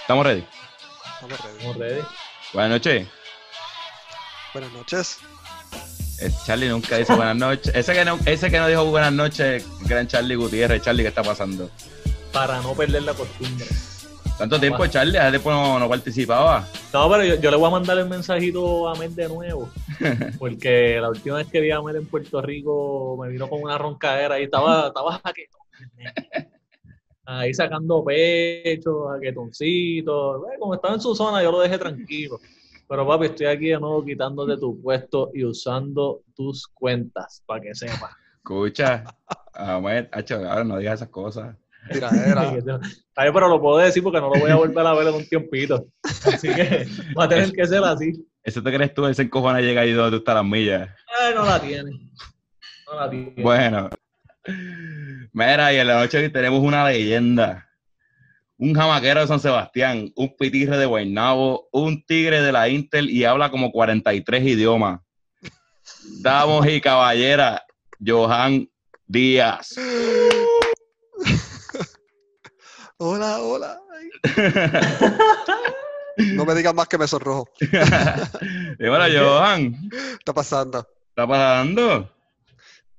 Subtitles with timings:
[0.00, 0.44] ¿Estamos ready?
[1.14, 1.58] Estamos ready.
[1.58, 2.02] Estamos ready.
[2.52, 3.08] Buenas noches.
[4.52, 5.18] Buenas noches.
[6.20, 7.72] Eh, Charlie nunca dice buenas noches.
[7.76, 10.82] Ese que no, ese que no dijo buenas noches, gran Charlie Gutiérrez.
[10.82, 11.70] Charlie, ¿qué está pasando?
[12.32, 13.66] Para no perder la costumbre.
[14.40, 16.66] Tanto tiempo, Charlie, hace tiempo no, no participaba.
[16.94, 19.68] No, pero yo, yo le voy a mandar el mensajito a Mel de nuevo.
[20.38, 23.76] Porque la última vez que vi a Mel en Puerto Rico me vino con una
[23.76, 25.60] roncadera y estaba, estaba jaquetón.
[27.26, 30.50] Ahí sacando pecho, jaquetoncito.
[30.50, 32.40] Eh, Como estaba en su zona, yo lo dejé tranquilo.
[32.88, 37.74] Pero papi, estoy aquí de nuevo quitándote tu puesto y usando tus cuentas, para que
[37.74, 38.12] sepas.
[38.36, 39.04] Escucha.
[39.52, 41.54] Hacho, ahora no digas esas cosas.
[41.88, 42.52] Tiradera.
[43.16, 45.28] Ay, pero lo puedo decir porque no lo voy a volver a ver en un
[45.28, 45.86] tiempito.
[46.02, 46.86] Así que
[47.18, 48.26] va a tener que ser así.
[48.42, 49.06] ¿Eso te crees tú?
[49.06, 50.88] Ese encojona llega ahí donde tú estás las millas.
[51.20, 51.90] Ay, no la tiene.
[52.86, 53.34] No la tiene.
[53.42, 53.90] Bueno.
[55.32, 57.66] Mira, y en la noche tenemos una leyenda.
[58.56, 63.24] Un jamaquero de San Sebastián, un pitirre de Guaynabo, un tigre de la Intel y
[63.24, 65.00] habla como 43 idiomas.
[66.20, 67.64] Damos y caballera,
[68.04, 68.68] Johan
[69.06, 69.76] Díaz.
[73.02, 73.80] Hola, hola.
[76.36, 77.48] No me digas más que me sonrojo.
[77.60, 80.86] y bueno, Johan, ¿Qué está pasando?
[81.08, 82.10] ¿está pasando?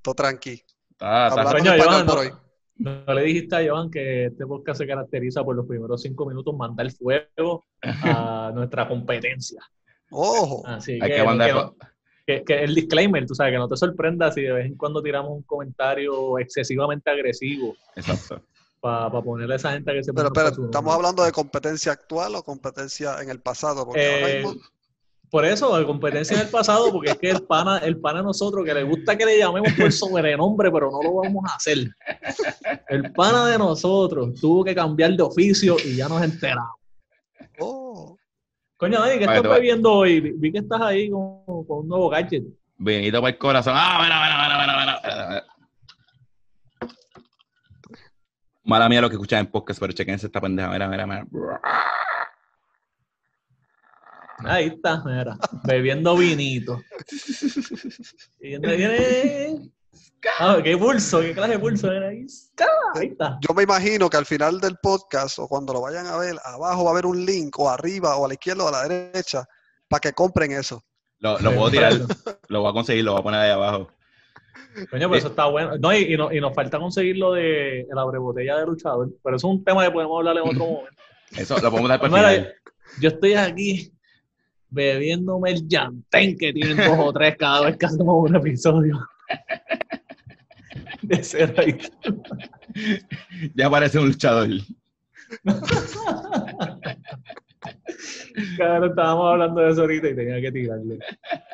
[0.02, 0.64] Todo tranqui.
[0.90, 1.44] Está, está-
[1.84, 2.22] Johan, por no.
[2.22, 2.32] hoy.
[2.78, 6.56] No le dijiste a Johan que este podcast se caracteriza por los primeros cinco minutos
[6.58, 9.62] mandar fuego a nuestra competencia.
[10.10, 10.64] Ojo.
[10.66, 11.48] Así hay que, que mandar...
[11.48, 11.76] que no-
[12.26, 15.04] que- que el disclaimer, tú sabes, que no te sorprenda si de vez en cuando
[15.04, 18.42] tiramos un comentario excesivamente agresivo Exacto.
[18.82, 22.36] Para ponerle a esa gente que se Pero, pero, su ¿estamos hablando de competencia actual
[22.36, 23.86] o competencia en el pasado?
[23.86, 24.62] Porque ahora Eh, mismo,
[25.30, 28.24] Por eso, de competencia en el pasado, porque es que el pana, el pana a
[28.24, 31.78] nosotros, que le gusta que le llamemos por sobrenombre, pero no lo vamos a hacer.
[32.90, 36.76] El pana de nosotros tuvo que cambiar de oficio y ya nos enteramos.
[37.60, 38.18] oh,
[38.78, 40.20] Coño, Dani, ¿qué estás bebiendo hoy?
[40.20, 42.44] Vi- que estás ahí con, con un nuevo gadget.
[42.80, 43.74] Vinito para el corazón.
[43.78, 45.46] Ah, mira, mira, mira, mira, mira.
[48.64, 50.70] Mala mía lo que escuchan en podcast, pero chequense esta pendeja.
[50.70, 51.26] Mira, mira, mira.
[54.44, 56.82] Ahí está, mira, bebiendo vinito.
[58.40, 59.72] Y viene- viene-
[60.40, 62.26] Ah, qué pulso, qué clase de pulso era ahí.
[62.96, 63.40] Ahí está.
[63.42, 66.84] yo me imagino que al final del podcast o cuando lo vayan a ver, abajo
[66.84, 69.44] va a haber un link o arriba o a la izquierda o a la derecha
[69.88, 70.84] para que compren eso.
[71.20, 71.94] Lo, lo puedo tirar,
[72.48, 73.88] lo voy a conseguir, lo voy a poner ahí abajo.
[74.90, 75.78] Coño, pero eso está bueno.
[75.78, 79.10] No, y, y no- y nos falta conseguir lo de el abrebotella de luchador.
[79.24, 80.92] Pero eso es un tema que podemos hablar en otro momento.
[81.38, 82.54] Eso lo podemos dar para Mira, final.
[83.00, 83.92] yo estoy aquí
[84.70, 89.00] bebiéndome el llantén que tienen dos o tres cada vez que hacemos un episodio.
[91.02, 91.78] De ahí.
[93.56, 94.48] Ya parece un luchador.
[98.58, 101.00] Cabrón, estábamos hablando de eso ahorita y tenía que tirarle.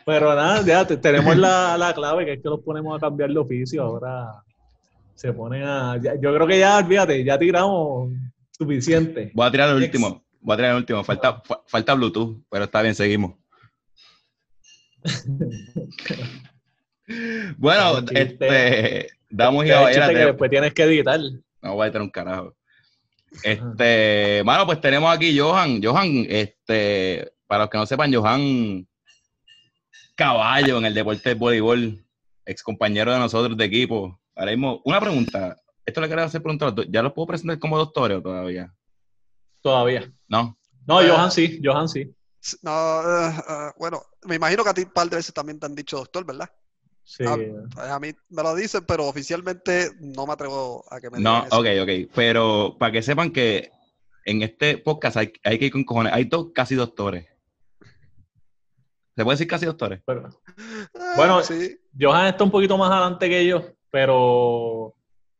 [0.05, 3.29] Pero nada, ya te- tenemos la, la clave, que es que los ponemos a cambiar
[3.31, 3.83] de oficio.
[3.83, 4.27] Ahora
[5.15, 5.97] se ponen a.
[6.01, 8.11] ya- yo creo que ya, olvídate, ya tiramos
[8.51, 9.31] suficiente.
[9.33, 10.23] Voy a tirar el último.
[10.41, 11.03] Voy a tirar el último.
[11.03, 13.33] Falta, fa- falta Bluetooth, pero está bien, seguimos.
[17.57, 20.09] Bueno, este, damos y caballeras.
[20.13, 21.17] después tienes que editar.
[21.61, 22.53] No voy a editar un carajo.
[23.43, 25.81] Este, mano, pues tenemos aquí Johan.
[25.83, 28.87] Johan, este, para los que no sepan, Johan
[30.15, 32.03] Caballo en el deporte del voleibol,
[32.45, 34.19] ex compañero de nosotros de equipo.
[34.35, 35.55] Ahora mismo, una pregunta.
[35.85, 36.85] Esto le quiero hacer pregunta a los dos.
[36.89, 38.73] ¿Ya los puedo presentar como doctores o todavía?
[39.61, 40.11] Todavía.
[40.27, 40.57] No.
[40.85, 42.13] No, Johan sí, Johan sí.
[42.61, 45.65] No, eh, eh, bueno, me imagino que a ti un par de veces también te
[45.65, 46.49] han dicho doctor, ¿verdad?
[47.09, 47.23] Sí.
[47.23, 51.47] A mí me lo dicen, pero oficialmente no me atrevo a que me No, digan
[51.47, 51.59] eso.
[51.59, 51.67] ok,
[52.05, 52.11] ok.
[52.13, 53.71] Pero para que sepan que
[54.25, 56.11] en este podcast hay, hay que ir con cojones.
[56.11, 57.25] Hay dos casi doctores.
[59.15, 60.01] ¿Se puede decir casi doctores?
[60.05, 60.29] Pero,
[60.99, 61.79] Ah, Bueno, sí.
[61.97, 64.93] Johan está un poquito más adelante que yo, pero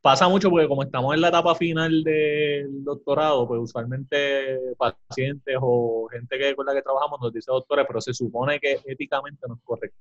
[0.10, 6.08] pasa mucho porque como estamos en la etapa final del doctorado, pues usualmente pacientes o
[6.10, 9.56] gente que con la que trabajamos nos dice doctores, pero se supone que éticamente no
[9.56, 9.98] es correcto,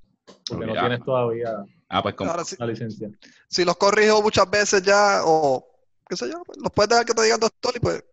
[0.49, 0.81] porque Ok, no ah.
[0.81, 1.51] tienes todavía
[1.89, 2.15] Ah, pues.
[2.21, 3.11] Ahora sí, la licencia.
[3.49, 5.67] si los corrijo muchas veces ya, o
[6.09, 8.05] qué sé yo, pues, los puedes dejar que te digan doctor y pues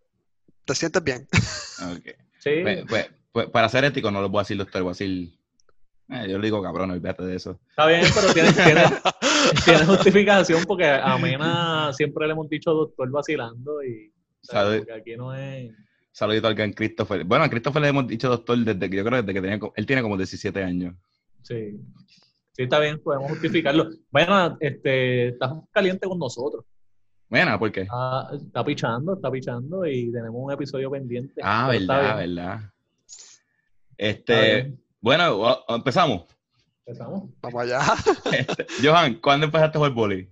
[0.65, 1.27] te sientes bien.
[1.95, 2.07] ok.
[2.39, 4.93] Sí, Pues, pues, pues, para ser ético no lo voy a decir doctor, voy a
[4.93, 5.31] decir...
[6.09, 7.59] eh, yo le digo cabrón, olvídate de eso.
[7.69, 8.83] está bien, pero tienes, tienes,
[9.65, 14.11] tienes justificación porque a Mena siempre le hemos dicho doctor vacilando y
[14.41, 15.71] o sea, aquí no es...
[16.11, 17.23] Saludito al gran Christopher.
[17.23, 19.85] Bueno, a Christopher le hemos dicho doctor desde que yo creo desde que tenía, él
[19.85, 20.95] tiene como 17 años.
[21.41, 21.79] Sí.
[22.51, 23.89] Sí, está bien, podemos justificarlo.
[24.11, 26.65] Bueno, este, estás caliente con nosotros.
[27.29, 27.87] Mira, ¿por qué?
[27.89, 31.41] Ah, está pichando, está pichando y tenemos un episodio pendiente.
[31.43, 32.59] Ah, está verdad, verdad.
[33.97, 36.25] está Este, bueno, empezamos.
[36.85, 37.29] Empezamos.
[37.41, 37.81] Vamos allá.
[38.31, 40.29] Este, Johan, ¿cuándo empezaste a jugar boli?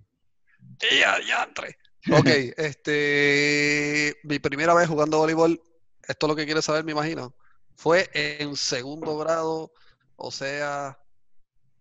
[0.79, 1.77] Ya, ya entré.
[2.11, 2.27] Ok,
[2.57, 5.61] este, mi primera vez jugando voleibol,
[6.07, 7.35] esto es lo que quieres saber, me imagino,
[7.75, 9.71] fue en segundo grado,
[10.15, 10.97] o sea,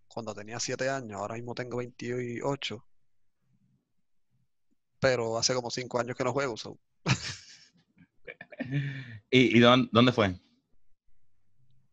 [0.09, 2.85] cuando tenía 7 años, ahora mismo tengo 28,
[5.01, 6.59] pero hace como 5 años que no juego.
[6.59, 6.79] so.
[9.31, 10.39] ¿Y, y dónde, dónde fue?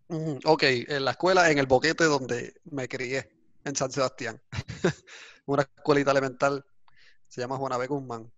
[0.09, 3.29] Ujú, Ok, en la escuela, en el boquete donde me crié,
[3.65, 4.41] en San Sebastián,
[5.45, 6.63] una escuelita elemental,
[7.27, 7.87] se llama Juana B.
[7.87, 8.31] Guzmán.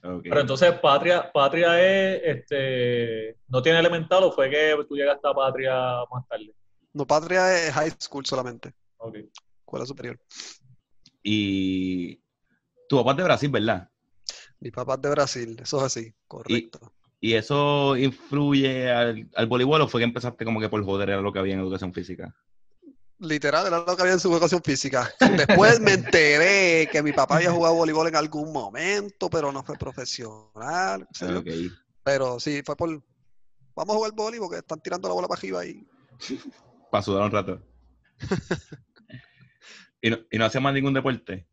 [0.00, 5.32] Pero entonces, Patria, Patria es, este, ¿no tiene elemental o fue que tú llegaste a
[5.32, 5.74] Patria
[6.10, 6.52] más tarde?
[6.92, 9.18] No, Patria es high school solamente, Ok.
[9.60, 10.18] escuela superior.
[11.22, 12.20] Y
[12.88, 13.88] tu papá es de Brasil, ¿verdad?
[14.58, 16.92] Mi papá es de Brasil, eso es así, correcto.
[17.24, 21.20] ¿Y eso influye al, al voleibol o fue que empezaste como que por joder era
[21.20, 22.34] lo que había en educación física?
[23.20, 25.08] Literal, era lo que había en su educación física.
[25.36, 29.78] Después me enteré que mi papá había jugado voleibol en algún momento, pero no fue
[29.78, 31.06] profesional.
[32.02, 32.88] Pero sí, fue por.
[33.76, 35.86] Vamos a jugar voleibol porque están tirando la bola para arriba y.
[36.90, 37.62] Para sudar un rato.
[40.02, 41.46] ¿Y no, ¿Y no hacía más ningún deporte?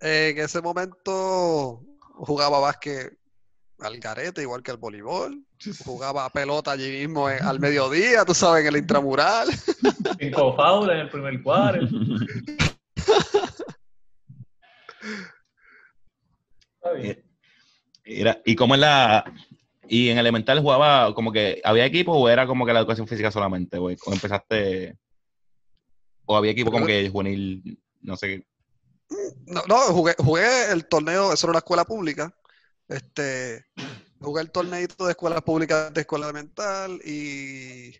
[0.00, 1.82] En ese momento
[2.18, 3.18] jugaba básquet
[3.80, 5.44] al garete, igual que el voleibol.
[5.84, 9.48] Jugaba pelota allí mismo en- al mediodía, tú sabes, en el intramural.
[10.20, 11.86] Cinco fouls en el primer cuadro.
[16.76, 17.22] Está bien.
[18.04, 19.24] Era- ¿Y cómo es la...
[19.88, 23.30] ¿Y en elemental jugaba como que había equipo o era como que la educación física
[23.30, 23.96] solamente, güey?
[24.06, 24.98] ¿O empezaste...
[26.24, 28.46] ¿O había equipo como que juvenil, no sé qué?
[29.46, 32.36] No, no, jugué, jugué el torneo, eso era una escuela pública.
[32.88, 33.64] Este,
[34.20, 37.92] jugué el torneito de escuelas públicas de escuela elemental y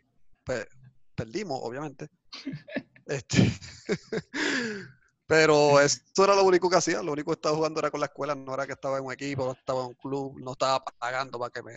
[0.45, 0.67] pues,
[1.15, 2.09] perdimos, obviamente.
[3.09, 3.39] Este,
[5.29, 8.07] pero eso era lo único que hacía, lo único que estaba jugando era con la
[8.07, 10.83] escuela, no era que estaba en un equipo, no estaba en un club, no estaba
[10.99, 11.75] pagando para que me,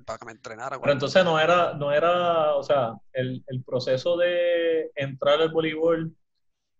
[0.00, 0.80] para que me entrenara.
[0.80, 6.16] Pero entonces no era, no era, o sea, el, el proceso de entrar al voleibol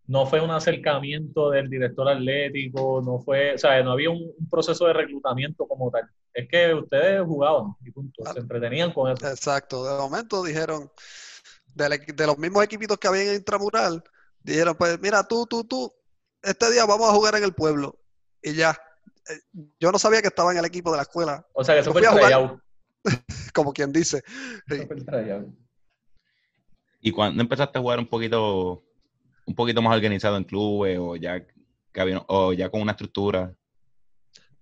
[0.06, 4.48] no fue un acercamiento del director atlético, no fue, o sea, no había un, un
[4.50, 6.08] proceso de reclutamiento como tal.
[6.32, 9.26] Es que ustedes jugaban y punto, se entretenían con eso.
[9.28, 10.90] Exacto, de momento dijeron,
[11.76, 14.02] equi- de, los mismos equipitos que había en Intramural,
[14.42, 15.92] dijeron, pues mira, tú, tú, tú,
[16.42, 17.98] este día vamos a jugar en el pueblo.
[18.42, 18.76] Y ya,
[19.30, 19.40] Eh,
[19.80, 21.98] yo no sabía que estaba en el equipo de la escuela, O sea, que eso
[21.98, 22.60] Yo fue tryout.
[23.54, 24.22] como quien dice.
[24.68, 24.74] Sí.
[24.74, 25.48] Eso fue el tryout.
[27.00, 28.82] ¿Y cuándo empezaste a jugar un poquito,
[29.46, 31.44] un poquito más organizado en clubes o ya,
[32.28, 33.54] o ya con una estructura?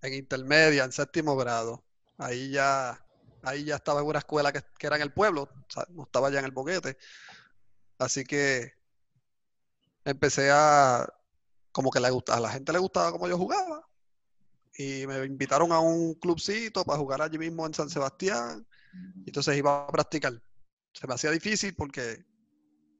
[0.00, 1.84] En intermedia, en séptimo grado.
[2.18, 3.04] Ahí ya,
[3.42, 5.48] ahí ya estaba en una escuela que, que era en el pueblo,
[5.90, 6.96] no estaba ya en el boquete.
[7.98, 8.72] Así que
[10.04, 11.08] empecé a,
[11.70, 13.88] como que le gusta, a la gente le gustaba como yo jugaba.
[14.76, 18.66] Y me invitaron a un clubcito para jugar allí mismo en San Sebastián.
[19.24, 20.32] Y entonces iba a practicar.
[20.92, 22.24] Se me hacía difícil porque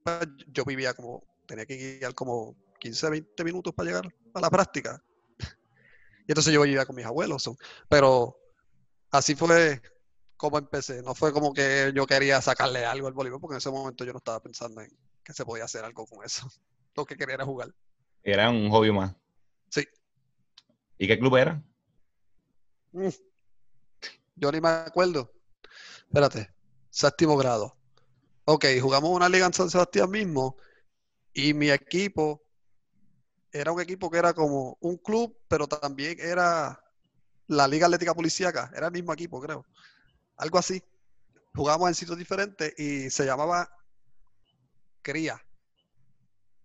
[0.05, 4.51] pues, yo vivía como, tenía que guiar como 15, 20 minutos para llegar a la
[4.51, 5.03] práctica.
[6.27, 7.51] Y entonces yo vivía con mis abuelos.
[7.89, 8.39] Pero
[9.11, 9.83] así fue
[10.37, 11.03] como empecé.
[11.03, 14.13] No fue como que yo quería sacarle algo al voleibol, porque en ese momento yo
[14.13, 14.91] no estaba pensando en
[15.25, 16.49] que se podía hacer algo con eso.
[16.95, 17.75] Lo que quería era jugar.
[18.23, 19.15] Era un hobby más.
[19.69, 19.85] Sí.
[20.99, 21.63] ¿Y qué club era?
[22.93, 23.09] Mm.
[24.37, 25.33] Yo ni me acuerdo.
[26.07, 26.53] Espérate.
[26.91, 27.77] Séptimo grado.
[28.45, 30.57] Ok, jugamos una liga en San Sebastián mismo
[31.35, 32.43] y mi equipo
[33.51, 36.79] era un equipo que era como un club, pero también era
[37.49, 38.71] la Liga Atlética Policíaca.
[38.75, 39.67] Era el mismo equipo, creo.
[40.37, 40.83] Algo así.
[41.55, 43.69] Jugamos en sitios diferentes y se llamaba
[45.03, 45.39] Cría.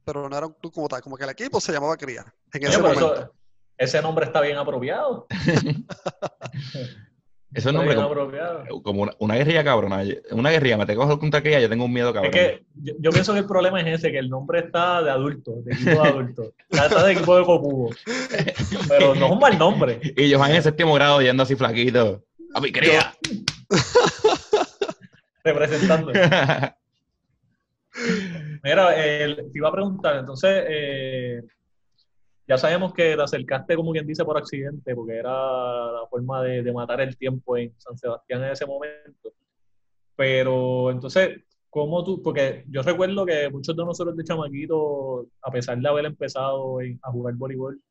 [0.06, 2.22] Pero no era un club como tal, como que el equipo se llamaba Cría
[2.54, 3.14] en ese pero momento.
[3.16, 3.34] eso-
[3.78, 5.28] ese nombre está bien apropiado.
[7.54, 8.40] Eso es Está nombre
[8.84, 10.04] como, una, una guerrilla cabrona.
[10.32, 12.34] Una guerrilla, me que coger contra aquella, yo tengo un miedo cabrón.
[12.34, 15.12] Es que yo, yo pienso que el problema es ese, que el nombre está de
[15.12, 16.54] adulto, de equipo de adulto.
[16.70, 17.90] Está de equipo de copugo.
[18.90, 20.02] Pero no es un mal nombre.
[20.18, 22.22] Y Johan en séptimo grado yendo así flaquito.
[22.54, 23.14] A mi cría.
[25.44, 26.12] Representando.
[28.64, 31.42] Mira, eh, te iba a preguntar, entonces, eh,
[32.48, 36.64] ya sabemos que te acercaste, como quien dice, por accidente, porque era la forma de,
[36.64, 39.34] de matar el tiempo en San Sebastián en ese momento.
[40.16, 42.22] Pero entonces, ¿cómo tú?
[42.24, 47.12] Porque yo recuerdo que muchos de nosotros de chamaquitos, a pesar de haber empezado a
[47.12, 47.82] jugar voleibol,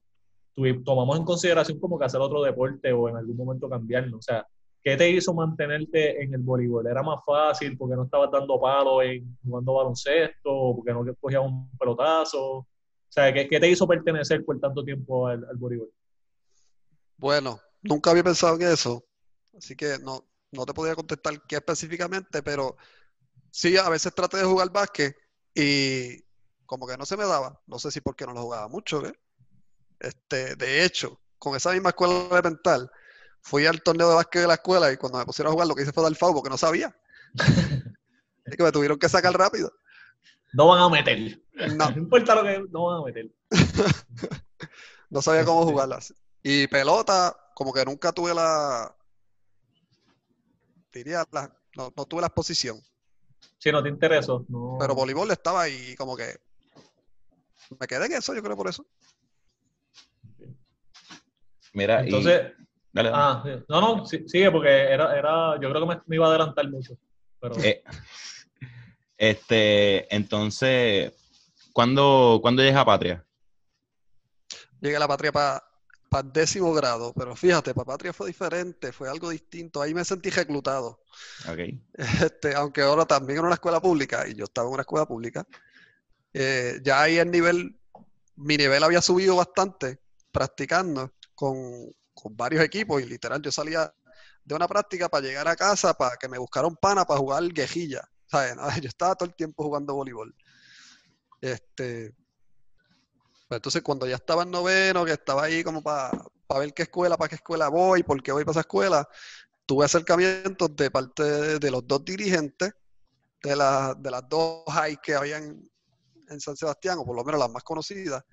[0.84, 4.18] tomamos en consideración como que hacer otro deporte o en algún momento cambiarlo.
[4.18, 4.46] O sea,
[4.82, 6.86] ¿qué te hizo mantenerte en el voleibol?
[6.86, 11.70] ¿Era más fácil porque no estabas dando palos en jugando baloncesto porque no cogías un
[11.78, 12.66] pelotazo?
[13.16, 15.90] O sea, ¿qué, qué te hizo pertenecer por tanto tiempo al, al voleibol?
[17.16, 19.06] Bueno, nunca había pensado en eso,
[19.56, 22.76] así que no, no te podía contestar qué específicamente, pero
[23.50, 25.16] sí, a veces traté de jugar básquet
[25.54, 26.22] y
[26.66, 27.58] como que no se me daba.
[27.66, 29.14] No sé si porque no lo jugaba mucho, ¿qué?
[29.98, 32.90] Este, de hecho, con esa misma escuela elemental,
[33.40, 35.74] fui al torneo de básquet de la escuela y cuando me pusieron a jugar lo
[35.74, 36.94] que hice fue dar FAU porque no sabía.
[38.44, 39.72] Es que me tuvieron que sacar rápido.
[40.52, 41.42] No van a meter.
[41.56, 43.30] No, No importa lo que no van a meter.
[45.10, 46.12] no sabía cómo jugarlas.
[46.42, 48.94] Y pelota, como que nunca tuve la,
[50.92, 52.78] diría, la- no, no tuve la exposición.
[53.58, 54.76] Si no te interesó, no.
[54.78, 56.38] Pero voleibol estaba ahí y como que
[57.80, 58.84] me quedé en eso, yo creo por eso.
[61.72, 62.52] Mira, y- Entonces,
[62.92, 63.12] dale, dale.
[63.14, 63.64] ah, sí.
[63.68, 66.68] no, no, sí- sigue porque era, era, yo creo que me, me iba a adelantar
[66.70, 66.96] mucho.
[67.40, 67.82] Pero Eh,
[69.18, 71.12] este, entonces,
[71.76, 73.22] ¿cuándo, ¿cuándo llega a Patria?
[74.80, 75.62] Llegué a la patria para
[76.24, 79.82] décimo grado, pero fíjate, para patria fue diferente, fue algo distinto.
[79.82, 81.02] Ahí me sentí reclutado.
[81.46, 81.58] Ok.
[82.22, 85.46] Este, aunque ahora también en una escuela pública, y yo estaba en una escuela pública,
[86.32, 87.78] eh, ya ahí el nivel,
[88.36, 90.00] mi nivel había subido bastante
[90.32, 93.92] practicando con, con varios equipos y literal yo salía
[94.42, 97.46] de una práctica para llegar a casa para que me buscara un pana para jugar
[97.48, 98.08] guejilla.
[98.26, 98.56] ¿sabes?
[98.82, 100.34] Yo estaba todo el tiempo jugando voleibol.
[101.40, 102.14] Este,
[103.48, 106.10] pues entonces cuando ya estaba en noveno, que estaba ahí como para
[106.58, 109.08] ver qué escuela, para qué escuela voy, por qué voy para esa escuela,
[109.66, 112.72] tuve acercamientos de parte de, los dos dirigentes
[113.42, 115.62] de, la- de las dos high que habían
[116.28, 118.24] en San Sebastián, o por lo menos las más conocidas,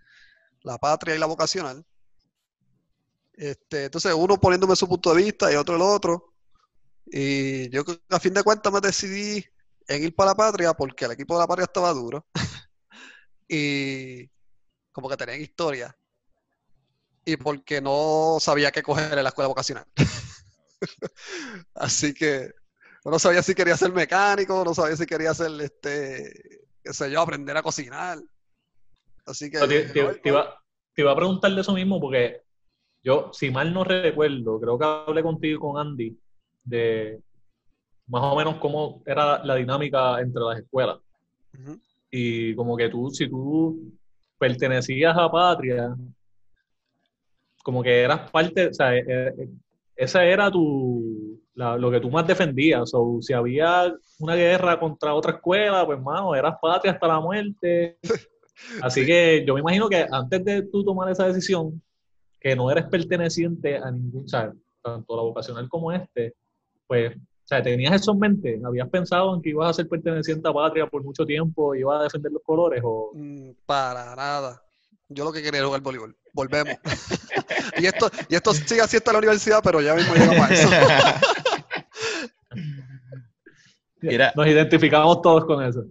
[0.63, 1.86] la Patria y la Vocacional.
[3.33, 6.33] Este, entonces, uno poniéndome su punto de vista y otro el otro.
[7.05, 9.43] Y yo a fin de cuentas me decidí
[9.88, 12.25] en ir para la Patria porque el equipo de la Patria estaba duro.
[13.47, 14.29] y
[14.91, 15.95] como que tenían historia.
[17.25, 19.85] Y porque no sabía qué coger en la escuela vocacional.
[21.75, 22.51] Así que
[23.05, 27.21] no sabía si quería ser mecánico, no sabía si quería ser, este, qué sé yo,
[27.21, 28.19] aprender a cocinar.
[29.25, 29.59] Así que...
[29.59, 32.41] Te, te- no, te iba, te iba a preguntar de eso mismo porque
[33.03, 36.17] yo, si mal no recuerdo, creo que hablé contigo y con Andy
[36.63, 37.21] de
[38.07, 41.00] más o menos cómo era la dinámica entre las escuelas.
[42.15, 43.91] Y como que tú, si tú
[44.38, 45.96] pertenecías a Patria,
[47.63, 49.50] como que eras parte, o sea, eh, eh,
[49.96, 52.91] esa era tu, la- lo que tú más defendías.
[52.93, 57.98] O si había una guerra contra otra escuela, pues, mano, eras Patria hasta la muerte.
[58.84, 59.05] Así Sí.
[59.08, 61.82] que yo me imagino que antes de tú tomar esa decisión,
[62.39, 64.53] que no eres perteneciente a ningún, o sea,
[64.84, 66.36] tanto la vocacional como este,
[66.86, 67.17] pues,
[67.53, 70.88] sea, tenías eso en mente, habías pensado en que ibas a ser perteneciente a Patria
[70.88, 74.62] por mucho tiempo y ibas a defender los colores, o Mm, Para nada.
[75.10, 76.15] Yo lo que quería era jugar voleibol.
[76.33, 76.75] Volvemos.
[77.77, 80.69] y esto, y esto sigue así hasta la universidad, pero ya mismo llegamos a eso.
[84.01, 85.86] Mira, nos identificamos todos con eso.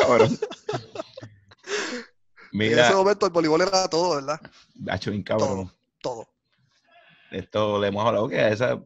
[0.00, 0.38] cabrón.
[2.50, 4.40] En ese Mira, momento el voleibol era todo, ¿verdad?
[4.88, 5.70] Hacho, bien cabrón.
[6.00, 6.26] Todo.
[7.30, 8.82] Esto le hemos hablado que esa,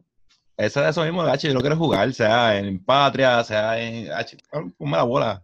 [0.57, 4.11] esa de eso mismo, Hacho, yo no quiero jugar, sea en Patria, sea en.
[4.11, 4.37] Hacho,
[4.77, 5.43] ponme la bola.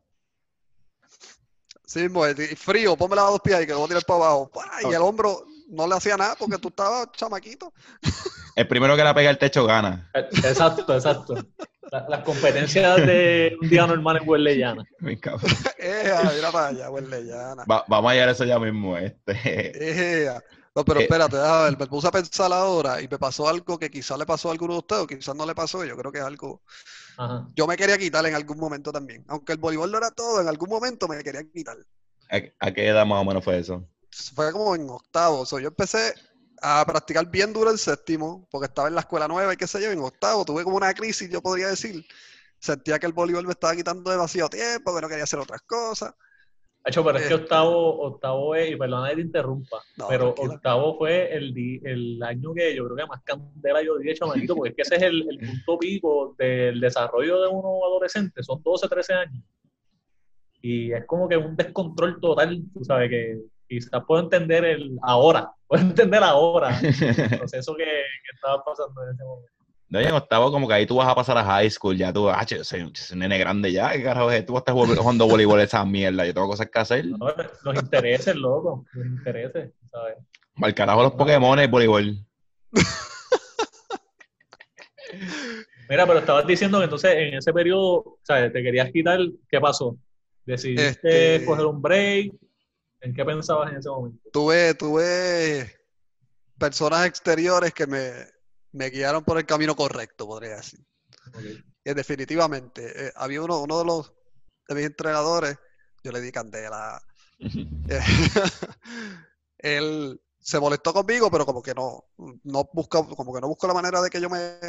[1.85, 4.05] Sí, mismo, el- y frío, ponme las dos pies y que lo voy a tirar
[4.05, 4.51] para abajo.
[4.89, 7.73] Y el hombro no le hacía nada porque tú estabas chamaquito.
[8.55, 10.09] El primero que la pega el techo gana.
[10.13, 11.33] Eh, Exacto, exacto.
[11.91, 14.25] La- las competencias de un día normal en
[15.17, 15.49] cabrón.
[15.77, 17.63] Ea, mira para allá, huele llana.
[17.71, 18.97] Va- vamos a a eso ya mismo.
[18.97, 20.23] Este.
[20.25, 20.43] Ea.
[20.75, 21.03] No, pero Eh.
[21.03, 24.25] espérate, déjame ver, me puse a pensar ahora y me pasó algo que quizás le
[24.25, 25.83] pasó a alguno de ustedes o quizás no le pasó.
[25.83, 26.61] Yo creo que es algo.
[27.17, 27.47] Ajá.
[27.55, 29.25] Yo me quería quitar en algún momento también.
[29.27, 31.77] Aunque el voleibol no era todo, en algún momento me quería quitar.
[32.31, 33.83] ¿A, a qué edad más o menos fue eso?
[34.35, 35.39] Fue como en octavo.
[35.41, 36.13] O sea, yo empecé
[36.61, 39.81] a practicar bien duro en séptimo, porque estaba en la escuela nueva y qué sé
[39.81, 42.05] yo, en octavo tuve como una crisis, yo podría decir.
[42.59, 46.13] Sentía que el voleibol me estaba quitando demasiado tiempo, que no quería hacer otras cosas.
[46.85, 47.37] Hacho, pero es que Eh.
[47.37, 50.55] octavo, octavo es, y perdona que te interrumpa, No, pero tranquila.
[50.55, 54.69] octavo fue el, el año que yo creo que más candela yo di chamaquito, porque
[54.69, 58.87] es que ese es el, el punto pico del desarrollo de uno adolescente, son 12,
[58.87, 59.43] 13 años.
[60.61, 65.51] Y es como que un descontrol total, tú sabes, que quizás puedo entender el ahora,
[65.67, 66.89] puedo entender ahora el
[67.39, 69.53] proceso que, que estaba pasando en ese momento.
[69.89, 72.13] No, y en octavo, como que ahí tú vas a pasar a high school, ya
[72.13, 74.45] tú, ah, yo soy, un nene grande ya, ¿qué carajo es?
[74.45, 77.05] Tú vas a estar jugando voleibol esa mierda, yo tengo cosas que hacer.
[77.07, 77.17] ¿no?
[77.63, 80.17] Los intereses, loco, los intereses, ¿sabes?
[80.61, 82.23] Al carajo los Pokémon y voleibol.
[85.89, 89.19] Mira, pero estabas diciendo que entonces en ese periodo, o sea, te querías quitar,
[89.49, 89.97] ¿qué pasó?
[90.45, 92.31] ¿Decidiste Este- coger un break?
[93.01, 94.29] ¿En qué pensabas en ese momento?
[94.31, 95.71] Tuve, tuve
[96.59, 98.11] personas exteriores que me,
[98.71, 100.85] me guiaron por el camino correcto, podría decir.
[101.83, 104.13] Y definitivamente, eh, había uno, uno de los
[104.67, 105.57] de mis entrenadores,
[106.03, 107.01] yo le di candela.
[107.89, 107.99] Eh,
[109.57, 112.03] él se molestó conmigo, pero como que no,
[112.43, 114.59] no buscó, como que no buscó la manera de que yo me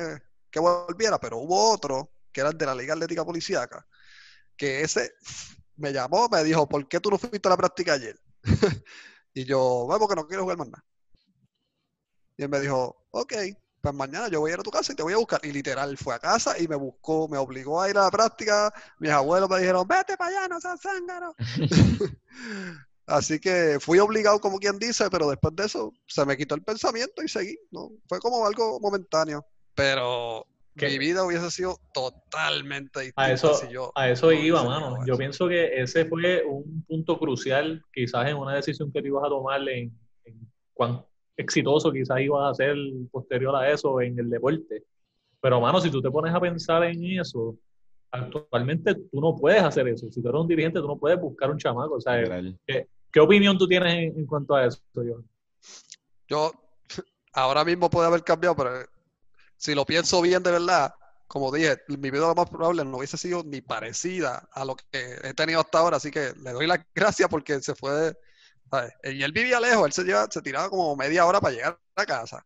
[0.50, 3.86] que volviera, pero hubo otro que era el de la Liga Atlética Policiaca,
[4.56, 5.12] que ese
[5.76, 8.18] me llamó, me dijo, ¿por qué tú no fuiste a la práctica ayer?
[9.34, 10.84] y yo, bueno, porque no quiero jugar más nada.
[12.36, 13.32] Y él me dijo, ok,
[13.80, 15.40] pues mañana yo voy a ir a tu casa y te voy a buscar.
[15.42, 18.72] Y literal, fue a casa y me buscó, me obligó a ir a la práctica.
[18.98, 21.34] Mis abuelos me dijeron, vete para allá, no seas zángano.
[23.06, 26.62] Así que fui obligado, como quien dice, pero después de eso se me quitó el
[26.62, 27.58] pensamiento y seguí.
[27.70, 27.90] ¿no?
[28.08, 29.44] Fue como algo momentáneo.
[29.74, 30.46] Pero
[30.76, 30.88] ¿Qué?
[30.88, 34.98] mi vida hubiese sido totalmente distinta A eso, si yo a eso no iba, mano.
[35.06, 35.18] Yo eso.
[35.18, 39.28] pienso que ese fue un punto crucial, quizás en una decisión que tú ibas a
[39.28, 39.92] tomar en,
[40.24, 41.04] en cuán
[41.40, 42.76] exitoso quizás ibas a ser
[43.10, 44.84] posterior a eso en el deporte.
[45.40, 47.56] Pero, mano, si tú te pones a pensar en eso,
[48.10, 50.10] actualmente tú no puedes hacer eso.
[50.10, 51.94] Si tú eres un dirigente, tú no puedes buscar un chamaco.
[51.94, 52.22] O sea.
[53.12, 55.26] ¿qué opinión tú tienes en, en cuanto a eso, John?
[56.28, 56.52] Yo
[57.32, 58.70] ahora mismo puede haber cambiado, pero
[59.56, 60.94] si lo pienso bien de verdad,
[61.26, 65.18] como dije, mi vida lo más probable no hubiese sido ni parecida a lo que
[65.22, 68.16] he tenido hasta ahora, así que le doy las gracias porque se fue,
[68.70, 68.92] ¿sabes?
[69.04, 72.06] Y él vivía lejos, él se, lleva, se tiraba como media hora para llegar a
[72.06, 72.44] casa,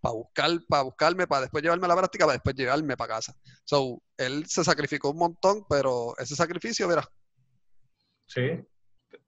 [0.00, 3.34] para buscar, para buscarme, para después llevarme a la práctica, para después llevarme para casa.
[3.64, 7.08] So, él se sacrificó un montón, pero ese sacrificio, mira,
[8.26, 8.66] Sí.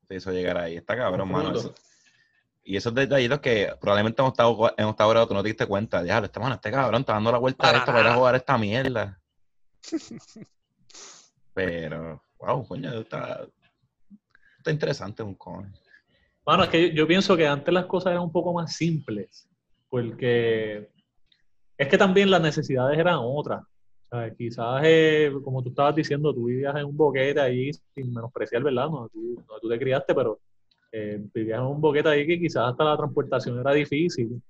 [0.08, 0.76] Te hizo llegar ahí.
[0.76, 1.52] Está cabrón, mano.
[1.58, 1.74] eso-
[2.64, 6.02] Y esos detallitos que probablemente hemos estado en esta hora tú no te diste cuenta.
[6.04, 8.16] Ya, este, mano, este cabrón está dando la vuelta a esto para ir a nada.
[8.18, 9.20] jugar esta mierda.
[11.54, 13.46] Pero, wow, coño, está,
[14.58, 15.72] está interesante un con.
[16.46, 19.48] Bueno, es que yo, pienso que antes las cosas eran un poco más simples,
[19.88, 20.88] porque
[21.76, 23.64] es que también las necesidades eran otras.
[24.38, 28.88] Quizás, eh, como tú estabas diciendo, tú vivías en un boquete allí, sin menospreciar, ¿verdad?
[28.88, 30.38] No, tú, donde tú te criaste, pero
[30.92, 34.40] eh, vivías en un boquete ahí que quizás hasta la transportación era difícil.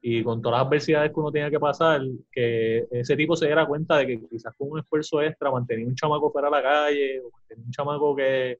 [0.00, 2.00] Y con todas las adversidades que uno tenía que pasar,
[2.32, 5.94] que ese tipo se diera cuenta de que quizás con un esfuerzo extra mantenía un
[5.94, 8.58] chamaco fuera a la calle, o mantenía un chamaco que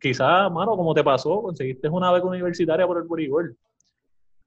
[0.00, 3.56] quizás, mano, como te pasó, conseguiste una beca universitaria por el voleibol.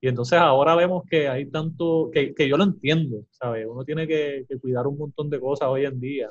[0.01, 3.65] Y entonces ahora vemos que hay tanto, que, que yo lo entiendo, ¿sabes?
[3.69, 6.29] Uno tiene que, cuidar un montón de cosas hoy en día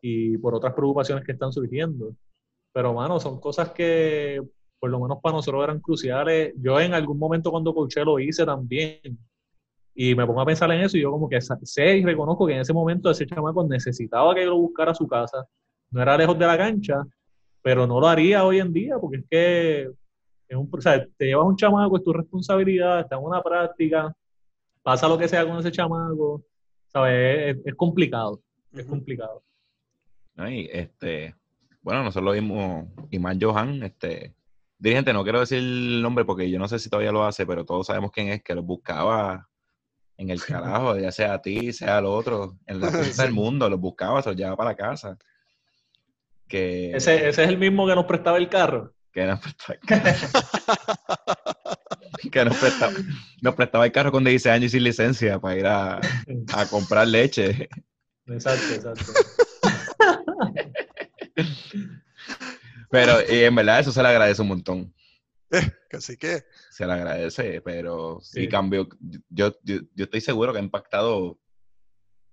[0.00, 2.16] y por otras preocupaciones que están surgiendo.
[2.72, 4.42] Pero, mano, son cosas que
[4.78, 6.52] por lo menos para nosotros eran cruciales.
[6.56, 9.18] Yo en algún momento cuando coaché lo hice también.
[9.94, 12.54] Y me pongo a pensar en eso y yo como que sé y reconozco que
[12.54, 15.46] en ese momento ese chamaco necesitaba que yo lo buscara a su casa.
[15.90, 17.02] No era lejos de la cancha,
[17.66, 19.90] pero no lo haría hoy en día porque es que
[20.46, 24.14] es un, o sea, te llevas un chamaco, es tu responsabilidad, está en una práctica,
[24.84, 26.44] pasa lo que sea con ese chamaco,
[26.86, 27.56] ¿sabes?
[27.56, 28.40] Es, es complicado,
[28.72, 28.90] es Ujú.
[28.90, 29.42] complicado.
[30.36, 30.48] ¿no?
[30.48, 31.34] Y este,
[31.82, 34.36] bueno, nosotros lo vimos, Imán Johan, este,
[34.78, 37.64] dirigente, no quiero decir el nombre porque yo no sé si todavía lo hace, pero
[37.64, 39.48] todos sabemos quién es, que lo buscaba
[40.16, 43.68] en el carajo, ya sea a ti, sea al otro, en la punta del mundo,
[43.68, 45.18] los buscaba, se los llevaba para casa.
[46.48, 48.94] Que, Ese, ese es el mismo que nos prestaba el carro.
[49.12, 49.78] que nos prestaba,
[52.30, 52.92] que nos prestaba,
[53.42, 56.00] nos prestaba el carro con 16 años y sin licencia para ir a,
[56.54, 57.68] a comprar leche.
[58.26, 59.12] Exacto, exacto.
[62.90, 64.94] Pero y en verdad eso se le agradece un montón.
[65.92, 68.48] Así que, Se le agradece, pero sí, Sí.
[68.48, 68.88] cambió.
[69.28, 71.38] Yo, yo, yo estoy seguro que ha impactado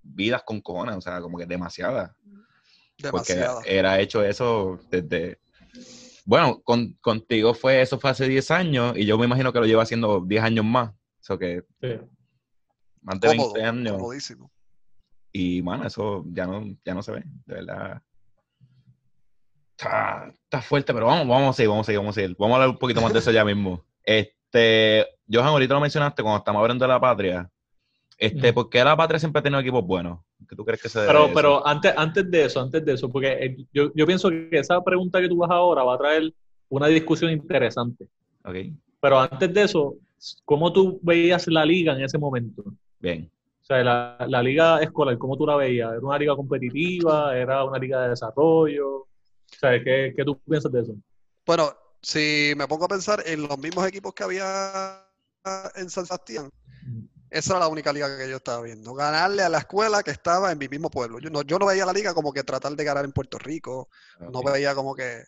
[0.01, 2.11] vidas con cojones, o sea, como que demasiadas.
[3.11, 3.61] Porque demasiado.
[3.65, 5.39] era hecho eso desde.
[6.25, 9.65] Bueno, con, contigo fue eso fue hace 10 años y yo me imagino que lo
[9.65, 10.91] lleva haciendo 10 años más.
[11.21, 11.99] Eso que Sí.
[13.01, 13.93] más de Cómodo, 20 años.
[13.97, 14.51] comodísimo.
[15.33, 18.01] Y, mano, eso ya no, ya no se ve, de verdad.
[19.77, 22.35] Está, está fuerte, pero vamos, vamos a seguir, vamos a seguir, vamos a seguir.
[22.37, 23.83] Vamos a hablar un poquito más de eso ya mismo.
[24.03, 27.49] Este, Johan, ahorita lo mencionaste cuando estamos hablando de la patria.
[28.17, 28.53] Este.
[28.53, 30.19] ¿por qué la patria siempre ha tenido equipos buenos?
[30.47, 31.33] ¿Qué tú crees que se Pero, eso?
[31.33, 34.81] pero antes, antes de eso, antes de eso, porque eh, yo, yo pienso que esa
[34.83, 36.33] pregunta que tú vas ahora va a traer
[36.69, 38.07] una discusión interesante.
[38.45, 38.55] Ok,
[38.99, 39.95] Pero antes de eso,
[40.45, 42.63] ¿cómo tú veías la liga en ese momento?
[42.99, 43.29] bien.
[43.61, 45.89] O sea, la, la liga escolar, ¿cómo tú la veías?
[45.91, 47.33] ¿Era una liga competitiva?
[47.37, 48.89] ¿Era una liga de desarrollo?
[48.97, 49.07] O
[49.57, 50.93] sea, ¿qué, qué tú piensas de eso?
[51.45, 51.69] Bueno,
[52.01, 55.05] si me pongo a pensar en los mismos equipos que había
[55.75, 56.49] en San Sebastián,
[57.33, 58.93] esa era la única liga que yo estaba viendo.
[58.93, 61.19] Ganarle a la escuela que estaba en mi mismo pueblo.
[61.19, 63.89] Yo no, yo no veía la liga como que tratar de ganar en Puerto Rico.
[64.19, 64.51] No Ok.
[64.53, 65.23] veía como que.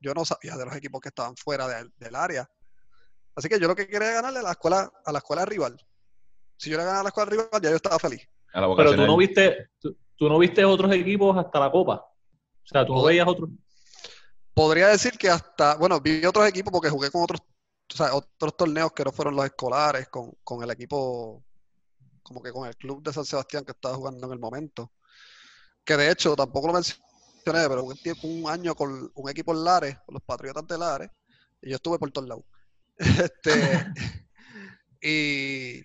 [0.00, 2.48] yo no sabía de los equipos que estaban fuera de- del área.
[3.34, 5.76] Así que yo lo que quería era ganarle a la escuela, a la escuela rival.
[6.56, 8.22] Si yo le ganaba a la escuela rival, ya yo estaba feliz.
[8.52, 11.94] A la Pero tú no viste, tú, tú no viste otros equipos hasta la Copa.
[11.96, 13.50] O sea, tú no veías otros.
[14.54, 17.40] Podría decir que hasta, bueno, vi otros equipos porque jugué con otros,
[17.94, 21.44] o sea, otros torneos que no fueron los escolares, con, con el equipo,
[22.24, 24.92] como que con el club de San Sebastián que estaba jugando en el momento.
[25.84, 27.00] Que de hecho, tampoco lo mencioné,
[27.44, 31.10] pero un, año con un equipo en Lares, los Patriotas de Lares,
[31.62, 32.44] y yo estuve por todos lados.
[32.96, 33.86] Este,
[35.00, 35.80] y,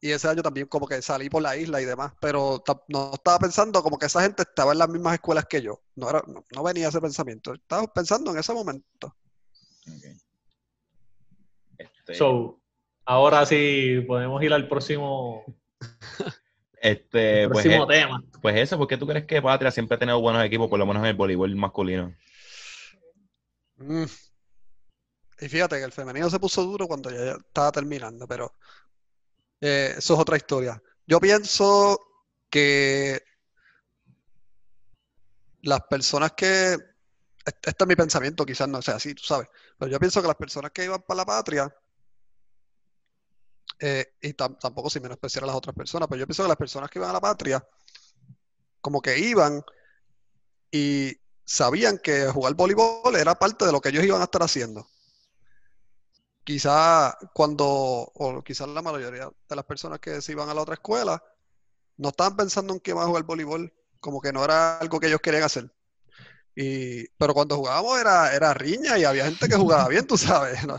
[0.00, 3.38] y ese año también como que salí por la isla y demás, pero no estaba
[3.40, 5.82] pensando como que esa gente estaba en las mismas escuelas que yo.
[5.96, 7.54] No, era, no, venía ese pensamiento.
[7.54, 9.16] Estaba pensando en ese momento.
[9.88, 10.23] Ok.
[12.06, 12.60] Este, So,
[13.06, 15.44] ahora sí podemos ir al próximo,
[16.76, 18.22] este, pues, próximo eh, tema.
[18.42, 20.86] pues eso, ¿por qué tú crees que Patria siempre ha tenido buenos equipos, por lo
[20.86, 22.14] menos en el voleibol masculino?
[23.76, 24.04] Mm.
[25.40, 28.54] Y fíjate que el femenino se puso duro cuando ya ya estaba terminando, pero
[29.60, 30.80] eh, eso es otra historia.
[31.06, 31.98] Yo pienso
[32.50, 33.20] que
[35.62, 36.74] las personas que,
[37.44, 40.28] este este es mi pensamiento, quizás no sea así, tú sabes, pero yo pienso que
[40.28, 41.74] las personas que iban para la patria,
[43.78, 46.56] eh, y tam- tampoco sin menospreciar a las otras personas, pero yo pienso que las
[46.56, 47.64] personas que iban a la patria,
[48.80, 49.62] como que iban
[50.70, 54.86] y sabían que jugar voleibol era parte de lo que ellos iban a estar haciendo.
[56.44, 60.74] Quizá cuando, o quizás la mayoría de las personas que se iban a la otra
[60.74, 61.22] escuela,
[61.98, 65.08] no estaban pensando en que iban a jugar voleibol, como que no era algo que
[65.08, 65.72] ellos querían hacer.
[66.56, 70.66] Y, pero cuando jugábamos era, era riña y había gente que jugaba bien, tú sabes,
[70.66, 70.78] ¿no?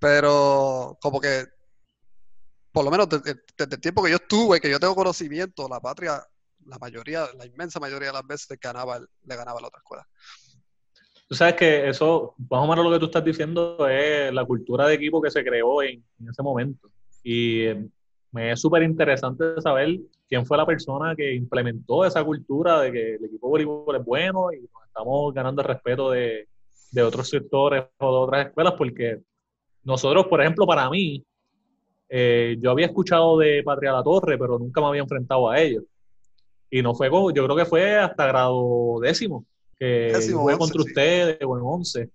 [0.00, 1.46] Pero como que,
[2.74, 6.20] por lo menos desde, el tiempo que yo estuve, que yo tengo conocimiento, la patria,
[6.66, 10.04] la mayoría, la inmensa mayoría de las veces ganaba, le ganaba la otra escuela.
[11.28, 14.88] Tú sabes que eso, más o menos lo que tú estás diciendo es la cultura
[14.88, 16.90] de equipo que se creó en, ese momento.
[17.22, 17.86] Y eh,
[18.32, 23.14] me es súper interesante saber quién fue la persona que implementó esa cultura de que
[23.14, 26.48] el equipo de voleibol es bueno y estamos ganando el respeto de,
[26.90, 29.20] de otros sectores o de otras escuelas, porque
[29.84, 31.24] nosotros, por ejemplo, para mí,
[32.08, 35.84] eh, yo había escuchado de Patria La Torre, pero nunca me había enfrentado a ellos.
[36.70, 39.46] Y no fue como, yo creo que fue hasta grado décimo,
[39.78, 40.88] que Décimo, jugué once, contra sí.
[40.88, 42.10] ustedes o en once,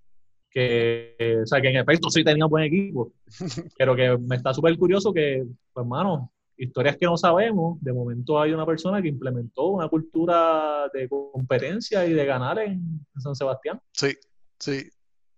[0.49, 3.13] que, eh, o sea, que en efecto sí tenía buen equipo,
[3.77, 8.39] pero que me está súper curioso que, pues, hermano, historias que no sabemos, de momento
[8.39, 13.79] hay una persona que implementó una cultura de competencia y de ganar en San Sebastián.
[13.93, 14.13] Sí,
[14.59, 14.89] sí.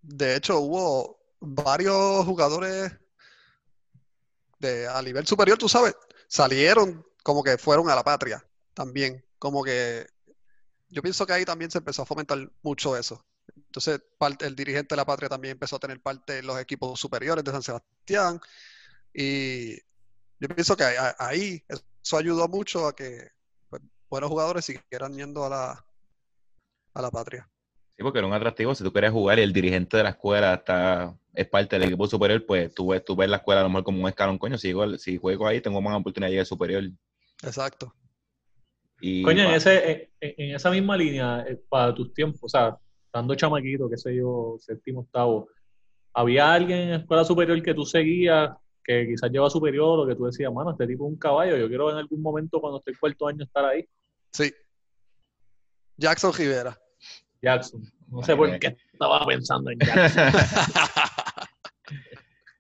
[0.02, 3.01] De hecho, hubo varios jugadores
[4.62, 5.96] de, a nivel superior, tú sabes,
[6.28, 9.26] salieron como que fueron a la patria también.
[9.38, 10.08] Como que
[10.90, 13.26] yo pienso que ahí también se empezó a fomentar mucho eso.
[13.56, 17.00] Entonces, parte, el dirigente de la patria también empezó a tener parte en los equipos
[17.00, 18.40] superiores de San Sebastián.
[19.14, 19.76] Y
[20.40, 20.84] yo pienso que
[21.18, 21.64] ahí,
[22.04, 23.30] eso ayudó mucho a que
[23.70, 25.86] pues, buenos jugadores siguieran yendo a la,
[26.94, 27.50] a la patria.
[27.96, 28.76] Sí, porque era un atractivo.
[28.76, 32.08] Si tú querías jugar y el dirigente de la escuela está, es parte del equipo
[32.08, 34.58] superior, pues tú ves, tú ves la escuela a lo mejor como un escalón, coño.
[34.58, 36.84] Si, juego- si juego ahí, tengo más oportunidad de llegar superior.
[37.44, 37.94] Exacto.
[39.00, 42.78] Y, Coño, en, ese, en, en esa misma línea, eh, para tus tiempos, o sea,
[43.06, 45.48] estando chamaquito, qué sé yo, séptimo, octavo,
[46.14, 48.52] ¿había alguien en escuela superior que tú seguías,
[48.84, 51.68] que quizás lleva superior, o que tú decías, mano, este tipo es un caballo, yo
[51.68, 53.88] quiero en algún momento cuando esté en cuarto año estar ahí?
[54.34, 54.54] Sí.
[55.98, 56.78] Jackson Rivera.
[57.42, 57.82] Jackson.
[58.08, 60.24] No sé por qué estaba pensando en Jackson.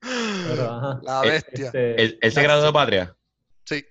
[0.01, 0.99] Pero, ajá.
[1.03, 1.65] La Eh, bestia.
[1.67, 3.15] Este, ¿Él, él se graduó de patria?
[3.65, 3.85] Sí.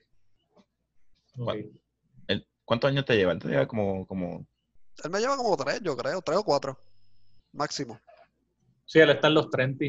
[2.64, 3.33] ¿Cuántos años te lleva?
[3.33, 4.46] Él te lleva como, como...
[5.03, 6.79] Él me lleva como tres, yo creo, tres o cuatro.
[7.53, 7.99] Máximo.
[8.85, 9.87] Sí, él está en los 30.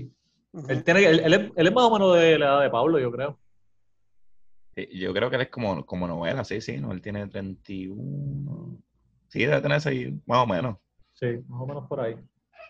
[0.53, 0.67] Ujú.
[0.67, 2.97] Él, tiene, él, él es, él es más o menos de la edad de Pablo,
[2.97, 3.39] yo creo.
[4.75, 6.91] Sí, Yo creo que él es como, como novela, sí, sí, ¿no?
[6.91, 8.81] Él tiene 31.
[9.27, 10.77] Sí, debe tener ahí, más o menos.
[11.13, 12.15] Sí, más o menos por ahí.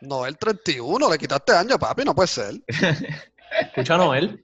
[0.02, 2.56] No, el 31, le quitaste años, papi, no puede ser.
[3.60, 4.44] Escucha a Noel.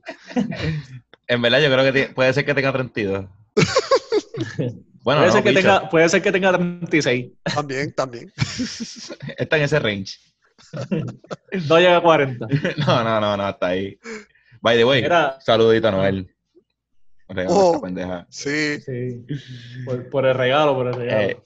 [1.28, 3.26] En verdad, yo creo que puede ser que tenga 32.
[5.08, 7.32] Bueno, puede, no, ser que tenga, puede ser que tenga 36.
[7.56, 8.30] También, también.
[9.38, 10.18] está en ese range.
[11.70, 12.46] No llega a 40.
[12.86, 13.98] No, no, no, no, está ahí.
[14.60, 16.36] By the way, Era, saludito a Noel.
[17.30, 17.76] Regalo Oh.
[17.76, 18.28] esta pendeja.
[18.30, 18.82] Sí.
[18.82, 19.26] sí,
[19.86, 21.22] por, por el regalo, por el regalo.
[21.22, 21.44] Eh.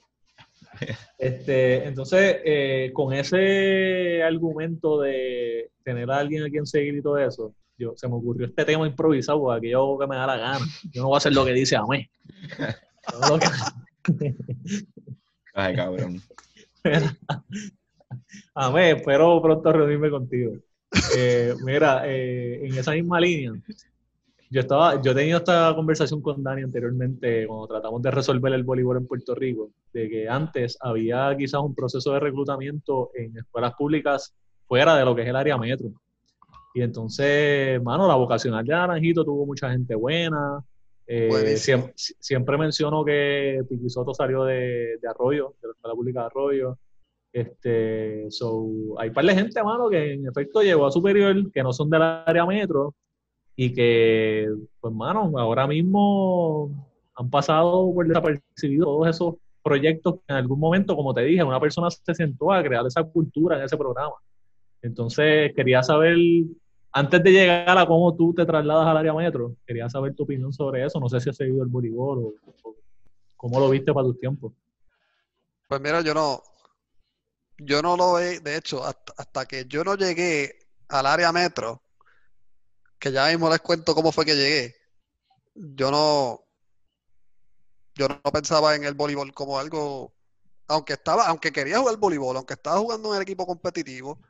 [1.18, 7.18] Este, entonces, eh, con ese argumento de tener a alguien a quien seguir y todo
[7.18, 10.64] eso, yo se me ocurrió este tema improvisado, porque yo que me da la gana.
[10.92, 12.08] Yo no voy a hacer lo que dice a mí.
[15.54, 16.20] Ay, cabrón.
[18.54, 20.52] A mí, espero pronto reunirme contigo.
[21.16, 23.52] Eh, mira, eh, en esa misma línea,
[24.52, 28.64] yo estaba, yo he tenido esta conversación con Dani anteriormente cuando tratamos de resolver el
[28.64, 33.72] voleibol en Puerto Rico, de que antes había quizás un proceso de reclutamiento en escuelas
[33.72, 34.34] públicas
[34.68, 35.88] fuera de lo que es el área metro.
[36.74, 40.62] Y entonces, mano, la vocacional de Naranjito tuvo mucha gente buena.
[41.06, 46.26] Eh, siempre, siempre, menciono que Piquisoto salió de, de, Arroyo, de la Escuela Pública de
[46.26, 46.78] Arroyo.
[47.32, 51.62] Este, so, hay un par de gente, mano, que en efecto llegó a superior, que
[51.62, 52.94] no son del área metro,
[53.64, 54.48] y que,
[54.80, 56.68] pues, mano, ahora mismo
[57.14, 61.60] han pasado por desapercibido todos esos proyectos que en algún momento, como te dije, una
[61.60, 64.16] persona se sentó a crear esa cultura en ese programa.
[64.82, 66.16] Entonces, quería saber,
[66.90, 70.52] antes de llegar a cómo tú te trasladas al área metro, quería saber tu opinión
[70.52, 70.98] sobre eso.
[70.98, 72.74] No sé si has seguido el voleibol o,
[73.36, 74.52] cómo lo viste para tus tiempos.
[75.68, 76.42] Pues mira, yo no,
[77.58, 80.50] yo no lo ve, de hecho, hasta que yo no llegué
[80.88, 81.80] al área metro,
[83.02, 84.76] que ya mismo les cuento cómo fue que llegué.
[85.56, 86.44] Yo no,
[87.96, 90.14] yo no pensaba en el voleibol como algo,
[90.68, 94.20] aunque estaba, aunque quería jugar voleibol, aunque estaba jugando en el equipo competitivo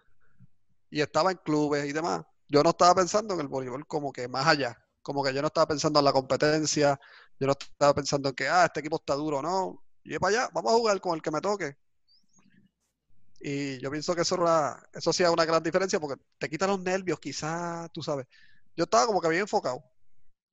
[0.89, 4.27] y estaba en clubes y demás, yo no estaba pensando en el voleibol como que
[4.27, 6.99] más allá, como que yo no estaba pensando en la competencia,
[7.39, 10.51] yo no estaba pensando en que, ah, este equipo está duro, no, y para allá,
[10.55, 11.77] vamos a jugar con el que me toque.
[13.39, 16.81] Y yo pienso que eso, era, eso hacía una gran diferencia porque te quita los
[16.81, 18.27] nervios, quizás, tú sabes
[18.77, 19.83] yo estaba como que bien enfocado.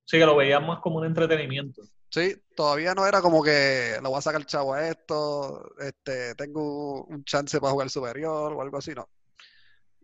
[0.04, 1.82] Sí, que lo veía más como un entretenimiento.
[2.10, 7.04] Sí, todavía no era como que lo voy a sacar chavo a esto, este, tengo
[7.04, 9.08] un chance para jugar superior o algo así, no.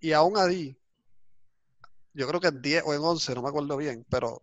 [0.01, 0.79] Y aún ahí,
[2.13, 4.41] yo creo que en 10 o en 11, no me acuerdo bien, pero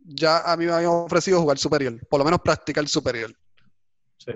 [0.00, 3.30] ya a mí me habían ofrecido jugar superior, por lo menos practicar superior.
[4.16, 4.32] Sí.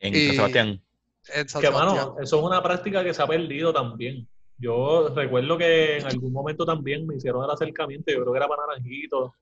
[0.00, 0.84] En San Sebastián.
[1.32, 4.28] En San que, Mano, eso es una práctica que se ha perdido también.
[4.62, 8.46] Yo recuerdo que en algún momento también me hicieron el acercamiento, yo creo que era
[8.46, 9.34] para Naranjito.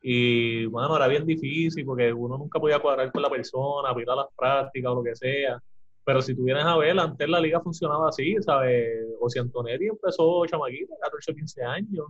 [0.00, 4.26] Y bueno, era bien difícil porque uno nunca podía cuadrar con la persona, pedir las
[4.36, 5.60] prácticas o lo que sea.
[6.04, 9.04] Pero si tú vienes a ver, antes la liga funcionaba así, ¿sabes?
[9.20, 12.06] O si Antonetti empezó chamaquito, 14 o 15 años.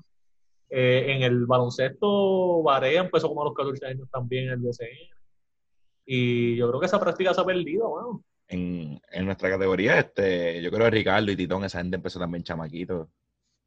[0.69, 5.17] Eh, en el baloncesto, Varea empezó como a los 14 años también en el DCN.
[6.05, 10.71] Y yo creo que esa práctica se ha perdido, bueno en, nuestra categoría, este, yo
[10.71, 13.09] creo que Ricardo y Titón, esa gente empezó también chamaquitos,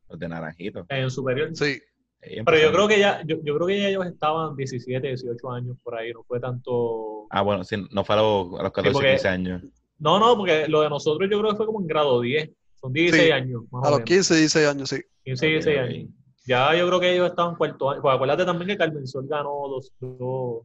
[0.09, 0.85] los de Naranjito.
[0.89, 1.49] En superior.
[1.53, 1.81] Sí.
[2.21, 5.77] Pero yo creo que ya, yo, yo, creo que ya ellos estaban 17, 18 años
[5.83, 7.27] por ahí, no fue tanto.
[7.29, 9.61] Ah, bueno, sí, no fue a los, a los 14, 15 años.
[9.99, 12.49] No, no, porque lo de nosotros yo creo que fue como en grado 10.
[12.81, 13.63] Son 16 años.
[13.83, 15.01] a los 15, 16 años, sí.
[15.23, 16.09] 15, 16 años.
[16.47, 18.01] Ya yo creo que ellos estaban cuarto año.
[18.01, 20.63] Pues acuérdate también que Carmen Sol ganó dos, dos,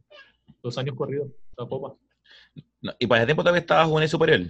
[0.61, 1.95] dos años corridos, la copa.
[2.99, 4.41] ¿Y para ese tiempo todavía estaba jugando superior?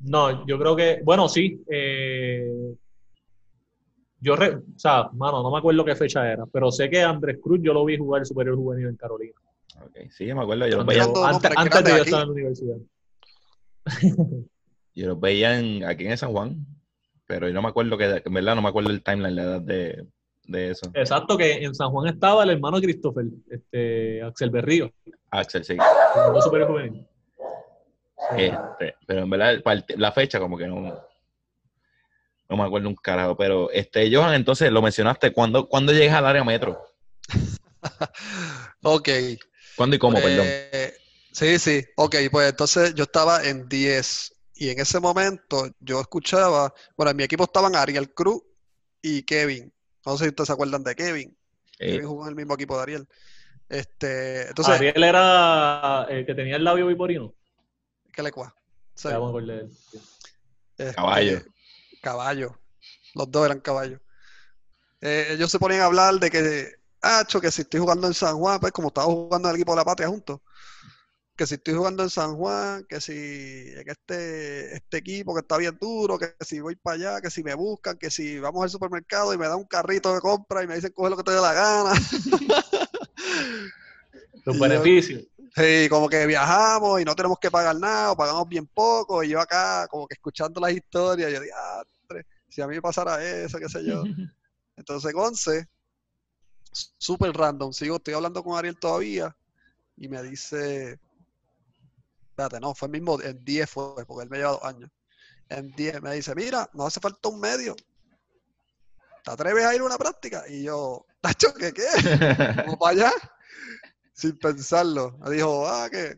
[0.00, 1.62] No, yo creo que, bueno, sí.
[1.70, 2.74] Eh,
[4.20, 7.60] yo, o sea, mano, no me acuerdo qué fecha era, pero sé que Andrés Cruz
[7.62, 9.34] yo lo vi jugar superior juvenil en Carolina.
[9.84, 10.66] Ok, sí, me acuerdo.
[10.68, 12.76] Yo lo veía antes, antes de yo estar en la universidad.
[14.94, 16.66] yo los veía aquí en San Juan,
[17.26, 19.60] pero yo no me acuerdo que, en verdad no me acuerdo el timeline, la edad
[19.60, 20.06] de,
[20.52, 20.90] de eso.
[20.94, 24.92] Exacto, que en San Juan estaba el hermano Christopher, este, Axel Berrío.
[25.30, 25.76] Axel, sí.
[26.40, 27.06] Superior juvenil.
[28.36, 29.62] Este, pero en verdad,
[29.96, 33.36] la fecha como que no, no me acuerdo un carajo.
[33.36, 36.84] Pero, este, Johan, entonces lo mencionaste, ¿cuándo, ¿cuándo llegas al área metro?
[38.82, 39.08] ok.
[39.76, 40.46] ¿Cuándo y cómo, eh, perdón?
[41.32, 41.84] Sí, sí.
[41.96, 47.16] Ok, pues entonces yo estaba en 10 y en ese momento yo escuchaba, bueno, en
[47.16, 48.42] mi equipo estaban Ariel Cruz
[49.00, 49.72] y Kevin.
[50.04, 51.36] No sé si ustedes se acuerdan de Kevin.
[51.78, 53.08] Kevin jugó en el mismo equipo de Ariel.
[53.68, 57.32] Este, entonces, Ariel era el que tenía el labio viporino.
[58.12, 58.54] ¿Qué le cua?
[60.76, 61.40] Este, caballo.
[62.02, 62.58] Caballo.
[63.14, 64.00] Los dos eran caballos.
[65.00, 68.36] Eh, ellos se ponían a hablar de que, ah, que si estoy jugando en San
[68.36, 70.40] Juan, pues como estaba jugando en el equipo de la patria juntos,
[71.42, 75.56] que si estoy jugando en San Juan, que si en este, este equipo que está
[75.56, 78.70] bien duro, que si voy para allá, que si me buscan, que si vamos al
[78.70, 81.32] supermercado y me da un carrito de compra y me dicen coge lo que te
[81.32, 81.94] dé la gana.
[84.44, 85.24] Los beneficios.
[85.56, 89.30] Sí, como que viajamos y no tenemos que pagar nada, o pagamos bien poco, y
[89.30, 91.82] yo acá como que escuchando las historias, yo digo, ah,
[92.48, 94.04] si a mí me pasara eso, qué sé yo.
[94.76, 95.68] Entonces, Gonce,
[96.70, 99.36] súper random, sigo, estoy hablando con Ariel todavía,
[99.96, 101.00] y me dice,
[102.32, 104.90] espérate, no, fue el mismo, en 10 fue, porque él me lleva dos años.
[105.48, 107.76] En 10 me dice, mira, no hace falta un medio.
[109.22, 110.44] ¿te atreves a ir a una práctica?
[110.48, 111.86] Y yo, Tacho, ¿qué qué?
[112.56, 113.12] Vamos para allá.
[114.12, 115.18] Sin pensarlo.
[115.18, 116.16] Me dijo, ah, que.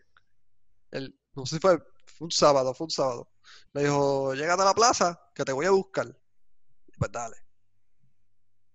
[0.90, 3.28] El, no sé si fue, fue un sábado, fue un sábado.
[3.72, 6.16] Me dijo, llégate a la plaza, que te voy a buscar.
[6.96, 7.36] Pues dale.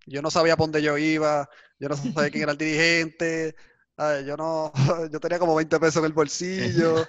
[0.05, 1.49] Yo no sabía por dónde yo iba,
[1.79, 3.55] yo no sabía quién era el dirigente,
[3.99, 4.71] ay, yo no,
[5.11, 7.05] yo tenía como 20 pesos en el bolsillo.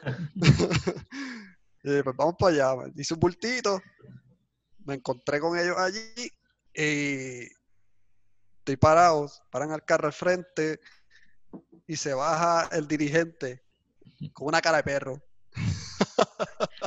[1.83, 2.77] y pues vamos para allá.
[2.77, 3.81] me Hice un bultito,
[4.85, 6.31] me encontré con ellos allí
[6.75, 7.47] y
[8.59, 10.81] estoy parado, paran al carro al frente
[11.87, 13.63] y se baja el dirigente
[14.33, 15.23] con una cara de perro.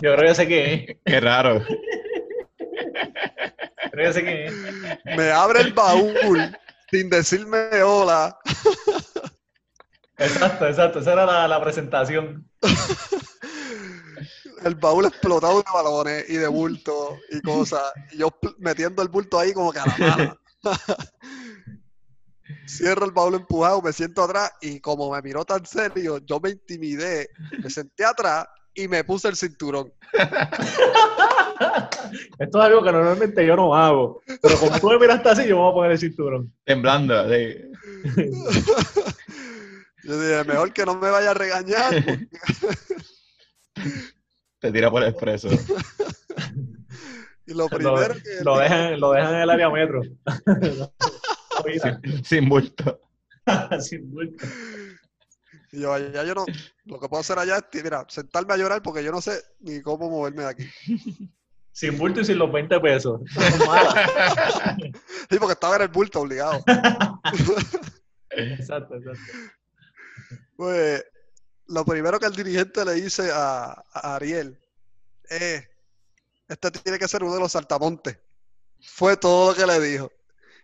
[0.02, 0.98] Yo creo que sé quién es.
[1.06, 1.62] Qué raro.
[3.92, 4.54] Creo que sé es.
[5.18, 6.58] Me abre el baúl
[6.90, 8.38] sin decirme hola.
[10.18, 11.00] Exacto, exacto.
[11.00, 12.48] Esa era la, la presentación.
[14.64, 17.84] El baúl explotado de balones y de bulto y cosas.
[18.14, 20.38] Y yo metiendo el bulto ahí como que a la mala.
[22.68, 26.52] Cierro el baúl empujado, me siento atrás y como me miró tan serio, yo me
[26.52, 27.30] intimidé,
[27.62, 29.92] me senté atrás y me puse el cinturón.
[32.40, 34.22] Esto es algo que normalmente yo no hago.
[34.42, 36.54] Pero como tú me miraste así, yo me voy a poner el cinturón.
[36.64, 37.30] Temblando.
[37.30, 37.58] sí.
[40.04, 41.94] Yo dije, mejor que no me vaya a regañar.
[42.04, 42.28] porque-
[44.60, 45.50] Te tira por el expreso.
[47.46, 48.42] Y lo Lo, primero que...
[48.42, 50.02] lo dejan, lo dejan en el área metro.
[52.02, 53.02] sin, sin bulto.
[53.82, 54.46] Sin bulto.
[55.74, 56.46] Y yo, allá yo no...
[56.86, 59.82] Lo que puedo hacer allá es, mira, sentarme a llorar porque yo no sé ni
[59.82, 60.70] cómo moverme de aquí.
[61.74, 63.20] Sin bulto y sin los 20 pesos.
[65.30, 66.64] Sí, porque estaba en el bulto obligado.
[68.30, 69.22] Exacto, exacto.
[70.56, 71.04] Pues
[71.68, 74.60] lo primero que el dirigente le dice a, a Ariel
[75.30, 75.64] es,
[76.48, 78.18] este tiene que ser uno de los saltamontes.
[78.82, 80.12] Fue todo lo que le dijo.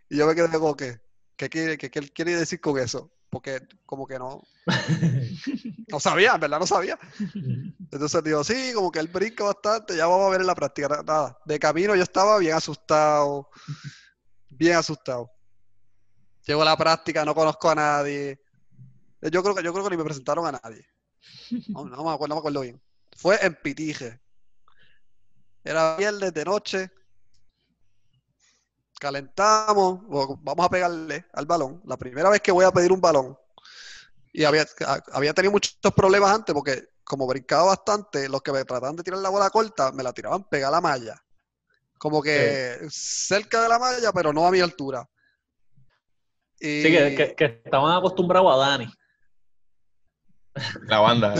[0.09, 0.99] Y yo me quedé como que,
[1.35, 3.11] ¿qué quiere, qué, qué quiere decir con eso?
[3.29, 4.41] Porque como que no,
[5.87, 6.97] no sabía, en verdad no sabía.
[7.91, 10.87] Entonces digo, sí, como que él brinca bastante, ya vamos a ver en la práctica.
[10.87, 13.49] Na- Nada, de camino yo estaba bien asustado,
[14.49, 15.31] bien asustado.
[16.45, 18.39] Llego a la práctica, no conozco a nadie.
[19.21, 20.85] Yo creo que, yo creo que ni me presentaron a nadie.
[21.67, 22.81] No, no me acuerdo, no me acuerdo bien.
[23.17, 24.19] Fue en Pitije.
[25.63, 26.91] Era viernes de noche.
[28.99, 29.99] Calentamos.
[30.41, 31.81] Vamos a pegarle al balón.
[31.85, 33.37] La primera vez que voy a pedir un balón.
[34.31, 34.65] Y había,
[35.11, 39.19] había tenido muchos problemas antes porque como brincaba bastante, los que me trataban de tirar
[39.19, 41.21] la bola corta me la tiraban pegada a la malla.
[41.97, 45.09] Como que cerca de la malla, pero no a mi altura.
[46.59, 46.83] Y...
[46.83, 48.93] Sí, que, que- que estaban acostumbrados a Dani.
[50.87, 51.33] La banda.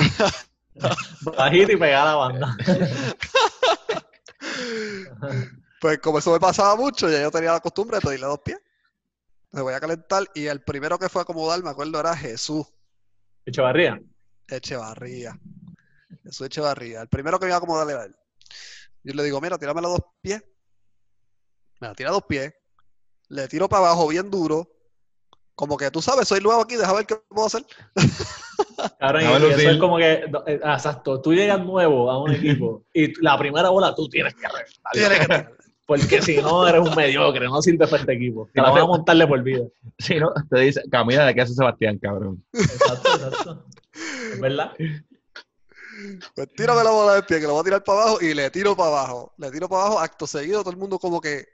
[1.22, 2.58] Bajito y pegar a la banda.
[5.82, 8.60] Pues como eso me pasaba mucho, ya yo tenía la costumbre de pedirle dos pies.
[9.52, 12.68] Me voy a calentar y el primero que fue a acomodar, me acuerdo, era Jesús
[13.46, 14.00] Echevarría.
[14.48, 15.40] Echevarría.
[16.24, 17.02] Jesús Echevarría.
[17.02, 18.16] El primero que me iba a acomodar era él.
[19.04, 20.44] Yo le digo, mira, tírame los dos pies.
[21.80, 22.54] Me la tira dos pies.
[23.30, 24.70] Le tiro para abajo bien duro.
[25.60, 27.66] Como que tú sabes, soy nuevo aquí, deja ver qué puedo hacer.
[28.98, 32.10] Cabrón, y- Déjame y eso es como que, no, eh, ah, exacto, tú llegas nuevo
[32.10, 34.94] a un equipo y la primera bola tú tienes que reventar.
[34.94, 35.60] Tiene que.
[35.86, 38.48] Porque si no, eres un mediocre, no sirves para este equipo.
[38.54, 39.66] Te la van a montarle por vida.
[39.98, 42.42] Si no, te dice, camina de qué hace Sebastián, cabrón.
[42.54, 43.66] Exacto, exacto.
[44.32, 44.72] Es verdad.
[46.36, 48.50] Pues tírame la bola del pie, que lo voy a tirar para abajo y le
[48.50, 49.34] tiro para abajo.
[49.38, 51.46] Le tiro para abajo, acto seguido, todo el mundo como que,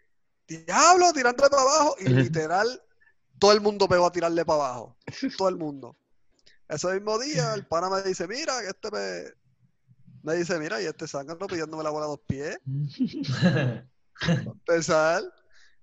[0.48, 1.96] diablo, tirándole para abajo.
[2.02, 2.68] Y literal,
[3.40, 4.98] todo el mundo pegó a tirarle para abajo.
[5.38, 5.96] Todo el mundo.
[6.68, 9.46] Ese mismo día, el pana me dice, mira, que este me...
[10.24, 12.58] Me dice, mira, y este zángano pidiéndome la bola a dos pies,
[14.28, 15.22] empezar.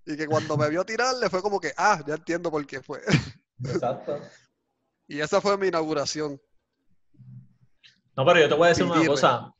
[0.05, 3.03] Y que cuando me vio tirarle fue como que, ah, ya entiendo por qué fue.
[3.65, 4.19] Exacto.
[5.07, 6.41] Y esa fue mi inauguración.
[8.17, 9.55] No, pero yo te voy a decir una cosa.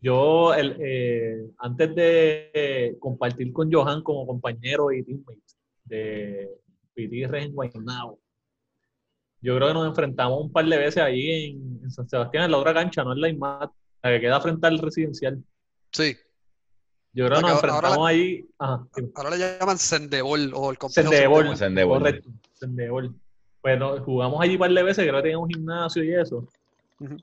[0.00, 5.40] Yo, el, eh, antes de eh, compartir con Johan como compañero y teammate
[5.84, 6.60] de
[6.94, 8.18] Pitirres en Guaynabo,
[9.42, 12.50] yo creo que nos enfrentamos un par de veces ahí en, en San Sebastián, en
[12.50, 13.70] la otra cancha, no en la IMAT,
[14.02, 15.42] la que queda frente al residencial.
[15.92, 16.16] Sí.
[17.12, 18.46] Yo creo que nos que ahora- enfrentamos ahí.
[18.58, 18.86] Ajá.
[19.14, 21.56] Ahora le llaman Sendebol o el complejo Sendebol.
[21.56, 21.98] Sendebol.
[21.98, 23.14] Correcto, Sendebol.
[23.62, 26.46] Pues no, jugamos allí un par de veces, creo que tenía un gimnasio y eso.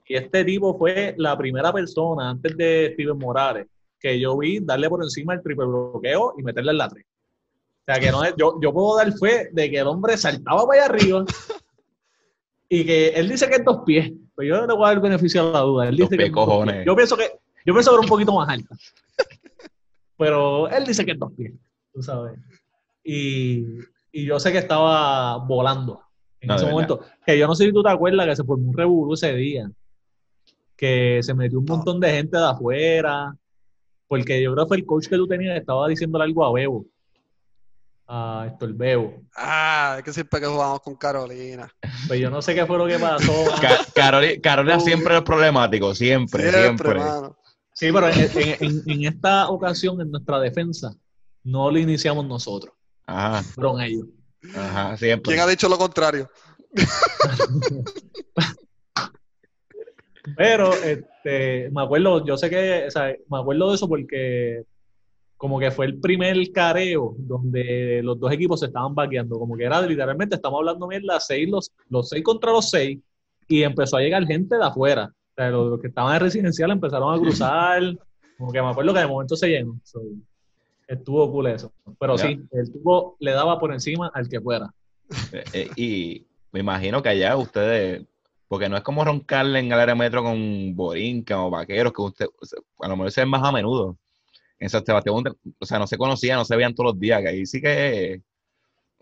[0.08, 3.68] Y este tipo fue la primera persona antes de Steven Morales
[4.00, 7.06] que yo vi darle por encima el triple bloqueo y meterle en la 3.
[7.90, 10.66] O sea que no es, yo, yo puedo dar fe de que el hombre saltaba
[10.68, 11.24] para allá arriba
[12.68, 14.12] y que él dice que es dos pies.
[14.36, 15.88] Pues yo no le voy a dar el beneficio a la duda.
[15.88, 16.76] Él Dos dice que pies, cojones.
[16.76, 16.86] pies.
[16.86, 17.32] Yo pienso que
[17.66, 18.76] yo pienso que era un poquito más alta.
[20.18, 21.54] Pero él dice que es dos pies,
[21.94, 22.40] tú sabes.
[23.04, 23.64] y,
[24.12, 26.02] y yo sé que estaba volando
[26.42, 27.02] en No, ese momento.
[27.26, 29.70] Que yo no sé si tú te acuerdas que se formó un revolú ese día.
[30.76, 33.36] Que se metió un montón de gente de afuera.
[34.08, 36.52] Porque yo creo que fue el coach que tú tenías que estaba diciéndole algo a
[36.54, 36.86] Bebo.
[38.10, 39.22] A Héctor Bebo.
[39.36, 41.70] Ah, es que siempre que jugamos con Carolina.
[42.08, 43.46] Pues yo no sé qué fue lo que pasó.
[43.62, 46.62] Ca- Caroli- Carolina siempre es problemático, siempre, siempre.
[46.64, 47.38] Siempre, mano.
[47.74, 50.94] Sí, pero en, en- en- en esta ocasión, en nuestra defensa,
[51.44, 52.74] no lo iniciamos nosotros.
[53.06, 54.06] Ajá, Fueron ellos.
[54.56, 55.34] ajá, siempre.
[55.34, 56.30] ¿Quién ha dicho lo contrario?
[60.36, 64.64] Pero este, me acuerdo, yo sé que, o sea, me acuerdo de eso porque
[65.38, 69.64] como que fue el primer careo donde los dos equipos se estaban vaqueando, como que
[69.64, 73.00] era literalmente, estamos hablando mierda, seis, los, los seis contra los seis,
[73.48, 75.12] y empezó a llegar gente de afuera.
[75.14, 77.82] O sea, los, los que estaban en residencial empezaron a cruzar,
[78.38, 79.80] como que me acuerdo que de momento se llenó.
[79.84, 80.02] So,
[80.88, 81.72] estuvo cool eso.
[82.00, 84.74] Pero sí, el tubo le daba por encima al que fuera.
[85.32, 88.06] Eh, eh, y me imagino que allá ustedes,
[88.48, 92.26] porque no es como roncarle en el área metro con Borinca o Vaqueros, que usted,
[92.80, 93.98] a lo mejor se ven más a menudo.
[94.60, 95.24] En San Sebastián,
[95.60, 98.22] o sea, no se conocían, no se veían todos los días, que ahí sí que,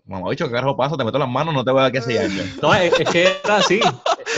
[0.04, 2.02] mamá, dicho, que carajo pasa, te meto las manos, no te voy a dar que
[2.02, 2.44] se llame.
[2.60, 3.80] No, es, es que era así.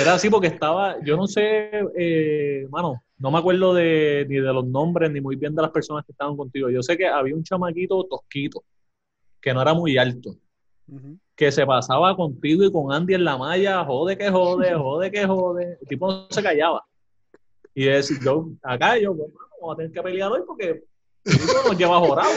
[0.01, 4.53] Era así porque estaba, yo no sé, eh, mano, no me acuerdo de, ni de
[4.53, 6.71] los nombres ni muy bien de las personas que estaban contigo.
[6.71, 8.63] Yo sé que había un chamaquito tosquito,
[9.41, 10.37] que no era muy alto,
[11.35, 15.27] que se pasaba contigo y con Andy en la malla, jode que jode, jode que
[15.27, 15.79] jode.
[15.81, 16.85] El tipo no se callaba.
[17.75, 20.85] Y es, yo, acá yo, mano, vamos a tener que pelear hoy porque
[21.25, 22.31] tipo nos lleva jorado.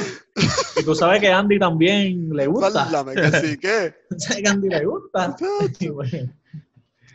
[0.77, 2.85] Y tú sabes que a Andy también le gusta.
[2.85, 3.93] Válame, que sí, ¿qué?
[4.17, 5.35] Sabes que a Andy le gusta.
[5.93, 6.33] Bueno,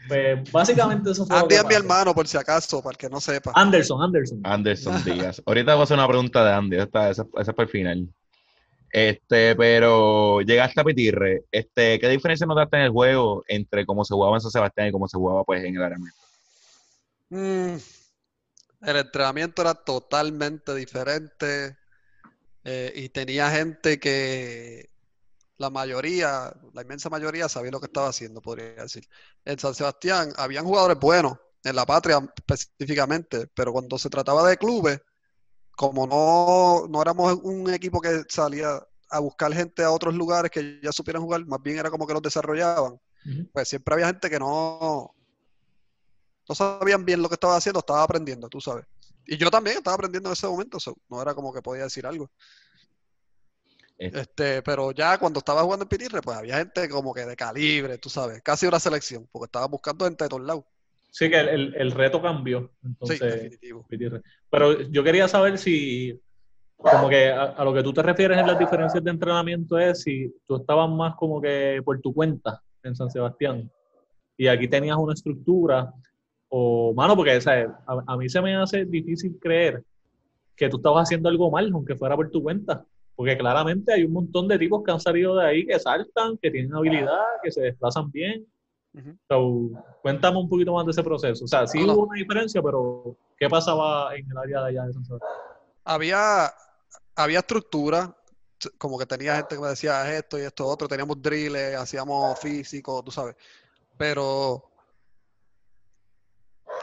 [0.08, 1.36] pues, básicamente eso fue.
[1.36, 3.52] Andy es mi hermano, por si acaso, para el que no sepa.
[3.54, 4.40] Anderson, Anderson.
[4.44, 5.42] Anderson Díaz.
[5.46, 8.08] Ahorita voy a hacer una pregunta de Andy, esta, esa, esa es para el final.
[8.90, 14.14] Este, pero llegaste a Pitirre, este, ¿qué diferencia notaste en el juego entre cómo se
[14.14, 16.14] jugaba en San Sebastián y cómo se jugaba pues en el área metro?
[17.28, 17.76] Mm,
[18.82, 21.76] el entrenamiento era totalmente diferente
[22.64, 24.90] eh, y tenía gente que
[25.58, 29.08] la mayoría, la inmensa mayoría sabía lo que estaba haciendo, podría decir.
[29.44, 34.56] En San Sebastián habían jugadores buenos, en la patria específicamente, pero cuando se trataba de
[34.56, 35.00] clubes,
[35.72, 40.80] como no, no éramos un equipo que salía a buscar gente a otros lugares que
[40.82, 42.98] ya supieran jugar, más bien era como que los desarrollaban
[43.52, 45.14] pues siempre había gente que no,
[46.48, 48.84] no sabían bien lo que estaba haciendo, estaba aprendiendo, tú sabes.
[49.26, 52.06] Y yo también estaba aprendiendo en ese momento, so, no era como que podía decir
[52.06, 52.30] algo.
[53.98, 54.10] Eh.
[54.14, 57.98] Este, pero ya cuando estaba jugando en Pitirre, pues había gente como que de calibre,
[57.98, 60.64] tú sabes, casi una selección, porque estaba buscando gente de todos lados.
[61.10, 62.70] Sí, que el, el- el reto cambió.
[62.82, 63.86] Sí, Entonces, definitivo.
[63.88, 64.20] Pitirre.
[64.50, 66.20] Pero yo quería saber si,
[66.76, 70.02] como que a, a lo que tú te refieres en las diferencias de entrenamiento es
[70.02, 73.70] si tú estabas más como que por tu cuenta en San Sebastián
[74.36, 75.90] y aquí tenías una estructura
[76.48, 77.68] o, mano, porque ¿sabes?
[77.86, 79.82] A, a mí se me hace difícil creer
[80.56, 82.84] que tú estabas haciendo algo mal, aunque fuera por tu cuenta.
[83.14, 86.50] Porque claramente hay un montón de tipos que han salido de ahí que saltan, que
[86.50, 88.46] tienen habilidad, que se desplazan bien.
[89.28, 89.70] So,
[90.02, 91.44] cuéntame un poquito más de ese proceso.
[91.44, 94.92] O sea, sí hubo una diferencia, pero ¿qué pasaba en el área de allá de
[94.94, 95.04] San?
[95.84, 96.52] Había,
[97.14, 98.14] había estructura,
[98.78, 103.02] como que tenía gente que me decía esto y esto otro, teníamos drills, hacíamos físico,
[103.02, 103.36] tú sabes.
[103.98, 104.70] Pero,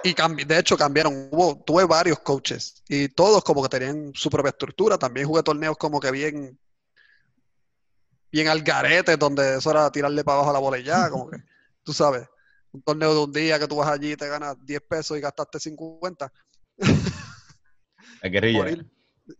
[0.03, 4.29] y cambi- de hecho cambiaron, hubo, tuve varios coaches y todos como que tenían su
[4.29, 4.97] propia estructura.
[4.97, 6.59] También jugué torneos como que bien,
[8.31, 11.29] bien al garete, donde eso era tirarle para abajo a la bola y ya, como
[11.29, 11.37] que,
[11.83, 12.27] tú sabes,
[12.71, 15.21] un torneo de un día que tú vas allí y te ganas 10 pesos y
[15.21, 16.31] gastaste 50
[18.21, 18.59] La guerrilla.
[18.59, 18.91] morir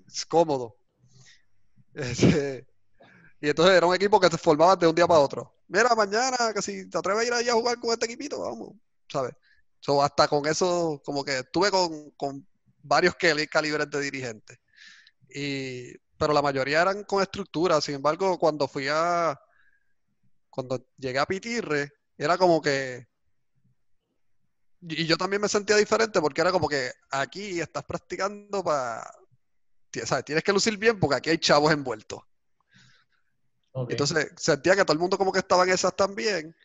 [0.08, 0.78] es cómodo.
[1.94, 2.66] Este,
[3.42, 5.54] y entonces era un equipo que se formaba de un día para otro.
[5.68, 8.74] Mira, mañana, que si te atreves a ir allá a jugar con este equipito, vamos,
[9.12, 9.34] ¿sabes?
[9.86, 12.48] So, hasta con eso, como que estuve con, con
[12.82, 14.58] varios cali- calibres de dirigentes.
[15.28, 17.82] Y, pero la mayoría eran con estructura.
[17.82, 19.38] Sin embargo, cuando fui a,
[20.50, 23.08] cuando llegué a Pitirre, era como que
[24.86, 29.10] y yo también me sentía diferente porque era como que aquí estás practicando para,
[30.06, 30.26] ¿sabes?
[30.26, 32.22] Tienes que lucir bien porque aquí hay chavos envueltos.
[33.90, 36.56] Entonces sentía que todo el mundo como que estaba en esas también.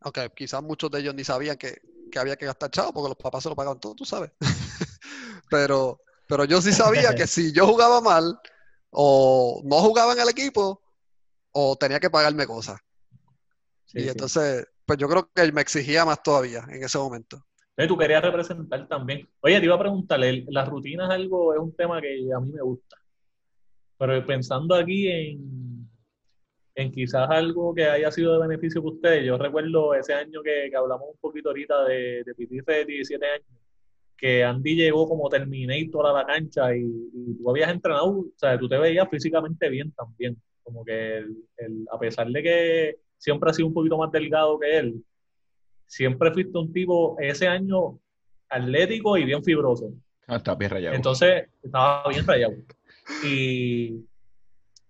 [0.00, 1.80] Aunque quizás muchos de ellos ni sabían que,
[2.10, 4.32] que había que gastar chavos porque los papás se lo pagaban todo, tú sabes.
[5.50, 8.38] pero, pero yo sí sabía que si yo jugaba mal
[8.90, 10.82] o no jugaba en el equipo
[11.52, 12.80] o tenía que pagarme cosas.
[13.86, 14.08] Sí, y sí.
[14.08, 17.44] entonces, pues yo creo que me exigía más todavía en ese momento.
[17.70, 19.28] Entonces, tú querías representar también.
[19.40, 22.62] Oye, te iba a preguntarle, ¿las rutinas algo es un tema que a mí me
[22.62, 22.96] gusta?
[23.98, 25.69] Pero pensando aquí en,
[26.80, 30.68] en quizás algo que haya sido de beneficio para ustedes, yo recuerdo ese año que,
[30.70, 33.46] que hablamos un poquito ahorita de, de Pitirre de 17 años,
[34.16, 38.58] que Andy llegó como Terminator a la cancha y, y tú habías entrenado, o sea,
[38.58, 40.36] tú te veías físicamente bien también.
[40.62, 44.58] Como que el, el- a pesar de que siempre ha sido un poquito más delgado
[44.58, 45.04] que él,
[45.86, 47.98] siempre fuiste un tipo ese año
[48.48, 49.92] atlético y bien fibroso.
[50.26, 50.94] Ah, está bien rayado.
[50.96, 52.54] Entonces, estaba bien rayado.
[53.24, 54.04] Y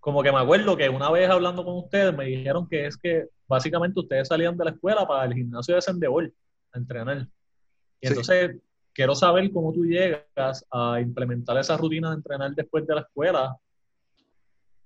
[0.00, 3.26] como que me acuerdo que una vez hablando con ustedes me dijeron que es que
[3.46, 6.32] básicamente ustedes salían de la escuela para el gimnasio de Sendebol
[6.72, 7.28] a entrenar.
[8.00, 8.12] Y Sí.
[8.12, 8.56] entonces
[8.94, 13.56] quiero saber cómo tú llegas a implementar esa rutina de entrenar después de la escuela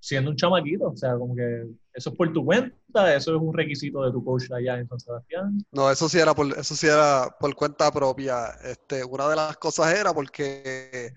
[0.01, 0.89] siendo un chamaquito.
[0.89, 4.23] O sea, como que eso es por tu cuenta, eso es un requisito de tu
[4.23, 5.59] coach allá en San Sebastián.
[5.73, 8.49] No, eso sí era por, eso sí era por cuenta propia.
[8.65, 11.13] Este, una de las cosas era porque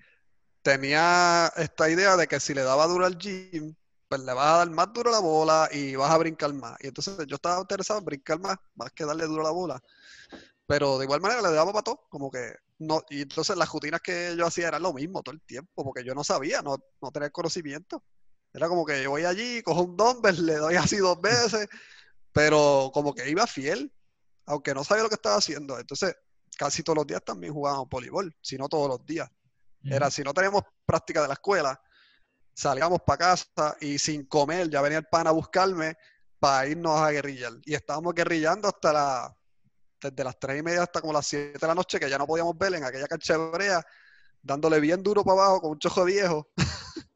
[0.62, 3.74] tenía esta idea de que si le daba duro al gym,
[4.08, 6.76] pues le vas a dar más duro la bola y vas a brincar más.
[6.80, 9.82] Y entonces yo estaba interesado en brincar más, más que darle duro a la bola.
[10.66, 14.00] Pero de igual manera le daba para todo, como que no, y entonces las rutinas
[14.00, 17.10] que yo hacía eran lo mismo todo el tiempo, porque yo no sabía, no, no
[17.10, 18.04] tenía conocimiento.
[18.52, 21.68] Era como que yo voy allí, cojo un dumbbell, le doy así dos veces,
[22.32, 23.92] pero como que iba fiel,
[24.46, 25.78] aunque no sabía lo que estaba haciendo.
[25.78, 26.14] Entonces,
[26.56, 29.28] casi todos los días también jugábamos voleibol, si no todos los días.
[29.84, 31.80] Era, si no teníamos práctica de la escuela,
[32.58, 35.96] salíamos para casa y sin comer, ya venía el pan a buscarme
[36.40, 37.52] para irnos a guerrillar.
[37.64, 39.38] Y estábamos guerrillando hasta la,
[40.00, 42.26] desde las tres y media hasta como las 7 de la noche, que ya no
[42.26, 43.36] podíamos ver en aquella cancha
[44.42, 46.50] dándole bien duro para abajo con un chojo viejo.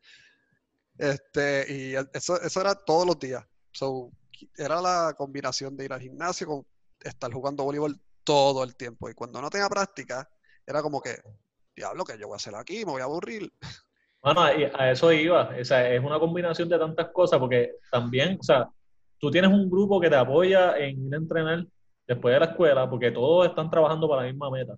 [0.96, 3.44] este, y eso, eso era todos los días.
[3.72, 4.12] So,
[4.56, 6.66] era la combinación de ir al gimnasio con
[7.00, 9.10] estar jugando voleibol todo el tiempo.
[9.10, 10.30] Y cuando no tenía práctica,
[10.64, 11.20] era como que,
[11.74, 12.84] diablo, que yo voy a hacer aquí?
[12.84, 13.52] Me voy a aburrir.
[14.22, 15.50] Bueno, a eso iba.
[15.60, 18.68] O sea, es una combinación de tantas cosas, porque también, o sea,
[19.18, 21.66] tú tienes un grupo que te apoya en ir a entrenar
[22.06, 24.76] después de la escuela, porque todos están trabajando para la misma meta.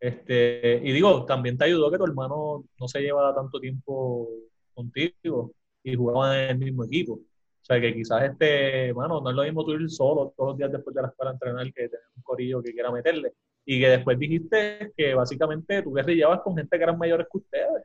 [0.00, 4.28] Este, y digo, también te ayudó que tu hermano no se llevara tanto tiempo
[4.74, 7.14] contigo y jugaban en el mismo equipo.
[7.14, 10.58] O sea, que quizás este, mano, no es lo mismo tú ir solo todos los
[10.58, 13.32] días después de la escuela a entrenar que tener un corillo que quiera meterle.
[13.64, 17.84] Y que después dijiste que básicamente tú guerrillabas con gente que eran mayores que ustedes.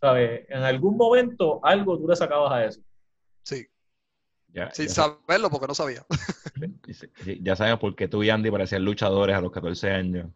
[0.00, 0.46] ¿Sabes?
[0.48, 2.80] En algún momento algo tú le sacabas a eso.
[3.42, 3.66] Sí,
[4.48, 6.04] Ya, sin ya, saberlo porque no sabía.
[7.42, 10.26] ya sabemos por qué tú y Andy parecían luchadores a los 14 años.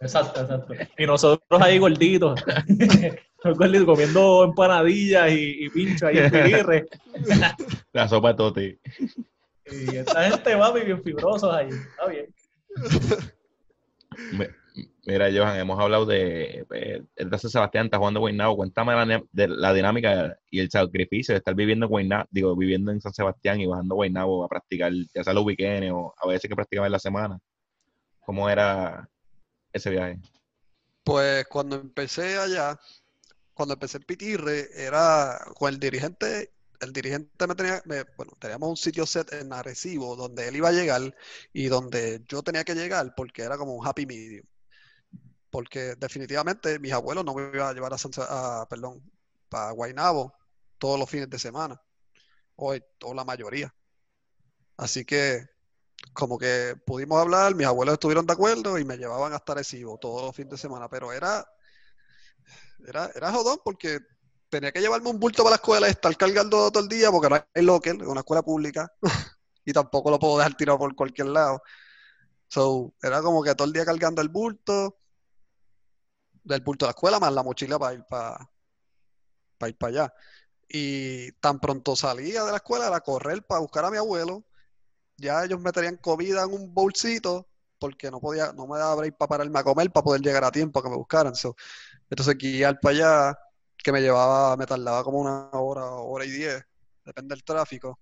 [0.00, 0.74] Exacto, exacto.
[0.98, 2.40] Y nosotros ahí gorditos,
[3.44, 6.86] gorditos comiendo empanadillas y, y pincho ahí en Piquirre.
[7.92, 8.78] La sopa de Toti.
[9.70, 11.68] Y esta gente va bien fibrosos ahí.
[11.68, 12.26] Está bien.
[15.04, 18.56] Mira, Johan, hemos hablado de, eh, el de Sebastián, está jugando Guaynabo.
[18.56, 22.92] Cuéntame la, de la dinámica y el sacrificio de estar viviendo en Guaynabo, digo, viviendo
[22.92, 26.28] en San Sebastián y bajando a Guaynabo a practicar, ya sea los weekends o a
[26.28, 27.38] veces que practicaba en la semana.
[28.20, 29.08] ¿Cómo era
[29.72, 30.20] ese viaje?
[31.04, 32.78] Pues cuando empecé allá,
[33.54, 38.70] cuando empecé en Pitirre, era con el dirigente, el dirigente me tenía, me- bueno, teníamos
[38.70, 41.02] un sitio set en Arecibo donde él iba a llegar
[41.52, 44.46] y donde yo tenía que llegar porque era como un happy medium.
[45.52, 48.66] Porque definitivamente mis abuelos no me iban a llevar a, San a,
[49.72, 50.34] Guaynabo
[50.78, 51.80] todos los fines de semana,
[52.56, 52.74] o,
[53.04, 53.72] o la mayoría.
[54.76, 55.46] Así que
[56.12, 60.22] como que pudimos hablar, mis abuelos estuvieron de acuerdo y me llevaban hasta Arecibo todos
[60.22, 61.46] los fines de semana, pero era,
[62.86, 64.00] era, era jodón porque
[64.48, 67.28] tenía que llevarme un bulto para la escuela y estar cargando todo el día porque
[67.28, 68.92] no hay local, es una escuela pública
[69.64, 71.62] y tampoco lo puedo dejar tirado por cualquier lado.
[72.48, 74.98] So, era como que todo el día cargando el bulto,
[76.44, 78.50] del bulto de la escuela más la mochila para ir para,
[79.58, 80.14] para ir para allá.
[80.68, 84.44] Y tan pronto salía de la escuela era correr para buscar a mi abuelo.
[85.16, 89.28] Ya ellos meterían comida en un bolsito porque no podía, no me daba break para
[89.28, 91.34] pararme a comer para poder llegar a tiempo a que me buscaran.
[91.34, 91.56] So,
[92.08, 93.38] entonces guiar para allá,
[93.82, 96.64] que me llevaba, me tardaba como una hora, hora y diez,
[97.04, 97.98] depende del tráfico.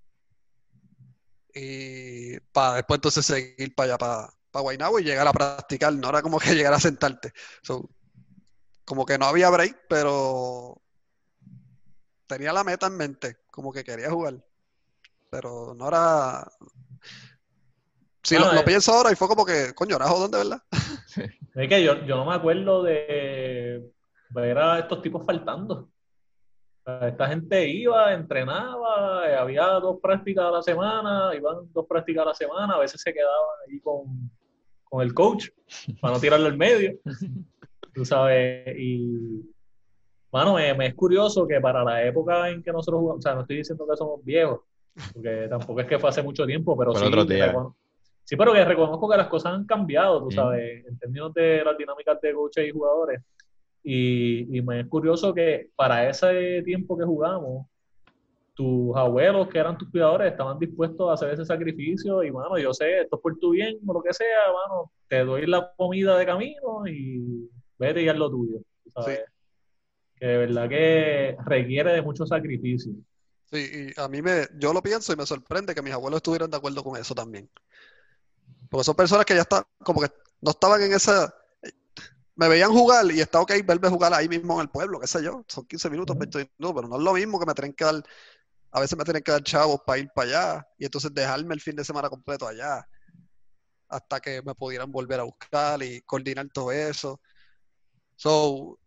[1.55, 6.11] Y para después entonces seguir para allá, para, para Guaynabo y llegar a practicar, no
[6.11, 7.33] era como que llegar a sentarte.
[8.91, 10.83] Como que no había break, pero
[12.27, 14.45] tenía la meta en mente, como que quería jugar.
[15.31, 16.51] Pero no era.
[18.25, 18.65] Si Bueno, lo, lo eh.
[18.67, 20.63] pienso ahora y fue como que, coño, era jodón de verdad.
[21.55, 23.93] Es que yo, yo no me acuerdo de
[24.31, 25.89] ver a estos tipos faltando.
[26.85, 32.29] Esta gente iba, entrenaba, eh, había dos prácticas a la semana, iban dos prácticas a
[32.31, 34.31] la semana, a veces se quedaban ahí con,
[34.83, 35.49] con el coach
[36.01, 36.99] para no tirarlo al medio.
[38.01, 39.43] Tú sabes, y,
[40.33, 43.35] Mano, me, me es curioso que para la época en que nosotros jugamos, o sea,
[43.35, 44.61] no estoy diciendo que somos viejos,
[45.13, 47.55] porque tampoco es que fue hace mucho tiempo, pero sí, otro día.
[48.25, 50.31] sí, pero que reconozco que las cosas han cambiado, tú Mm.
[50.31, 53.21] sabes, en términos de las dinámicas de coaches y jugadores.
[53.83, 57.67] Y, y me es curioso que para ese tiempo que jugamos,
[58.55, 62.23] tus abuelos, que eran tus cuidadores, estaban dispuestos a hacer ese sacrificio.
[62.25, 65.23] Y, mano, yo sé, esto es por tu bien, o lo que sea, mano, te
[65.23, 67.51] doy la comida de camino y
[67.81, 68.59] vete y haz lo tuyo.
[68.95, 69.25] sabes.
[70.17, 72.93] Que de verdad que requiere de mucho sacrificio.
[73.51, 76.51] Sí, y a mí me, yo lo pienso y me sorprende que mis abuelos estuvieran
[76.51, 77.51] de acuerdo con eso también.
[78.69, 80.09] Porque son personas que ya están, como que
[80.43, 81.35] no estaban en esa,
[82.37, 85.25] me veían jugar y está ok verme jugar ahí mismo en el pueblo, qué sé
[85.25, 87.85] yo, son 15 minutos, 20 minutos, pero no es lo mismo que me tienen que
[87.85, 88.03] dar,
[88.71, 91.61] a veces me tienen que dar chavos para ir para allá y entonces dejarme el
[91.61, 92.87] fin de semana completo allá
[93.91, 97.21] hasta que me pudieran volver a buscar y coordinar todo eso.
[98.21, 98.79] So,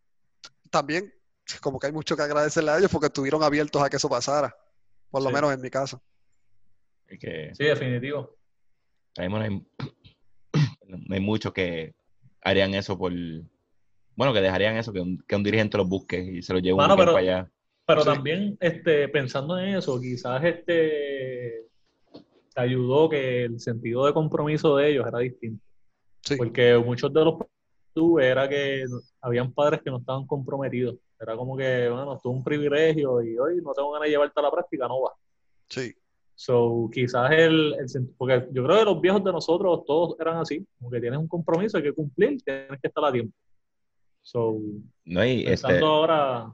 [0.69, 1.11] también
[1.59, 4.55] como que hay mucho que agradecerle a ellos porque estuvieron abiertos a que eso pasara,
[5.09, 5.34] por lo Sí.
[5.34, 6.03] menos en mi caso.
[7.07, 8.38] Es que Sí, definitivo.
[9.17, 9.49] no hay,
[10.88, 11.95] no hay muchos que
[12.43, 13.11] harían eso por.
[14.15, 16.75] Bueno, que dejarían eso, que un, que un dirigente los busque y se los lleve
[16.75, 17.51] un pero- para allá.
[17.88, 18.05] Pero Sí.
[18.13, 21.65] también, este, pensando en eso, quizás este
[22.53, 25.65] te ayudó que el sentido de compromiso de ellos era distinto.
[26.21, 27.34] Sí, Porque muchos de los
[27.94, 28.86] tuve era que
[29.22, 30.98] habían padres que no estaban comprometidos.
[31.20, 34.44] Era como que, bueno, es un privilegio y hoy no tengo ganas de llevarte a
[34.44, 35.14] la práctica, no va.
[35.70, 35.94] sí,
[36.36, 40.66] So, quizás el, el porque yo creo que los viejos de nosotros todos eran así,
[40.80, 43.36] como que tienes un compromiso, hay que cumplir, tienes que estar a tiempo.
[44.24, 44.57] So,
[45.05, 46.49] No, y este, ahora,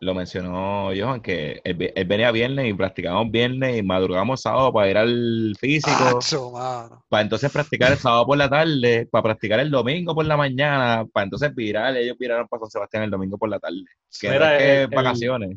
[0.00, 1.74] lo mencionó Johan, que él,
[2.06, 6.52] venía viernes y practicamos viernes y madrugamos sábado para ir al físico, Acho,
[7.08, 11.06] para entonces practicar el sábado por la tarde, para practicar el domingo por la mañana,
[11.12, 13.84] para entonces virar, ellos viraron para San Sebastián el domingo por la tarde.
[14.20, 15.56] Que no Mira, es que el- vacaciones.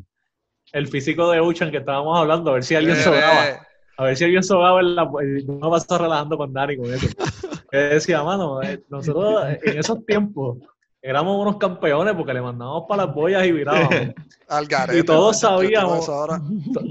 [0.72, 3.48] el físico de Uchan que estábamos hablando, a ver si alguien Eh, sobraba.
[3.48, 3.58] eh,
[3.96, 5.02] A ver si alguien sobraba en la.
[5.04, 7.06] Yo me paso relajando con Dani con eso.
[7.70, 10.58] Que decía, mano, eh, nosotros en esos tiempos
[11.02, 13.90] éramos unos campeones porque le mandábamos para las boyas y virábamos.
[14.48, 16.10] al garete, Y todos sabíamos.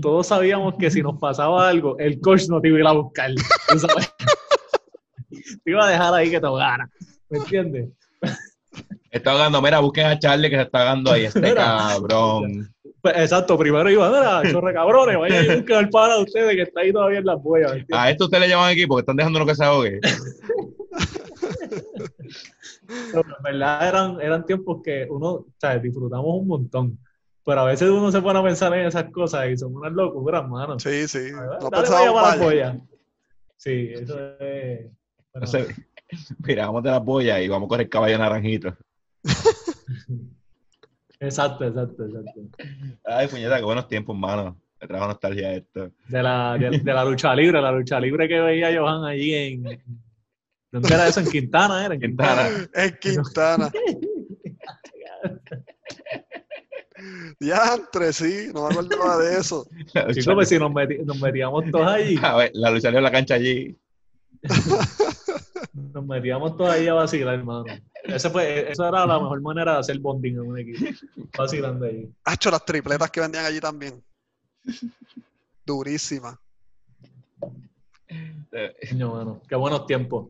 [0.02, 2.92] Todos sabíamos que si nos pasaba algo, el coach no te iba a ir a
[2.94, 3.32] buscar.
[3.70, 4.14] ¿tú sabes?
[5.64, 6.90] Te iba a dejar ahí que te ahogara.
[7.30, 7.90] ¿Me entiendes?
[9.12, 11.66] Está ahogando, mira, busquen a Charlie que se está ahogando ahí, este Mira.
[11.66, 12.74] cabrón.
[13.02, 16.62] Pues, exacto, primero iba, mira, chorre cabrones, vayan y busquen al pana de ustedes que
[16.64, 17.74] está ahí todavía en las boyas.
[17.92, 20.00] A esto ustedes le llaman aquí porque están dejando que se ahogue.
[23.12, 25.84] Pero en verdad eran, eran tiempos que uno, ¿sabes?
[25.84, 27.00] Disfrutamos un montón.
[27.46, 30.48] Pero a veces uno se pone a pensar en esas cosas y son unas locuras,
[30.48, 30.80] mano.
[30.80, 31.32] Sí, sí.
[31.32, 32.78] Dale, No vaya para la polla.
[33.58, 34.82] Sí, eso es.
[35.34, 35.76] bueno, Entonces,
[36.46, 38.76] mira, vamos de las boyas y vamos con el caballo naranjito.
[41.20, 42.42] exacto, exacto, exacto.
[43.06, 44.60] Ay, puñeta, qué buenos tiempos, mano.
[44.82, 45.92] Me trajo nostalgia esto.
[46.08, 49.64] De la, de, de la lucha libre, la lucha libre que veía Johan allí en.
[50.72, 51.20] ¿Dónde era eso?
[51.20, 51.96] En Quintana, ¿era?
[51.96, 52.50] En Quintana.
[52.74, 53.72] Es Quintana.
[57.40, 59.66] Diantre, sí, no me acordaba de eso.
[60.12, 63.12] Chicos, pues si nos, meti- nos metíamos todos allí, A ver, la lucha en la
[63.12, 63.78] cancha allí.
[65.74, 67.66] nos metíamos todos ahí a vacilar, hermano.
[68.04, 70.86] Ese fue, esa era la mejor manera de hacer bonding en un equipo.
[71.38, 72.10] Vacilando allí.
[72.26, 74.04] Hacho, las tripletas que vendían allí también.
[75.66, 76.36] Durísimas.
[78.52, 80.28] Eh, Coño, mano, qué buenos tiempos.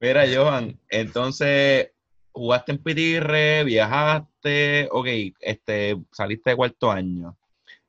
[0.00, 1.90] Mira, Johan, entonces
[2.32, 5.06] jugaste en Pitirre, viajaste, ok,
[5.40, 7.36] este, saliste de cuarto año.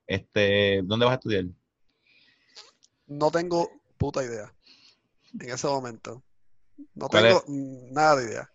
[0.06, 1.46] Este, ¿dónde vas a estudiar?
[3.08, 4.54] No tengo puta idea.
[5.40, 6.24] En ese momento.
[6.94, 8.50] No ¿Cuál tengo nada de idea.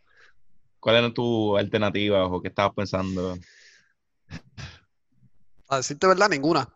[0.81, 3.37] ¿Cuáles eran tus alternativas o qué estabas pensando?
[5.69, 6.73] A decirte verdad, ninguna.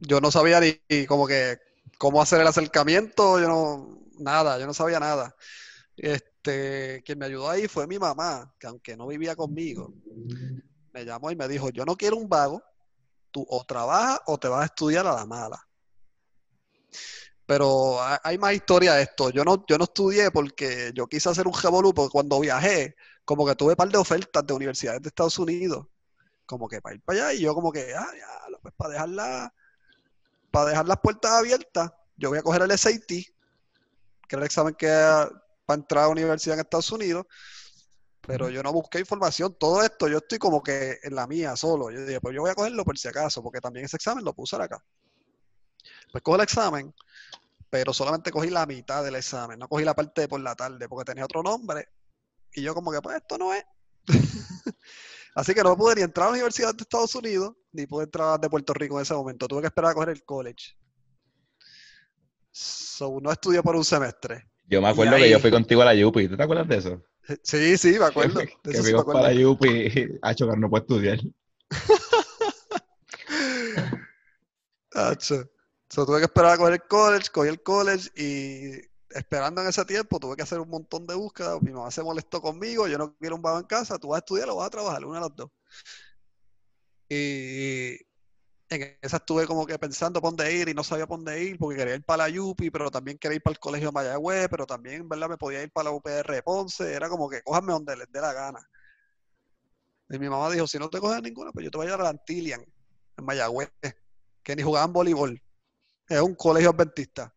[0.00, 1.58] Yo no sabía ni, ni como que
[1.98, 5.34] cómo hacer el acercamiento, yo no, nada, yo no sabía nada.
[5.96, 9.92] Este, quien me ayudó ahí fue mi mamá, que aunque no vivía conmigo,
[10.92, 12.62] me llamó y me dijo, yo no quiero un vago,
[13.30, 15.60] tú o trabajas o te vas a estudiar a la mala.
[17.46, 19.30] Pero ha- hay más historia de esto.
[19.30, 23.46] Yo no, yo no estudié porque yo quise hacer un revolú, porque cuando viajé, como
[23.46, 25.86] que tuve un par de ofertas de universidades de Estados Unidos,
[26.44, 29.54] como que para ir para allá, y yo como que, ah, ya, pues para dejarla,
[30.56, 33.26] para dejar las puertas abiertas, yo voy a coger el SAT, que
[34.30, 34.88] era el examen que
[35.66, 37.26] para entrar a la universidad en Estados Unidos,
[38.22, 41.90] pero yo no busqué información, todo esto, yo estoy como que en la mía solo.
[41.90, 44.32] Yo dije, pues yo voy a cogerlo por si acaso, porque también ese examen lo
[44.32, 44.82] puse acá.
[46.10, 46.94] Pues cojo el examen,
[47.68, 50.88] pero solamente cogí la mitad del examen, no cogí la parte de por la tarde,
[50.88, 51.86] porque tenía otro nombre.
[52.54, 53.62] Y yo como que, pues esto no es.
[55.34, 58.40] Así que no pude ni entrar a la Universidad de Estados Unidos, ni pude entrar
[58.40, 59.46] de Puerto Rico en ese momento.
[59.46, 60.76] Tuve que esperar a coger el college.
[62.50, 64.50] So, no estudié por un semestre.
[64.66, 66.28] Yo me acuerdo que yo fui contigo a la Yupi.
[66.28, 67.04] ¿Tú te acuerdas de eso?
[67.42, 68.40] Sí, sí, me acuerdo.
[68.40, 69.20] De que eso sí me acuerdo.
[69.20, 71.18] para la Yupi a chocar, no puedo estudiar.
[74.92, 75.50] Acho.
[75.90, 78.80] So, tuve que esperar a coger el college, cogí el college y
[79.16, 81.60] esperando en ese tiempo tuve que hacer un montón de búsquedas.
[81.62, 84.20] Mi mamá se molestó conmigo, yo no quiero un vago en casa, tú vas a
[84.20, 85.50] estudiar o vas a trabajar, una de las dos.
[87.08, 87.96] Y
[88.68, 91.58] en esa estuve como que pensando por dónde ir y no sabía por dónde ir
[91.58, 94.66] porque quería ir para la Yupi, pero también quería ir para el colegio Mayagüez, pero
[94.66, 98.10] también verdad me podía ir para la UPR Ponce, era como que cójanme donde les
[98.10, 98.68] dé la gana.
[100.08, 102.06] Y mi mamá dijo, si no te coges ninguna, pues yo te voy a llevar
[102.06, 102.64] a Antilian,
[103.16, 103.70] en Mayagüez,
[104.42, 105.40] que ni jugaban voleibol.
[106.08, 107.35] Es un colegio adventista.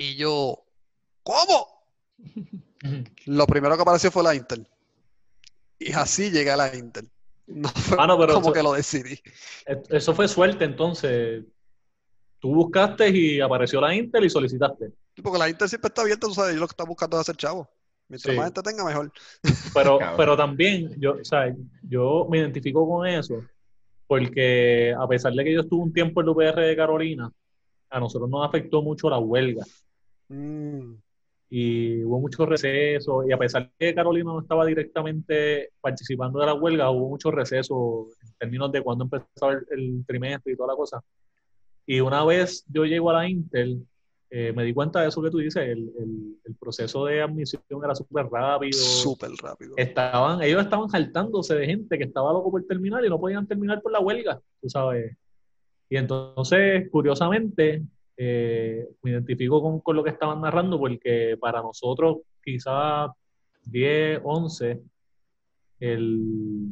[0.00, 0.64] Y yo,
[1.22, 1.66] ¿cómo?
[3.26, 4.66] Lo primero que apareció fue la Intel.
[5.78, 7.10] Y así llegué a la Intel.
[7.46, 9.20] No fue Ah, no, pero como eso- que lo decidí.
[9.90, 11.44] Eso fue suerte, entonces.
[12.38, 14.90] Tú buscaste y apareció la Intel y solicitaste.
[15.22, 17.36] Porque la Intel siempre está abierta, tú sabes, yo lo que está buscando es hacer
[17.36, 17.68] chavo.
[18.08, 18.38] Mientras Sí.
[18.38, 19.12] más gente tenga, mejor.
[19.74, 23.44] Pero, pero también, yo, o sea, yo me identifico con eso,
[24.06, 27.30] porque a pesar de que yo estuve un tiempo en la UPR de Carolina,
[27.90, 29.64] a nosotros nos afectó mucho la huelga
[30.30, 30.94] Mm,
[31.52, 36.46] y hubo muchos recesos, y a pesar de que Carolina no estaba directamente participando de
[36.46, 40.68] la huelga, hubo muchos recesos en términos de cuándo empezaba el, el trimestre y toda
[40.72, 41.02] la cosa.
[41.86, 43.84] Y una vez yo llego a la Intel,
[44.30, 47.62] eh, me di cuenta de eso que tú dices, el, el- el proceso de admisión
[47.82, 48.78] era súper rápido.
[48.78, 49.74] Súper rápido.
[49.76, 53.82] estaban, ellos estaban saltándose de gente que estaba loco por terminar y no podían terminar
[53.82, 55.16] por la huelga, tú sabes.
[55.88, 57.82] Y entonces, curiosamente,
[58.22, 63.10] eh, me identifico con, con lo que estaban narrando porque para nosotros, quizás
[63.64, 64.78] 10, 11,
[65.80, 66.66] el,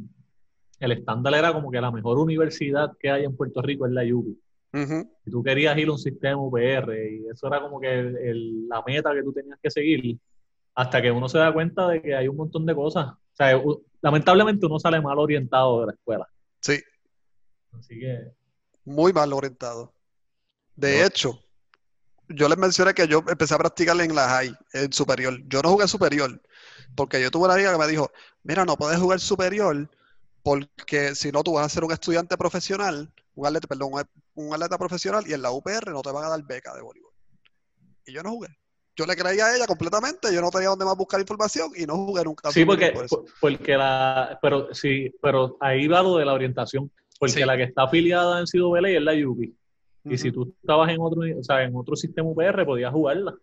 [0.79, 4.03] el estándar era como que la mejor universidad que hay en Puerto Rico es la
[4.03, 4.37] UBI.
[5.25, 8.67] Y tú querías ir a un sistema UPR y eso era como que el- el-
[8.67, 10.17] la meta que tú tenías que seguir
[10.75, 13.07] hasta que uno se da cuenta de que hay un montón de cosas.
[13.07, 16.27] O sea, u- lamentablemente uno sale mal orientado de la escuela.
[16.61, 16.79] Sí,
[17.71, 18.31] Así que,
[18.85, 19.93] muy mal orientado.
[20.79, 21.05] De No.
[21.05, 21.43] hecho,
[22.29, 25.37] yo les mencioné que yo empecé a practicar en la high, en superior.
[25.47, 26.41] Yo no jugué superior,
[26.95, 28.09] porque yo tuve una amiga que me dijo,
[28.43, 29.89] mira, no puedes jugar superior
[30.41, 33.91] porque si no tú vas a ser un estudiante profesional, un atleta, perdón,
[34.35, 37.11] un- atleta profesional y en la UPR no te van a dar beca de voleibol.
[38.05, 38.47] Y yo no jugué.
[38.95, 41.95] Yo le creía a ella completamente, yo no tenía dónde más buscar información y no
[41.95, 42.51] jugué nunca.
[42.51, 42.91] sí, porque,
[43.41, 47.43] por la, pero sí, pero ahí va lo de la orientación, porque Sí.
[47.45, 49.53] la que está afiliada en Sido Vélez es la UBI.
[50.09, 53.35] Y si tú estabas en otro, o sea, en otro sistema UPR, podías jugarla,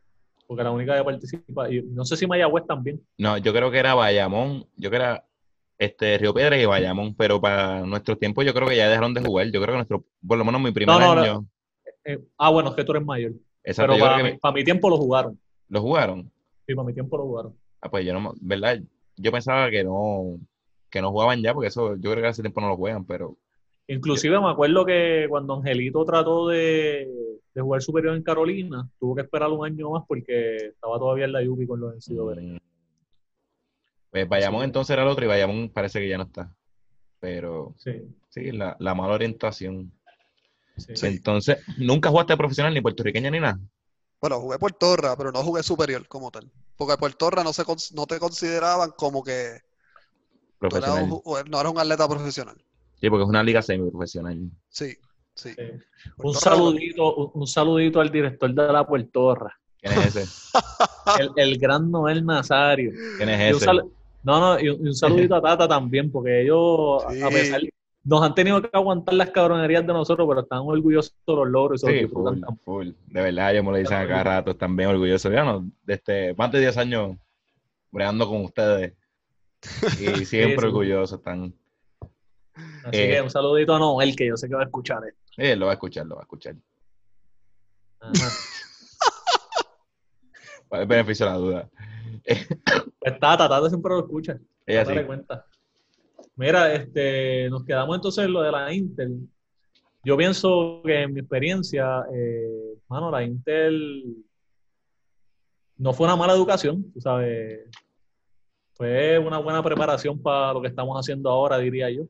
[0.46, 3.00] porque la única que participa, y no sé si Mayagüez también.
[3.18, 5.24] No, yo creo que era Bayamón, yo creo que era
[5.78, 9.20] este, Río Piedras y Bayamón, pero para nuestros tiempos yo creo que ya dejaron de
[9.22, 9.46] jugar.
[9.46, 11.46] Yo creo que nuestro, por lo menos mi primer No, no, año,
[12.04, 13.32] Eh, ah, bueno, es que tú eres mayor.
[13.64, 15.38] exacto, Pero para mi, para mi tiempo lo jugaron.
[15.68, 16.30] lo jugaron.
[16.66, 17.54] Sí, para mi tiempo lo jugaron.
[17.80, 18.80] Ah, pues yo no, ¿verdad?
[19.16, 20.38] Yo pensaba que no,
[20.90, 23.36] que no jugaban ya, porque eso, yo creo que hace tiempo no lo juegan, pero
[23.88, 27.08] Inclusive me acuerdo que cuando Angelito trató de,
[27.54, 31.32] de jugar superior en Carolina, tuvo que esperar un año más porque estaba todavía en
[31.32, 32.36] la UBI con los vencidos.
[32.36, 32.56] mm,
[34.10, 34.64] pues Bayamón Sí.
[34.66, 36.52] entonces era el otro y Bayamón parece que ya no está.
[37.20, 37.92] Pero Sí,
[38.28, 39.92] sí, la, la mala orientación.
[40.76, 40.92] sí.
[41.06, 43.58] Entonces, ¿nunca jugaste profesional ni puertorriqueña ni nada?
[44.20, 46.50] Bueno, jugué Puertorra, pero no jugué superior como tal.
[46.76, 46.94] Porque
[47.44, 49.60] no, se, cons- no te consideraban como que
[50.60, 51.20] eras un
[51.50, 52.56] no eras un atleta profesional.
[53.00, 54.50] Sí, porque es una liga semiprofesional.
[54.68, 54.92] Sí,
[55.34, 55.50] sí.
[55.50, 55.50] Sí.
[55.60, 55.82] Un
[56.16, 60.50] Puertorra- saludito, un, un saludito al director de la Puertorra, ¿Quién es ese?
[61.20, 62.90] el, el gran Noel Nazario.
[63.18, 63.64] ¿Quién es un ese?
[63.66, 63.84] sal-
[64.22, 67.60] no, no, y un, y un saludito a Tata también, porque ellos, a- pesar,
[68.02, 71.82] nos han tenido que aguantar las cabronerías de nosotros, pero están orgullosos de los logros
[71.84, 72.88] y Sí, disfrutan full, full.
[73.08, 75.30] De verdad, ellos me lo dicen a cada rato, están bien orgullosos.
[75.32, 77.16] Ya no, desde más de 10 años
[77.92, 78.94] bregando con ustedes.
[80.00, 80.66] Y siempre sí.
[80.66, 81.52] orgullosos están.
[82.84, 83.10] Así Eh.
[83.10, 85.20] que un saludito a Noel, que yo sé que va a escuchar esto.
[85.36, 86.54] Eh, lo va a escuchar, lo va a escuchar.
[88.00, 88.10] Ajá.
[90.68, 91.70] Para el beneficio de la duda.
[92.98, 94.38] Pues Tata, Tata siempre lo escucha.
[94.66, 95.04] Ella sí.
[95.04, 95.46] cuenta.
[96.34, 99.28] Mira, este, nos quedamos entonces en lo de la Intel.
[100.04, 104.16] Yo pienso que en mi experiencia, eh, mano, la Intel
[105.78, 107.68] no fue una mala educación, tú sabes.
[108.74, 112.02] Fue una buena preparación para lo que estamos haciendo ahora, diría yo.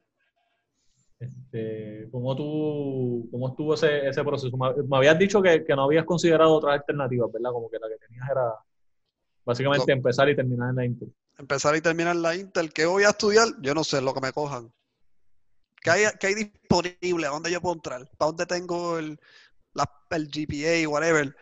[1.19, 4.55] Este, ¿cómo, tú, ¿Cómo estuvo ese, ese proceso?
[4.57, 7.51] Me, me habías dicho que, que no habías considerado otras alternativas, ¿verdad?
[7.53, 8.53] Como que la que tenías era
[9.45, 9.97] básicamente No.
[9.97, 11.15] empezar y terminar en la Intel.
[11.39, 13.49] empezar y terminar la Intel, ¿qué voy a estudiar?
[13.63, 14.71] Yo no sé, lo que me cojan.
[15.83, 17.27] ¿Qué hay, qué hay disponible?
[17.27, 18.07] ¿A dónde yo puedo entrar?
[18.19, 19.19] ¿Para dónde tengo el,
[19.73, 21.35] la- el GPA, whatever,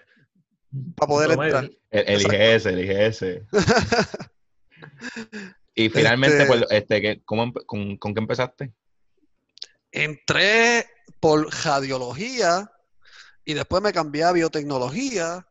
[0.94, 1.64] para poder entrar?
[1.90, 2.20] El, el.
[2.22, 3.24] IGS, el IGS.
[5.76, 8.72] Y finalmente, Este- pues, este, ¿qué- cómo empe- con, ¿con qué empezaste?
[9.94, 10.84] Entré
[11.20, 12.68] por radiología
[13.44, 15.46] y después me cambié a biotecnología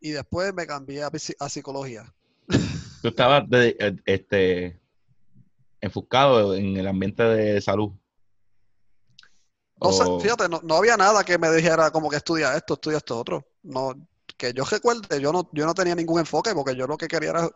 [0.00, 2.12] y después me cambié a, psi- a psicología.
[3.02, 4.80] Tú estabas de- eh, este,
[5.80, 7.92] enfocado en el ambiente de salud.
[9.80, 12.98] No O- fíjate, no, no había nada que me dijera como que estudia esto, estudia
[12.98, 13.46] esto otro.
[13.62, 13.94] No,
[14.36, 17.30] que yo recuerde, yo no, yo no tenía ningún enfoque porque yo lo que quería
[17.30, 17.48] era,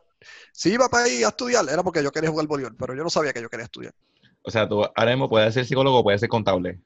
[0.53, 3.11] si iba para ahí a estudiar, era porque yo quería jugar voleibol, pero yo no
[3.11, 3.95] sabía que yo quería estudiar.
[4.43, 6.80] O sea, tú ahora mismo puedes ser psicólogo o puedes ser contable.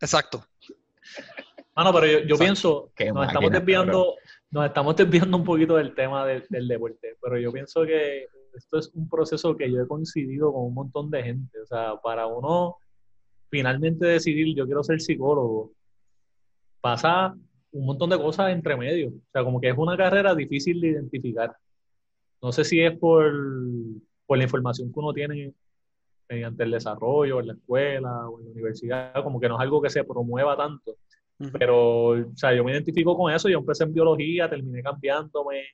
[0.00, 0.44] Exacto.
[1.76, 4.14] Mano, pero yo, yo O sea, pienso, nos estamos desviando,
[4.50, 8.78] nos estamos desviando un poquito del tema del, del deporte, pero yo pienso que esto
[8.78, 11.60] es un proceso que yo he coincidido con un montón de gente.
[11.60, 12.76] O sea, para uno
[13.50, 15.72] finalmente decidir, yo quiero ser psicólogo,
[16.80, 17.34] pasa
[17.72, 19.08] un montón de cosas entre medio.
[19.08, 21.56] O sea, como que es una carrera difícil de identificar.
[22.40, 23.32] No sé si es por,
[24.26, 25.54] por la información que uno tiene
[26.28, 29.82] mediante el desarrollo en la escuela o en la universidad, como que no es algo
[29.82, 30.96] que se promueva tanto.
[31.58, 33.48] Pero, o sea, yo me identifico con eso.
[33.48, 35.64] Yo empecé en biología, terminé cambiándome,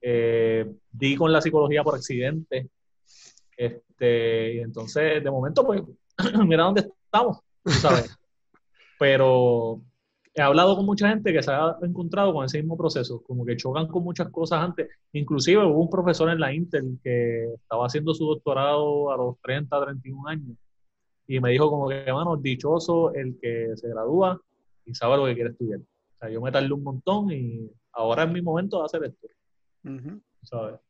[0.00, 2.68] eh, di con la psicología por accidente.
[3.56, 5.82] Este, y entonces, de momento, pues,
[6.46, 8.16] mira dónde estamos, ¿sabes?
[8.98, 9.80] Pero
[10.40, 13.56] he hablado con mucha gente que se ha encontrado con ese mismo proceso, como que
[13.56, 14.88] chocan con muchas cosas antes.
[15.12, 19.84] Inclusive hubo un profesor en la Intel que estaba haciendo su doctorado a los 30,
[19.84, 20.56] 31 años
[21.26, 24.40] y me dijo como que, mano, dichoso el que se gradúa
[24.86, 25.80] y sabe lo que quiere estudiar.
[25.80, 29.28] O sea, yo me tardé un montón y ahora es mi momento de hacer esto,
[29.84, 30.20] Ujú.
[30.42, 30.80] ¿sabes?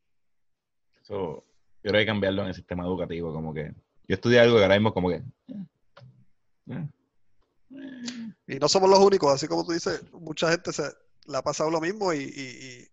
[1.01, 1.43] Eso, yo
[1.81, 3.33] creo que hay que cambiarlo en el sistema educativo.
[3.33, 3.73] Como que
[4.07, 5.21] yo estudié algo que ahora mismo, como que.
[6.67, 6.87] eh,
[8.47, 10.83] Y no somos los únicos, así como tú dices, mucha gente se
[11.27, 12.21] le ha pasado lo mismo y, y-
[12.83, 12.87] y-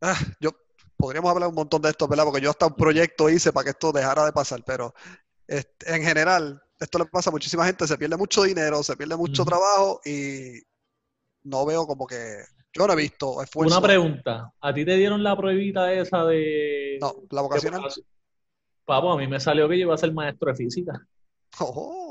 [0.00, 0.50] Ah, yo
[0.96, 2.24] podríamos hablar un montón de esto, ¿verdad?
[2.24, 4.94] Porque yo hasta un proyecto hice para que esto dejara de pasar, pero
[5.46, 9.16] este, en general, esto le pasa a muchísima gente, se pierde mucho dinero, se pierde
[9.16, 10.60] mucho trabajo y
[11.44, 13.78] no veo como que, yo no he visto esfuerzo.
[13.78, 16.98] Una pregunta, ¿a ti te dieron la pruebita esa de...
[17.00, 17.90] No, la de vocacional.
[18.84, 21.06] Papo, a mí me salió que yo iba a ser maestro de física.
[21.60, 22.03] Oh,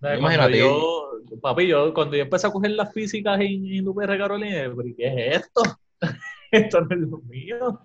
[0.00, 0.58] Imagínate.
[0.58, 4.88] yo, papi, yo cuando yo empecé a coger las físicas en, en UPR Carolina, ¿pero
[4.96, 5.62] qué es esto?
[6.50, 7.80] esto no es lo mío.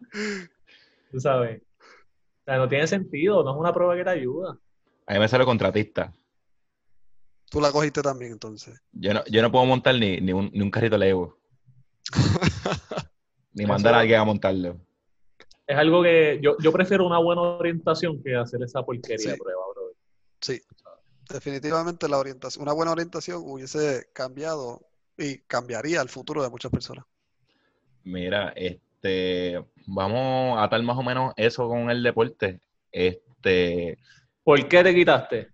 [1.12, 1.62] Tú sabes.
[1.62, 4.57] O sea, no tiene sentido, no es una prueba que te ayuda.
[5.07, 6.14] A mí me sale contratista.
[7.49, 8.82] tú la cogiste también entonces.
[8.91, 11.38] Yo no, yo no puedo montar ni, ni, un, ni un carrito Lego.
[13.53, 14.80] ni mandar a alguien a montarlo.
[15.68, 19.30] Es algo que yo, yo prefiero una buena orientación que hacer esa porquería Sí.
[19.30, 19.82] de prueba, bro.
[20.41, 20.59] Sí,
[21.30, 24.82] definitivamente la orientación, una buena orientación hubiese cambiado
[25.17, 27.05] y cambiaría el futuro de muchas personas.
[28.03, 32.59] Mira, este, vamos a atar más o menos eso con el deporte.
[32.91, 33.97] Este,
[34.43, 35.49] ¿Por qué te quitaste?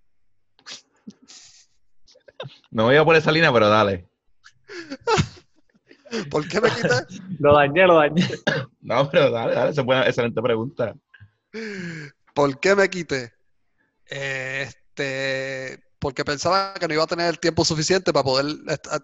[2.72, 4.08] no voy a por esa línea, pero dale.
[6.32, 6.90] ¿Por qué me quité?
[7.40, 8.26] Lo dañé, lo dañé.
[8.82, 10.96] No, pero dale, dale, esa es buena, excelente pregunta.
[12.34, 13.34] ¿Por qué me quité?
[14.06, 14.87] Este,
[16.00, 18.46] porque pensaba que no iba a tener el tiempo suficiente para poder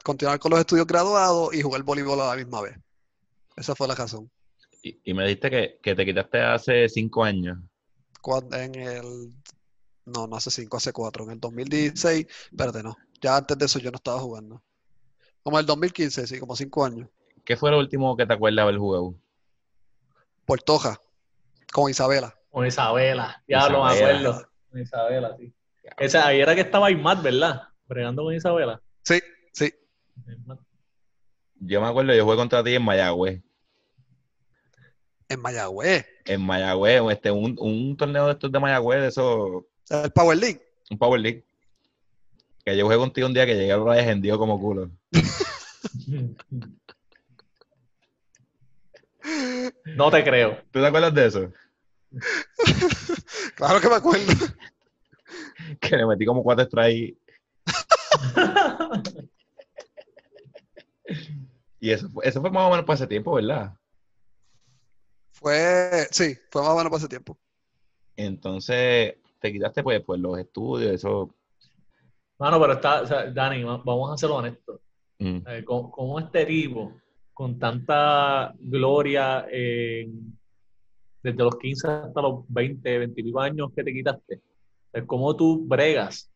[0.04, 2.78] continuar con los estudios graduados y jugar voleibol a la misma vez.
[3.56, 4.30] Esa fue la razón.
[4.82, 7.58] Y, y me dijiste que, que te quitaste hace cinco años.
[8.22, 9.34] Cuando en el,
[10.06, 13.80] no, no hace cinco, hace cuatro, en el 2016, espérate, no, ya antes de eso
[13.80, 14.62] yo no estaba jugando.
[15.42, 17.10] Como el 2015, sí, como cinco años.
[17.46, 19.16] ¿Qué fue lo último que te acuerdas haber jugado?
[20.46, 21.00] Puertoja,
[21.74, 22.34] con Isabela.
[22.50, 23.44] Con Isabela.
[23.48, 24.30] Ya lo me Isabela.
[24.30, 24.50] acuerdo.
[24.70, 25.54] Con Isabela, sí.
[25.98, 27.64] Esa, ahí era que estaba Imad, ¿verdad?
[27.88, 28.82] Bregando con Isabela.
[29.04, 29.20] Sí,
[29.52, 29.74] sí.
[31.60, 33.42] Yo me acuerdo, yo jugué contra ti en Mayagüez.
[35.30, 36.06] En Mayagüez.
[36.26, 40.62] En Mayagüez, este, un, un torneo de estos de Mayagüez, de esos, El Power League.
[40.90, 41.44] un Power League.
[42.66, 44.90] Que yo jugué contigo un día que llegué a la hendido como culo.
[49.96, 50.58] No te creo.
[50.72, 51.52] ¿Tú te acuerdas de eso?
[53.56, 54.26] Claro que me acuerdo.
[55.82, 57.18] Que le metí como cuatro strikes.
[61.80, 63.78] Y eso, fue- eso fue más o menos para ese tiempo, ¿verdad?
[65.32, 67.38] Fue, sí, fue más o menos para ese tiempo.
[68.16, 71.34] Entonces, te quitaste pues, pues los estudios, eso.
[72.40, 74.80] Mano, pero está, o sea, Dani, va- vamos a hacerlo honesto.
[75.20, 77.00] mm, Eh, ¿Cómo, cómo este tipo
[77.34, 79.46] con tanta gloria
[81.22, 84.42] desde los 15 hasta los 20, 20 años que te quitaste?
[85.08, 86.32] ¿Cómo tú bregas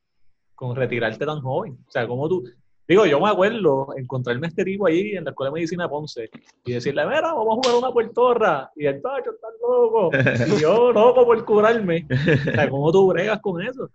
[0.56, 1.78] con retirarte tan joven?
[1.88, 2.44] O sea, ¿cómo tú,
[2.88, 5.90] Digo, yo me acuerdo encontrarme a este tipo ahí en la Escuela de Medicina de
[5.90, 6.30] Ponce
[6.64, 8.72] y decirle, mira, vamos a jugar una puertorra.
[8.78, 10.10] Y el tacho está loco.
[10.56, 12.08] Y yo loco por curarme.
[12.10, 13.90] O sea, ¿cómo tú bregas con eso?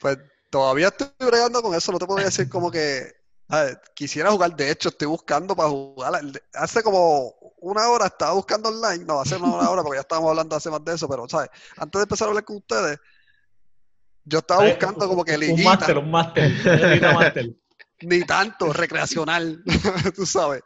[0.00, 0.18] Pues
[0.50, 1.90] todavía estoy bregando con eso.
[1.90, 3.12] No te podría decir como que
[3.92, 4.54] quisiera jugar.
[4.54, 6.22] De hecho, estoy buscando para jugar.
[6.54, 9.04] Hace como una hora estaba buscando online.
[9.04, 11.08] No, hace una hora porque ya estábamos hablando hace más de eso.
[11.08, 11.50] Pero, ¿sabes?
[11.76, 13.00] Antes de empezar a hablar con ustedes,
[14.26, 15.56] yo estaba buscando como que liguita.
[15.56, 17.54] Un máster, un máster
[18.02, 19.62] ni tanto recreacional,
[20.14, 20.62] tú sabes.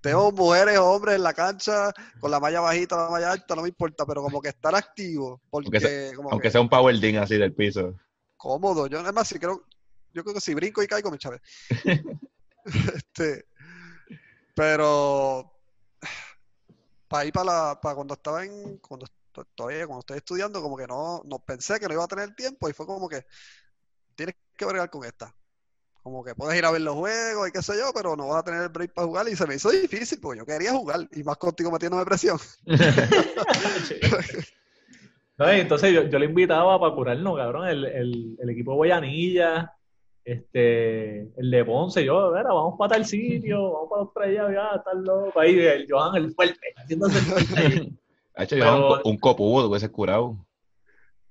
[0.00, 3.62] Tengo mujeres o hombres en la cancha con la malla bajita, la malla alta, no
[3.62, 5.42] me importa, pero como que estar activo.
[5.50, 7.94] Porque, aunque, sea, un power ding así del piso.
[8.36, 8.86] Cómodo.
[8.86, 9.64] Yo además si creo,
[10.12, 11.40] yo creo que si brinco y caigo me chave.
[12.94, 13.46] este,
[14.54, 15.52] pero
[17.08, 19.06] para ir para, la, para cuando estaba en, cuando
[19.54, 22.68] todavía cuando estoy estudiando, como que no, no pensé que no iba a tener tiempo
[22.68, 23.24] y fue como que
[24.14, 25.34] tienes que bregar con esta.
[26.02, 28.38] Como que puedes ir a ver los juegos y qué sé yo, pero no vas
[28.38, 29.28] a tener el break para jugar.
[29.28, 32.38] Y se me hizo difícil porque yo quería jugar y más contigo metiéndome presión.
[35.38, 37.66] entonces yo, yo, le invitaba para curarnos, cabrón.
[37.66, 39.76] El, el, el equipo de Boyanilla,
[40.26, 44.82] este, el de Ponce, yo, ver, vamos para tal sitio, vamos para otra allá, ya,
[44.82, 45.40] tal loco.
[45.40, 47.92] Ahí el Johan, el fuerte, haciéndose el fuerte.
[48.36, 50.36] Ha hecho un, un copudo, hubiese curado.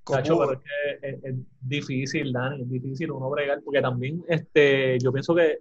[0.04, 5.12] Cacho, pero es que es, difícil, Dani, es difícil uno bregar, porque también este, yo
[5.12, 5.60] pienso que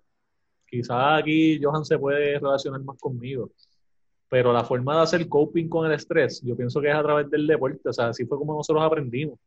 [0.67, 3.51] quizás aquí Johan se puede relacionar más conmigo,
[4.29, 7.31] pero la forma de hacer coping con el estrés, yo pienso que es a través
[7.31, 9.39] del deporte, o sea, así fue como nosotros aprendimos.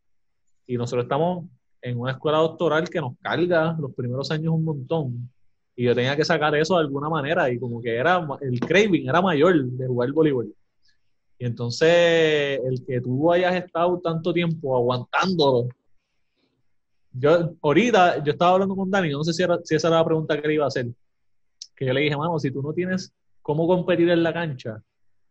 [0.66, 1.46] Y nosotros estamos
[1.82, 5.30] en una escuela doctoral que nos carga los primeros años un montón.
[5.76, 9.08] Y yo tenía que sacar eso de alguna manera, y como que era, el craving
[9.08, 10.54] era mayor de jugar voleibol.
[11.40, 15.70] Y entonces, el que tú hayas estado tanto tiempo aguantándolo.
[17.12, 20.40] Yo, ahorita, yo estaba hablando con Dani, no sé si, si esa era la pregunta
[20.40, 20.88] que le iba a hacer.
[21.76, 24.82] Que yo le dije, mano, si tú no tienes cómo competir en la cancha,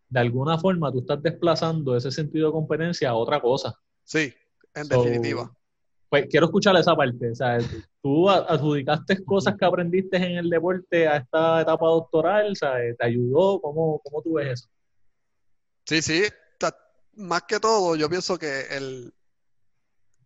[0.08, 3.74] de alguna forma tú estás desplazando ese sentido de competencia a otra cosa.
[4.04, 4.32] Sí,
[4.74, 5.52] en definitiva.
[6.08, 7.32] Pues quiero escuchar esa parte.
[7.32, 7.58] O sea,
[8.00, 13.60] tú adjudicaste cosas que aprendiste en el deporte a esta etapa doctoral, sea, ¿te ayudó?
[13.60, 14.68] ¿Cómo, cómo tú ves eso?
[15.86, 16.22] Sí, sí,
[17.14, 19.14] más que todo, yo pienso que el,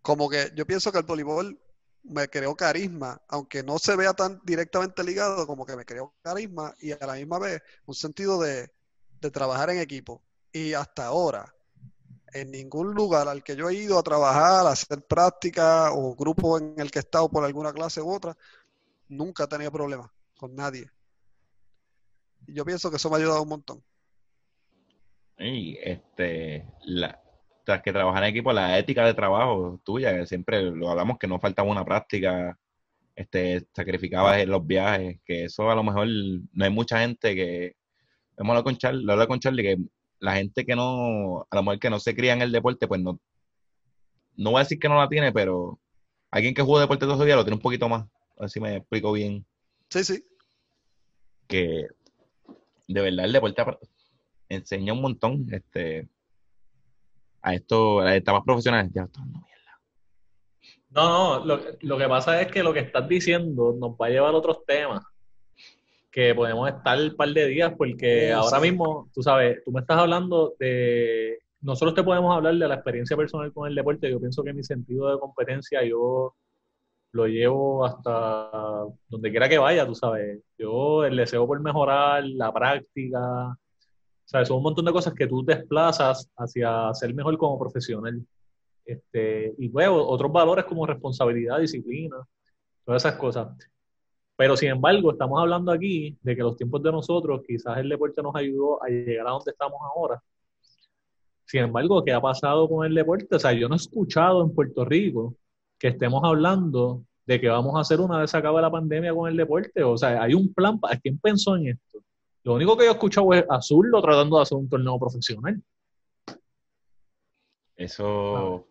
[0.03, 1.61] como que yo pienso que el voleibol
[2.03, 6.75] me creó carisma, aunque no se vea tan directamente ligado, como que me creó carisma
[6.81, 8.73] y a la misma vez un sentido de,
[9.21, 10.23] de trabajar en equipo.
[10.53, 11.55] Y hasta ahora,
[12.33, 16.59] en ningún lugar al que yo he ido a trabajar, a hacer práctica o grupo
[16.59, 18.37] en el que he estado por alguna clase u otra,
[19.09, 20.91] nunca he tenido problemas con nadie.
[22.47, 23.83] Y yo pienso que eso me ha ayudado un montón.
[25.41, 27.21] Y este, la,
[27.65, 31.41] tras que trabajar en equipo, la ética de trabajo tuya, siempre lo hablamos que no
[31.41, 32.59] faltaba una práctica,
[33.17, 37.77] este, sacrificabas en los viajes, que eso a lo mejor no hay mucha gente que,
[38.37, 39.77] hemos hablado con Charlie, lo con Charlie, que
[40.19, 43.01] la gente que no, a lo mejor que no se cría en el deporte, pues
[43.01, 43.19] no,
[44.37, 45.79] no voy a decir que no la tiene, pero
[46.31, 48.61] alguien que juega deporte todos los días lo tiene un poquito más, a ver si
[48.61, 49.47] me explico bien.
[49.89, 50.25] Sí, sí.
[51.47, 51.87] Que
[52.89, 53.63] de verdad el deporte
[54.51, 56.09] enseña un montón este,
[57.41, 58.93] a esto, a las etapas profesionales.
[58.95, 59.09] Ya
[60.91, 64.11] no, no, lo, lo, que pasa es que lo que estás diciendo nos va a
[64.11, 65.03] llevar a otros temas
[66.11, 69.99] que podemos estar un par de días porque ahora mismo, tú sabes, tú me estás
[69.99, 71.39] hablando de...
[71.61, 74.11] Nosotros te podemos hablar de la experiencia personal con el deporte.
[74.11, 76.35] Yo pienso que mi sentido de competencia yo
[77.13, 78.51] lo llevo hasta
[79.09, 80.41] donde quiera que vaya, tú sabes.
[80.59, 83.57] Yo el deseo por mejorar, la práctica,
[84.31, 88.25] sea, son un montón de cosas que tú desplazas hacia ser mejor como profesional.
[88.85, 92.17] Este, y luego otros valores como responsabilidad, disciplina,
[92.85, 93.49] todas esas cosas.
[94.37, 98.23] Pero sin embargo, estamos hablando aquí de que los tiempos de nosotros, quizás el deporte
[98.23, 100.23] nos ayudó a llegar a donde estamos ahora.
[101.45, 103.35] Sin embargo, ¿qué ha pasado con el deporte?
[103.35, 105.35] O sea, yo no he escuchado en Puerto Rico
[105.79, 109.37] que estemos hablando de que vamos a hacer una vez acabe la pandemia con el
[109.37, 109.83] deporte.
[109.83, 110.79] O sea, hay un plan.
[110.79, 111.99] ¿para ¿Quién pensó en esto?
[112.43, 115.63] Lo único que yo he escuchado es Azul tratando de hacer un torneo profesional.
[117.77, 118.67] Eso,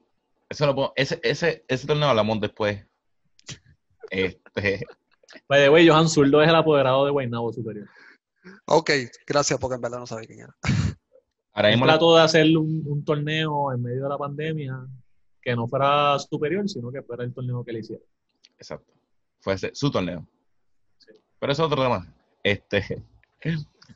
[0.49, 2.85] eso lo ese, ese, ese torneo hablamos después.
[4.11, 4.83] Este.
[5.47, 7.87] By the way, Johan Zurdo es el apoderado de Guaynabo Superior.
[8.65, 8.89] Ok,
[9.27, 10.55] gracias porque en verdad no sabía quién era.
[11.53, 14.87] Ahora mismo trató de hacer un, torneo en medio de la pandemia
[15.41, 18.05] que no fuera superior, sino que fuera el torneo que le hicieron.
[18.57, 18.93] Exacto.
[19.41, 20.25] Fue su torneo.
[20.99, 21.11] Sí.
[21.39, 22.13] Pero eso es otro tema.
[22.43, 23.03] Este,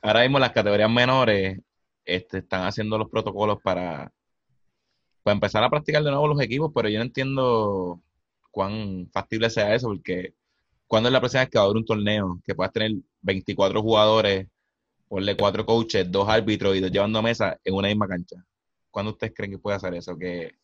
[0.02, 1.60] Ahora mismo las categorías menores
[2.06, 4.12] este, están haciendo los protocolos para,
[5.24, 8.02] para empezar a practicar de nuevo los equipos, pero yo no entiendo
[8.52, 10.34] cuán factible sea eso, porque
[10.88, 12.92] cuando es la próxima vez que va a haber un torneo que puedas tener
[13.22, 14.48] 24 jugadores,
[15.08, 18.44] ponle cuatro coaches, dos árbitros y dos llevando mesa en una misma cancha?
[18.92, 20.18] ¿Cuándo ustedes creen que puede hacer eso?
[20.18, 20.56] Que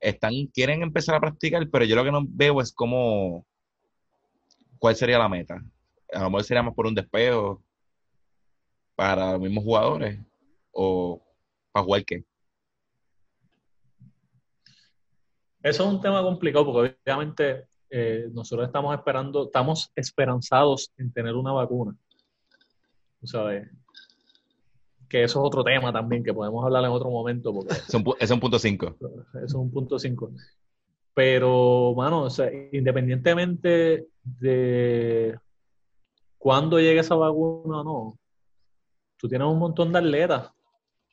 [0.00, 3.46] están, quieren empezar a practicar, pero yo lo que no veo es cómo,
[4.78, 5.62] cuál sería la meta.
[6.12, 7.62] A lo mejor sería más por un despejo
[8.94, 10.18] para los mismos jugadores
[10.72, 11.22] o
[11.72, 12.24] para jugar qué.
[15.62, 21.34] Eso es un tema complicado porque obviamente eh, nosotros estamos esperando, estamos esperanzados en tener
[21.34, 21.96] una vacuna.
[23.22, 23.70] ¿Sabes?
[25.08, 27.52] Que eso es otro tema también que podemos hablar en otro momento.
[27.52, 28.96] Porque es, un, es un punto 5.
[28.98, 30.32] Eso es un punto 5.
[31.14, 35.38] Pero, mano, o sea, independientemente de
[36.42, 38.18] cuándo llegue esa vacuna o no,
[39.16, 40.50] tú tienes un montón de atletas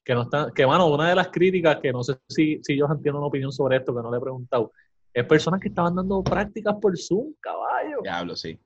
[0.03, 2.89] que no están, que, mano, una de las críticas que no sé si, si ellos
[3.03, 4.71] tienen una opinión sobre esto, que no le he preguntado,
[5.13, 8.01] es personas que estaban dando prácticas por Zoom, caballo.
[8.01, 8.59] Diablo, sí.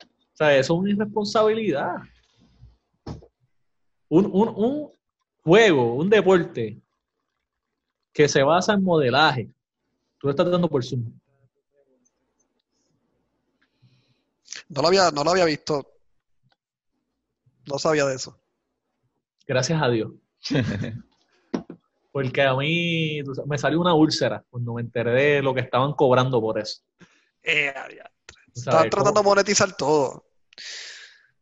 [0.00, 1.96] O sea, eso es una irresponsabilidad.
[4.08, 4.92] Un, un, un
[5.44, 6.80] juego, un deporte
[8.14, 9.50] que se basa en modelaje,
[10.16, 11.12] tú lo estás dando por Zoom.
[14.70, 15.95] No lo había, no lo había visto.
[17.66, 18.38] No sabía de eso.
[19.46, 20.12] Gracias a Dios.
[22.12, 26.40] Porque a mí me salió una úlcera cuando me enteré de lo que estaban cobrando
[26.40, 26.82] por eso.
[27.42, 27.74] Eh,
[28.54, 30.24] Estaban tratando de monetizar todo.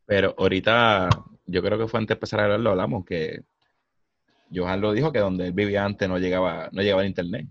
[0.05, 1.09] Pero ahorita,
[1.45, 3.43] yo creo que fue antes de empezar a hablar, lo hablamos, que
[4.53, 7.47] Johan lo dijo que donde él vivía antes no llegaba, no llegaba el internet.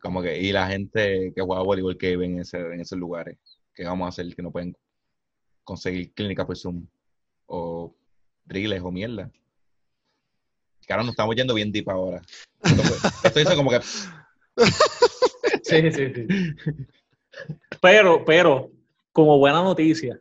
[0.00, 3.38] Como que, y la gente que juega voleibol que vive en, ese, en esos lugares,
[3.74, 4.74] que vamos a hacer que no pueden
[5.62, 6.86] conseguir clínica por Zoom,
[7.46, 7.94] o
[8.44, 9.30] drills o mierda
[10.86, 12.22] que ahora nos estamos yendo bien deep ahora.
[13.24, 13.80] Esto hizo como que.
[15.62, 16.26] Sí, sí, sí.
[17.82, 18.70] Pero, pero,
[19.12, 20.16] como buena noticia,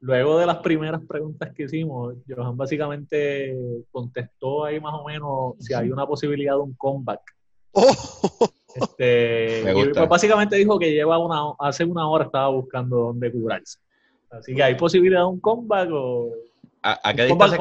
[0.00, 3.54] luego de las primeras preguntas que hicimos, Johan básicamente
[3.90, 7.20] contestó ahí más o menos si hay una posibilidad de un comeback.
[7.72, 7.92] Oh.
[8.74, 13.78] Este, y pues básicamente dijo que lleva una, hace una hora estaba buscando dónde curarse.
[14.38, 16.30] Así que hay posibilidad de un comeback o.
[16.82, 17.58] ¿A, qué distancia?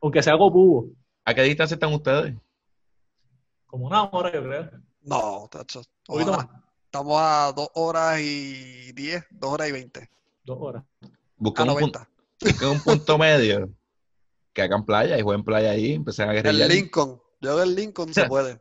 [0.00, 0.90] Aunque sea copubo.
[1.24, 2.34] ¿A qué distancia están ustedes?
[3.66, 4.70] Como una hora, yo creo.
[5.02, 5.82] No, tacho.
[6.84, 10.10] Estamos a dos horas y diez, dos horas y veinte.
[10.44, 10.84] Dos horas.
[11.36, 12.06] Busquen un, punto,
[12.70, 13.70] un punto medio.
[14.52, 16.70] Que hagan playa y jueguen playa ahí, empecen a guerrillar.
[16.70, 17.20] El Lincoln.
[17.40, 18.60] Yo el Lincoln se puede.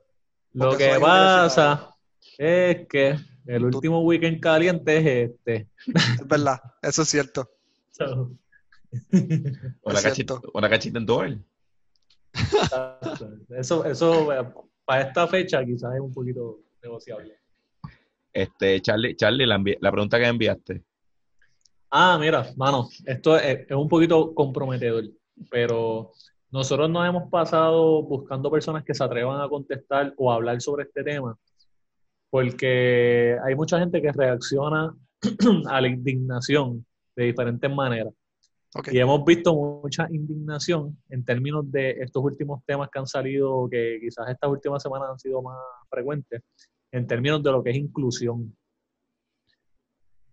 [0.53, 1.95] Lo que pasa
[2.37, 5.69] es que el último weekend caliente es este.
[5.87, 7.49] Es verdad, eso es cierto.
[9.83, 11.45] una, cachita, una cachita en duel.
[13.49, 14.27] Eso, eso
[14.85, 17.39] para esta fecha quizás es un poquito negociable.
[18.31, 20.83] Este, Charlie, Charlie la, la pregunta que enviaste.
[21.95, 25.03] Ah, mira, mano, esto es, un poquito comprometedor,
[25.51, 26.11] pero
[26.49, 31.03] nosotros nos hemos pasado buscando personas que se atrevan a contestar o hablar sobre este
[31.03, 31.37] tema,
[32.34, 34.91] porque hay mucha gente que reacciona
[35.69, 36.84] a la indignación
[37.15, 38.11] de diferentes maneras.
[38.91, 43.99] Y hemos visto mucha indignación en términos de estos últimos temas que han salido, que
[44.01, 46.41] quizás estas últimas semanas han sido más frecuentes,
[46.91, 48.58] en términos de lo que es inclusión.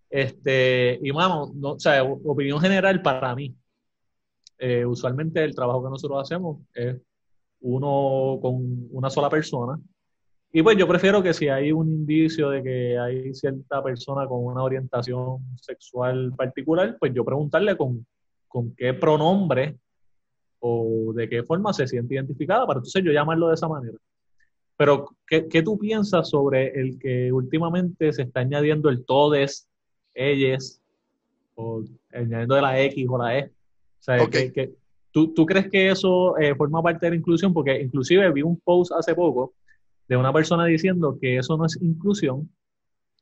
[0.09, 3.55] Este, y mano, no, o sea, opinión general para mí.
[4.57, 6.97] Eh, usualmente el trabajo que nosotros hacemos es
[7.61, 9.79] uno con una sola persona.
[10.53, 14.45] Y pues yo prefiero que si hay un indicio de que hay cierta persona con
[14.45, 18.05] una orientación sexual particular, pues yo preguntarle con
[18.51, 19.77] con qué pronombre
[20.59, 23.97] o de qué forma se siente identificada, para entonces yo llamarlo de esa manera.
[24.77, 29.69] Pero, ¿qué, ¿qué, tú piensas sobre el que últimamente se está añadiendo el todes,
[30.15, 30.83] ellas,
[31.55, 33.45] o añadiendo de la X o la E?
[33.45, 34.75] O sea, que,
[35.13, 37.55] ¿tú, ¿tú, crees que eso eh, forma parte de la inclusión?
[37.55, 39.55] Porque inclusive vi un post hace poco
[40.11, 42.51] de una persona diciendo que eso no es inclusión,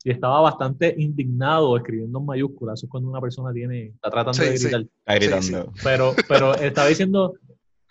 [0.03, 2.79] y estaba bastante indignado escribiendo en mayúsculas.
[2.79, 4.81] Eso es cuando una persona tiene, está tratando de gritar.
[4.81, 5.73] Está gritando.
[5.85, 7.35] pero, pero estaba diciendo,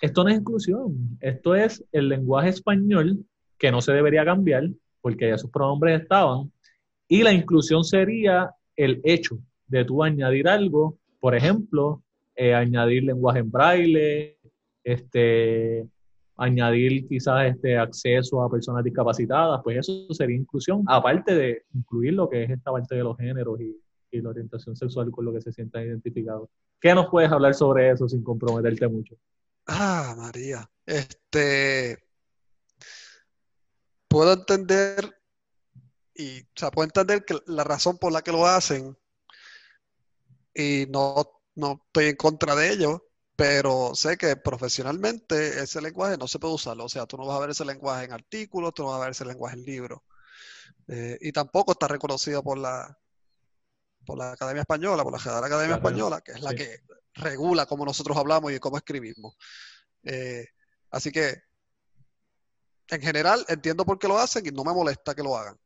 [0.02, 3.24] esto no es inclusión, esto es el lenguaje español
[3.60, 4.68] que no se debería cambiar
[4.99, 6.52] porque ya sus pronombres estaban.
[7.07, 9.38] Y la inclusión sería el hecho
[9.68, 12.02] de tú añadir algo, por ejemplo,
[12.36, 14.38] eh, añadir lenguaje en braille,
[14.84, 15.86] este,
[16.38, 22.30] añadir quizás este acceso a personas discapacitadas, pues eso sería inclusión, aparte de incluir lo
[22.30, 23.76] que es esta parte de los géneros y,
[24.10, 26.50] la orientación sexual con lo que se sientan identificados.
[26.82, 29.16] ¿Qué nos puedes hablar sobre eso sin comprometerte mucho?
[29.68, 30.68] Ah, María.
[30.88, 32.00] Este.
[34.08, 35.22] Puedo entender
[36.16, 38.98] y, o sea, puedo entender que la razón por la que lo hacen
[40.56, 41.16] y no,
[41.54, 43.07] no estoy en contra de ello,
[43.38, 46.86] pero sé que profesionalmente ese lenguaje no se puede usarlo.
[46.86, 49.02] O sea, tú no vas a ver ese lenguaje en artículos, tú no vas a
[49.02, 50.00] ver ese lenguaje en libros.
[50.88, 52.98] Eh, y tampoco está reconocido por la,
[54.04, 56.80] por la Academia Española, por la Real Academia Española, que es la que
[57.14, 59.36] regula cómo nosotros hablamos y cómo escribimos.
[60.04, 60.48] Eh,
[60.90, 61.40] así que,
[62.90, 65.60] en general, entiendo por qué lo hacen y no me molesta que lo hagan.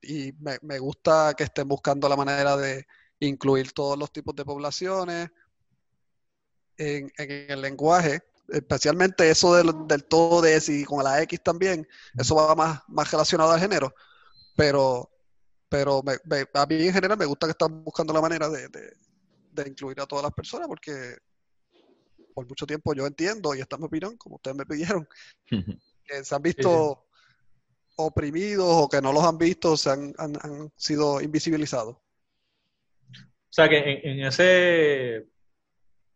[0.00, 2.86] Y me, gusta que estén buscando la manera de
[3.18, 5.28] incluir todos los tipos de poblaciones
[6.76, 11.86] en, el lenguaje, especialmente eso del, del todo de y con la X también,
[12.18, 13.94] eso va más, más relacionado al género,
[14.56, 15.10] pero,
[15.68, 16.02] pero
[16.54, 20.06] a mí en general me gusta que están buscando la manera de, de incluir a
[20.06, 21.16] todas las personas porque
[22.32, 25.06] por mucho tiempo yo entiendo, y esta es mi opinión, como ustedes me pidieron,
[25.46, 27.06] que se han visto
[27.96, 30.14] oprimidos o que no los han visto, se han,
[30.76, 31.96] sido invisibilizados.
[31.96, 35.26] O sea que en, ese,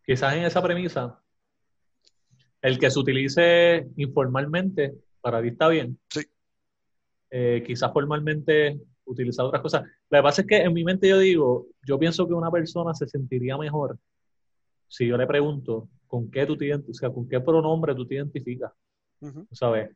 [0.07, 1.21] quizás en esa premisa,
[2.61, 5.99] el que se utilice informalmente para ti está bien.
[6.09, 6.21] Sí.
[7.29, 9.83] Eh, quizás formalmente utilizar otras cosas.
[10.09, 12.93] Lo que pasa es que en mi mente yo digo, yo pienso que una persona
[12.93, 13.99] se sentiría mejor
[14.87, 18.71] si yo le pregunto con qué tú te identificas, con qué pronombre tú te identificas,
[19.51, 19.89] ¿sabes?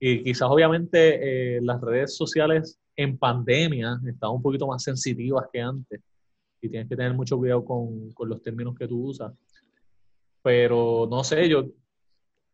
[0.00, 5.60] Y quizás obviamente eh, las redes sociales en pandemia están un poquito más sensitivas que
[5.60, 6.00] antes
[6.66, 9.32] y tienes que tener mucho cuidado con, con los términos que tú usas.
[10.42, 11.66] Pero no sé, yo,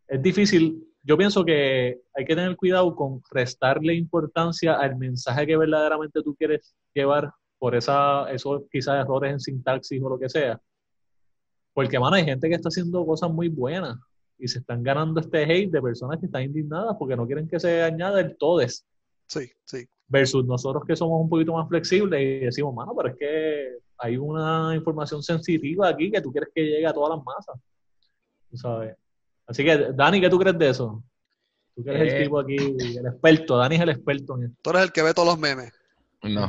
[0.09, 5.57] es difícil yo pienso que hay que tener cuidado con restarle importancia al mensaje que
[5.57, 10.61] verdaderamente tú quieres llevar por esa, esos quizás errores en sintaxis o lo que sea.
[11.75, 13.99] Porque, mano, hay gente que está haciendo cosas muy buenas
[14.39, 17.59] y se están ganando este hate de personas que están indignadas porque no quieren que
[17.59, 18.87] se añada el todes.
[19.27, 19.87] Sí, sí.
[20.07, 24.17] Versus nosotros que somos un poquito más flexibles y decimos, mano, pero es que hay
[24.17, 27.57] una información sensitiva aquí que tú quieres que llegue a todas las masas.
[28.51, 28.97] ¿Tú sabes?
[29.47, 31.05] Así que, Dani, ¿qué tú crees de eso?
[31.75, 33.57] Tú que eres el eh, tipo aquí, el experto.
[33.57, 34.59] Dani es el experto en esto.
[34.61, 35.73] Tú eres el que ve todos los memes.
[36.23, 36.49] No,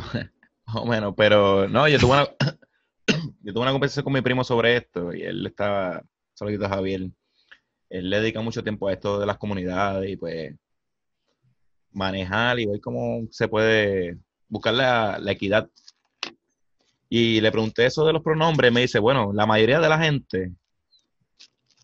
[0.65, 2.27] más o menos, pero no, yo tuve una,
[3.43, 6.03] yo tuve una conversación con mi primo sobre esto y él estaba,
[6.33, 7.09] saludito Javier,
[7.89, 10.55] él le dedica mucho tiempo a esto de las comunidades y pues
[11.91, 14.17] manejar y ver cómo se puede
[14.49, 15.69] buscar la, la equidad.
[17.15, 20.51] Y le pregunté eso de los pronombres, me dice, bueno, la mayoría de la gente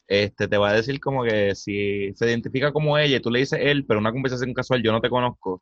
[0.07, 3.38] este, te va a decir como que si se identifica como ella y tú le
[3.38, 5.61] dices él, pero una conversación casual, yo no te conozco,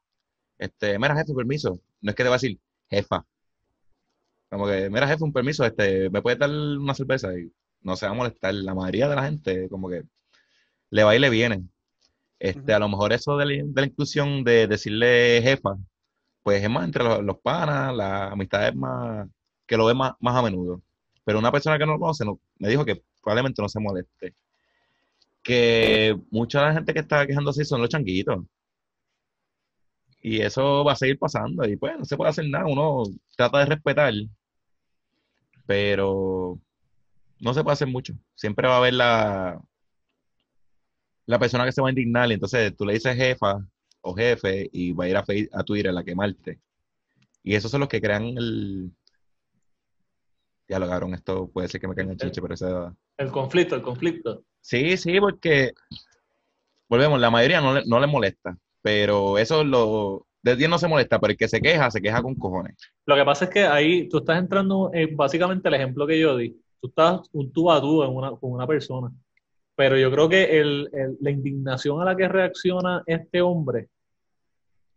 [0.57, 2.57] este, mira jefe, permiso, no es que te va a decir
[2.89, 3.26] jefa,
[4.49, 7.38] como que, mira jefe, un permiso, este, ¿me puede dar una cerveza?
[7.38, 10.03] Y no se va a molestar, la mayoría de la gente como que
[10.91, 11.64] le va y le viene.
[12.39, 15.77] Este, a lo mejor eso de la, inclusión de decirle jefa,
[16.44, 19.27] pues es más entre los, panas, la amistad es más,
[19.68, 20.81] que lo ve más, más a menudo.
[21.26, 22.26] Pero una persona que no lo conoce
[22.57, 24.34] me dijo que probablemente no se moleste.
[25.44, 28.45] Que mucha de la gente que está quejando así son los changuitos.
[30.22, 31.68] Y eso va a seguir pasando.
[31.68, 32.65] Y pues no se puede hacer nada.
[32.65, 33.03] Uno
[33.35, 34.14] trata de respetar.
[35.65, 36.60] Pero
[37.39, 38.14] no se puede hacer mucho.
[38.35, 39.61] Siempre va a haber la,
[41.26, 42.30] la persona que se va a indignar.
[42.31, 43.65] Y entonces tú le dices jefa
[44.02, 46.60] o jefe y va a ir a, a Twitter a quemarte.
[47.44, 48.91] Y esos son los que crean el,
[50.68, 52.68] ya lo cabrón, esto puede ser que me caiga el chiche, pero ese...
[53.18, 54.44] El conflicto, el conflicto.
[54.61, 55.72] Sí, sí, porque,
[56.89, 60.26] volvemos, la mayoría no le, no le molesta, pero eso lo...
[60.44, 62.76] De 10 no se molesta, pero el que se queja, se queja con cojones.
[63.06, 66.38] Lo que pasa es que ahí tú estás entrando en básicamente el ejemplo que yo
[66.38, 66.56] di.
[66.80, 69.11] Tú estás un tú a tú en una, con una persona.
[69.76, 70.89] Pero yo creo que el,
[71.19, 73.89] la indignación a la que reacciona este hombre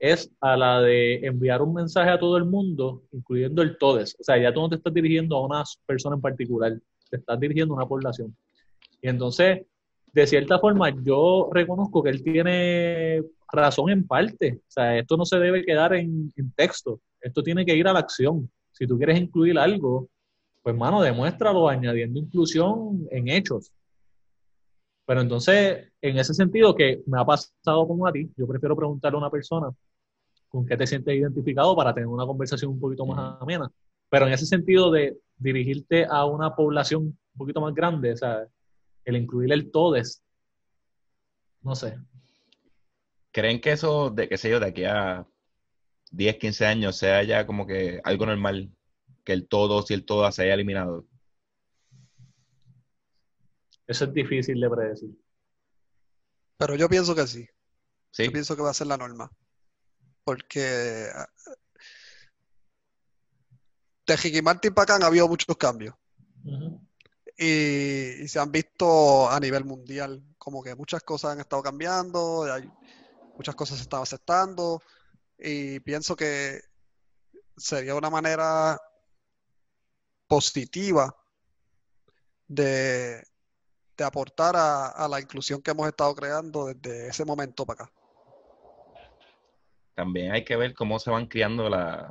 [0.01, 4.17] es a la de enviar un mensaje a todo el mundo, incluyendo el todes.
[4.19, 6.73] O sea, ya tú no te estás dirigiendo a una persona en particular,
[7.11, 8.35] te estás dirigiendo a una población.
[9.03, 9.67] Y entonces,
[10.13, 13.23] de cierta forma, yo reconozco que él tiene
[13.53, 14.61] razón en parte.
[14.67, 18.01] O sea, esto no se debe quedar en, texto, esto tiene que ir a la
[18.01, 18.51] acción.
[18.73, 20.09] Si tú quieres incluir algo,
[20.63, 23.71] pues mano, demuéstralo añadiendo inclusión en hechos.
[25.05, 29.17] Pero entonces, en ese sentido que me ha pasado como a ti, yo prefiero preguntarle
[29.17, 29.71] a una persona
[30.51, 33.71] con qué te sientes identificado para tener una conversación un poquito más amena.
[34.11, 38.47] Pero en ese sentido de dirigirte a una población un poquito más grande, o sea,
[39.05, 40.23] el incluir el todes,
[41.63, 41.97] no sé.
[43.33, 45.27] ¿Creen que eso, de qué sé yo, de aquí a
[46.11, 48.71] 10, 15 años sea ya como que algo normal?
[49.25, 51.07] que el todo, si el todo se haya eliminado?
[53.87, 55.11] Eso es difícil de predecir.
[56.57, 57.47] Pero yo pienso que sí.
[58.11, 58.25] Sí.
[58.25, 59.31] Yo pienso que va a ser la norma.
[60.25, 61.29] Porque ah,
[64.07, 65.95] de Ricky Martin para acá han habido muchos cambios.
[67.37, 72.45] Y, y se han visto a nivel mundial como que muchas cosas han estado cambiando,
[72.53, 72.71] hay,
[73.37, 74.83] muchas cosas se están aceptando.
[75.39, 76.61] Y pienso que
[77.57, 78.79] sería una manera
[80.27, 81.15] positiva
[82.47, 83.23] de,
[83.97, 87.93] de aportar a, a la inclusión que hemos estado creando desde ese momento para acá.
[90.01, 92.11] También hay que ver cómo se van criando la,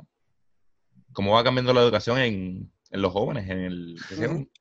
[1.12, 3.96] cómo va cambiando la educación en, en los jóvenes, en el.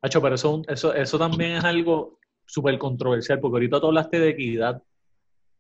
[0.02, 4.30] Hacho, pero eso, eso, eso también es algo súper controversial, porque ahorita tú hablaste de
[4.30, 4.82] equidad,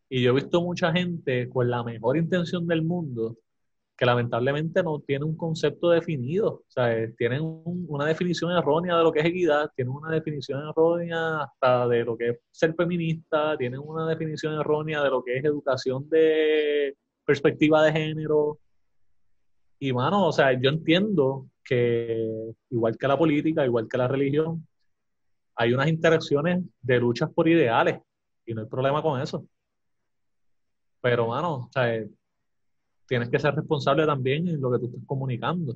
[0.09, 3.37] y yo he visto mucha gente con la mejor intención del mundo
[3.95, 8.97] que lamentablemente no tiene un concepto definido, o sea, eh, tienen un- una definición errónea
[8.97, 12.73] de lo que es equidad, tienen una definición errónea hasta de lo que es ser
[12.75, 16.95] feminista, tienen una definición errónea de lo que es educación de
[17.29, 18.57] perspectiva de género,
[19.77, 24.67] y mano, o sea, yo entiendo que igual que la política, igual que la religión,
[25.55, 27.99] hay unas interacciones de luchas por ideales
[28.47, 29.45] y no hay problema con eso.
[31.01, 32.09] Pero, mano, o sea, eh,
[33.07, 35.75] tienes que ser responsable también en lo que tú estás comunicando.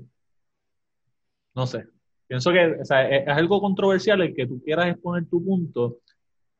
[1.54, 1.86] No sé.
[2.26, 2.92] Pienso que es
[3.28, 6.00] algo controversial el que tú quieras exponer tu punto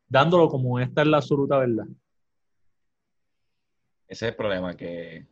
[0.08, 1.88] dándolo como esta es la absoluta verdad.
[4.14, 5.26] Ese es el problema, que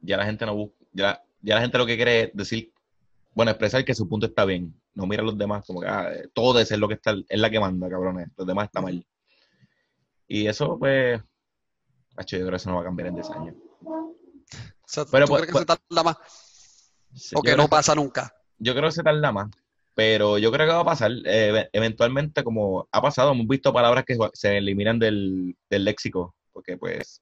[0.00, 2.72] ya la gente no busca, ya, ya la gente lo que quiere es decir,
[3.34, 4.72] bueno, expresar que su punto está bien.
[4.94, 7.40] No mira a los demás como que ah, eh, todo es lo que está, es
[7.40, 8.28] la que manda, cabrones.
[8.36, 9.04] Los demás está mal.
[10.28, 11.20] Y eso, pues,
[12.16, 13.56] macho, yo creo que eso no va a cambiar en 10 años.
[13.84, 14.14] O
[14.86, 16.16] sea, Pero, ¿tú pues, crees que se tarda más
[17.14, 18.32] Sí, o yo que creo no pasa nunca?
[18.58, 19.50] yo creo que se tarda más,
[19.94, 21.10] pero yo creo que va a pasar.
[21.24, 26.76] eh, eventualmente, como ha pasado, hemos visto palabras que se eliminan del, del léxico, porque
[26.76, 27.20] pues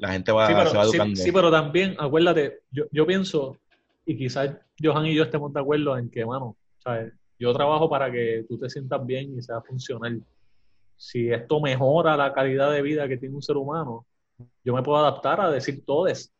[0.00, 1.16] la gente va, Sí, se va pero, sí, educando.
[1.16, 3.56] sí, pero también, acuérdate, yo, yo pienso,
[4.06, 7.12] y quizás Johan y yo estemos de acuerdo en que, mano, ¿sabes?
[7.38, 10.22] yo trabajo para que tú te sientas bien y sea funcional.
[10.96, 14.06] Si esto mejora la calidad de vida que tiene un ser humano,
[14.62, 16.32] yo me puedo adaptar a decir todes.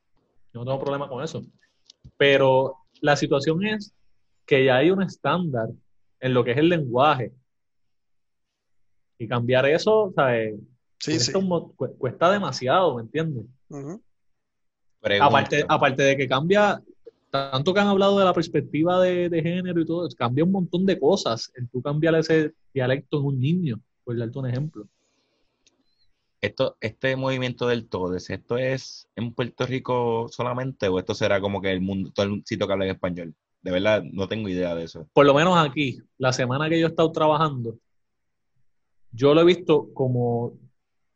[0.52, 1.42] Yo no tengo problema con eso.
[2.18, 3.94] Pero la situación es
[4.44, 5.68] que ya hay un estándar
[6.20, 7.32] en lo que es el lenguaje.
[9.18, 10.54] Y cambiar eso, ¿sabes?
[11.00, 11.38] Sí, cuesta, sí.
[11.38, 13.46] un mo- cu- cuesta demasiado, ¿me entiendes?
[15.20, 16.82] Aparte, aparte de que cambia,
[17.30, 20.84] tanto que han hablado de la perspectiva de, de género y todo, cambia un montón
[20.84, 21.50] de cosas.
[21.54, 24.86] El tú cambiar ese dialecto en un niño, por darte un ejemplo.
[26.40, 31.60] esto, este movimiento del TODES, ¿esto es en Puerto Rico solamente o esto será como
[31.60, 33.34] que el mundo, todo el sitio que habla en español?
[33.62, 35.06] De verdad, no tengo idea de eso.
[35.12, 37.78] Por lo menos aquí, la semana que yo he estado trabajando,
[39.12, 40.54] yo lo he visto como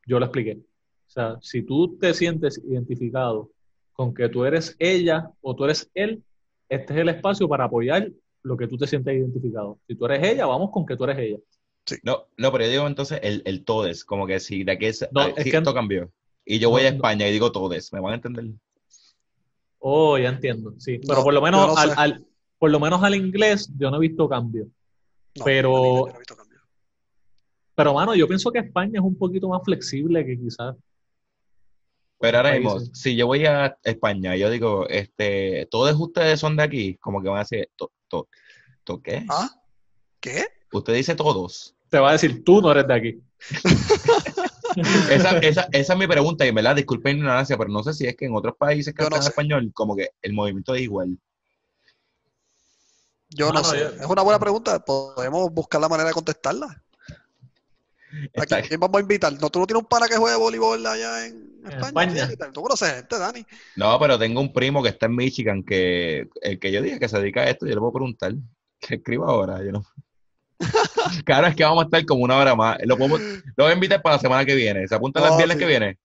[0.06, 0.58] yo lo expliqué.
[1.06, 3.50] O sea, si tú te sientes identificado
[3.92, 6.22] con que tú eres ella o tú eres él,
[6.68, 8.10] este es el espacio para apoyar
[8.42, 9.78] lo que tú te sientes identificado.
[9.86, 11.38] Si tú eres ella, vamos con que tú eres ella.
[12.02, 15.06] No, no, pero yo digo entonces el, el TODES, como que si de aquí es,
[15.12, 16.10] No, ah, es si que- esto cambió.
[16.46, 16.96] Y yo voy No, a no.
[16.96, 18.46] España y digo TODES, ¿me van a entender?
[19.78, 20.98] Oh, ya entiendo, sí.
[21.06, 22.26] Pero por lo menos no al, al-
[22.58, 24.66] por lo menos al inglés yo no he visto cambio.
[25.36, 26.43] No, Pero- visto cambio.
[27.74, 30.76] Pero mano, yo pienso que España es un poquito más flexible que quizás.
[32.20, 36.56] Pero ahora mismo, si yo voy a España y yo digo, este, ¿todos ustedes son
[36.56, 36.96] de aquí?
[36.98, 38.28] Como que van a decir, ¿to, to,
[38.84, 39.26] to qué?
[39.28, 39.50] ¿Ah?
[40.20, 40.44] ¿Qué?
[40.72, 41.74] Usted dice todos.
[41.90, 43.22] Te va a decir, tú no eres de aquí.
[45.08, 47.92] Esa, esa, esa es mi pregunta, y en verdad, disculpen la ignorancia, pero no sé
[47.92, 49.28] si es que en otros países que no hablan sé.
[49.28, 51.16] español, como que el movimiento es igual.
[53.30, 53.78] Yo no sé.
[53.78, 54.84] yo- Es una buena pregunta.
[54.84, 56.82] Podemos buscar la manera de contestarla.
[58.36, 59.32] ¿A Está- quién vamos a invitar?
[59.40, 62.22] ¿No, ¿Tú no tienes un pana que juegue voleibol allá en España?
[62.28, 62.52] España.
[62.52, 63.44] Tú conoces gente, Dani.
[63.76, 67.08] No, pero tengo un primo que está en Michigan que el que yo dije que
[67.08, 68.32] se dedica a esto, yo le puedo preguntar.
[68.80, 69.84] Que escriba ahora, yo no.
[71.24, 72.78] Claro, es que vamos a estar como una hora más.
[72.84, 74.86] Lo, podemos- lo voy a invitar para la semana que viene.
[74.86, 75.60] ¿Se apunta No, el viernes sí.
[75.60, 75.98] que viene?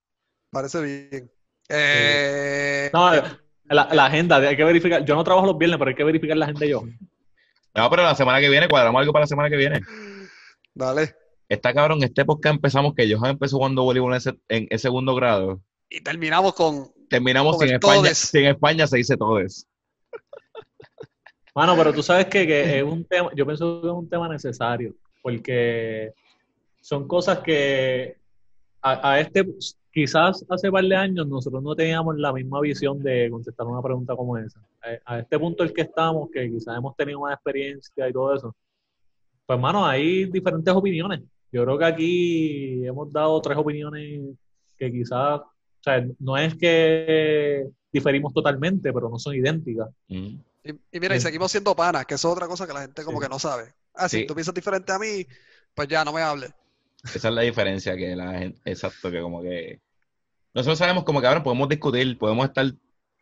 [0.52, 1.32] Parece bien.
[1.70, 5.06] Eh, No, la, la agenda, hay que verificar.
[5.06, 6.84] Yo no trabajo los viernes, pero hay que verificar la agenda yo.
[7.76, 9.82] No, pero la semana que viene, cuadramos algo para la semana que viene.
[10.74, 11.16] Dale.
[11.50, 15.16] Está cabrón, este podcast empezamos que Johan empezó jugando voleibol en, ese- en, en segundo
[15.16, 15.60] grado.
[15.90, 16.92] Y terminamos con.
[17.10, 17.96] Terminamos Con sin España.
[17.96, 18.18] todes.
[18.20, 19.68] Sin España se dice todes.
[21.56, 24.30] Mano, pero tú sabes que, que es un tema, yo pienso que es un tema
[24.30, 24.94] necesario,
[25.24, 26.14] porque
[26.80, 28.16] son cosas que
[28.84, 29.44] a, a este,
[29.92, 34.16] quizás hace par de años nosotros no teníamos la misma visión de contestar una pregunta
[34.16, 34.62] como esa.
[35.06, 38.36] A, a este punto el que estamos, que quizás hemos tenido más experiencia y todo
[38.36, 38.56] eso,
[39.48, 41.22] pues hermano, hay diferentes opiniones.
[41.52, 44.36] Yo creo que aquí hemos dado tres opiniones
[44.78, 49.90] que quizás, o sea, no es que diferimos totalmente, pero no son idénticas.
[50.08, 50.36] Mm.
[50.64, 51.26] Y, y mira, y Sí.
[51.26, 53.26] seguimos siendo panas, que eso es otra cosa que la gente como Sí.
[53.26, 53.74] que no sabe.
[53.96, 54.26] Ah, si Sí.
[54.28, 55.26] tú piensas diferente a mí,
[55.74, 56.52] pues ya, no me hables.
[57.04, 59.80] Esa es la diferencia que la gente, exacto, que como que
[60.54, 62.66] nosotros sabemos como que ahora podemos discutir, podemos estar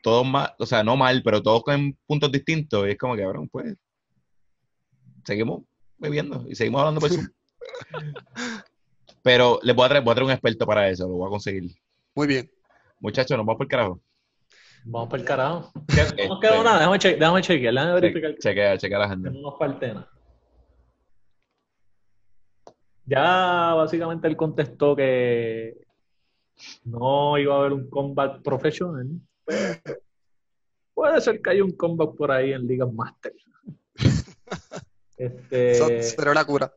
[0.02, 3.22] todos mal, o sea, no mal, pero todos con puntos distintos, y es como que
[3.22, 3.76] cabrón, pues
[5.26, 5.64] seguimos
[5.98, 7.28] bebiendo y seguimos hablando por Zoom.
[9.24, 11.30] Pero les voy a traer, voy a traer un experto para eso, lo voy a
[11.30, 11.72] conseguir.
[12.16, 12.50] Muy bien.
[13.00, 14.02] Muchachos, nos vamos por el carajo.
[14.86, 15.72] Vamos para el carajo.
[15.88, 19.00] ¿Qué- No Este- nos quedó nada, déjame, che déjame chequear, déjame verificar que Chequea, chequea
[19.00, 19.30] la agenda.
[19.32, 20.10] no nos falte nada.
[23.06, 25.78] Ya básicamente él contestó que
[26.84, 29.08] no iba a haber un comeback profesional.
[29.46, 30.00] pero
[30.94, 33.34] Puede ser que haya un comeback por ahí en Liga Master.
[35.18, 35.88] Este, Eso
[36.32, 36.72] una cura.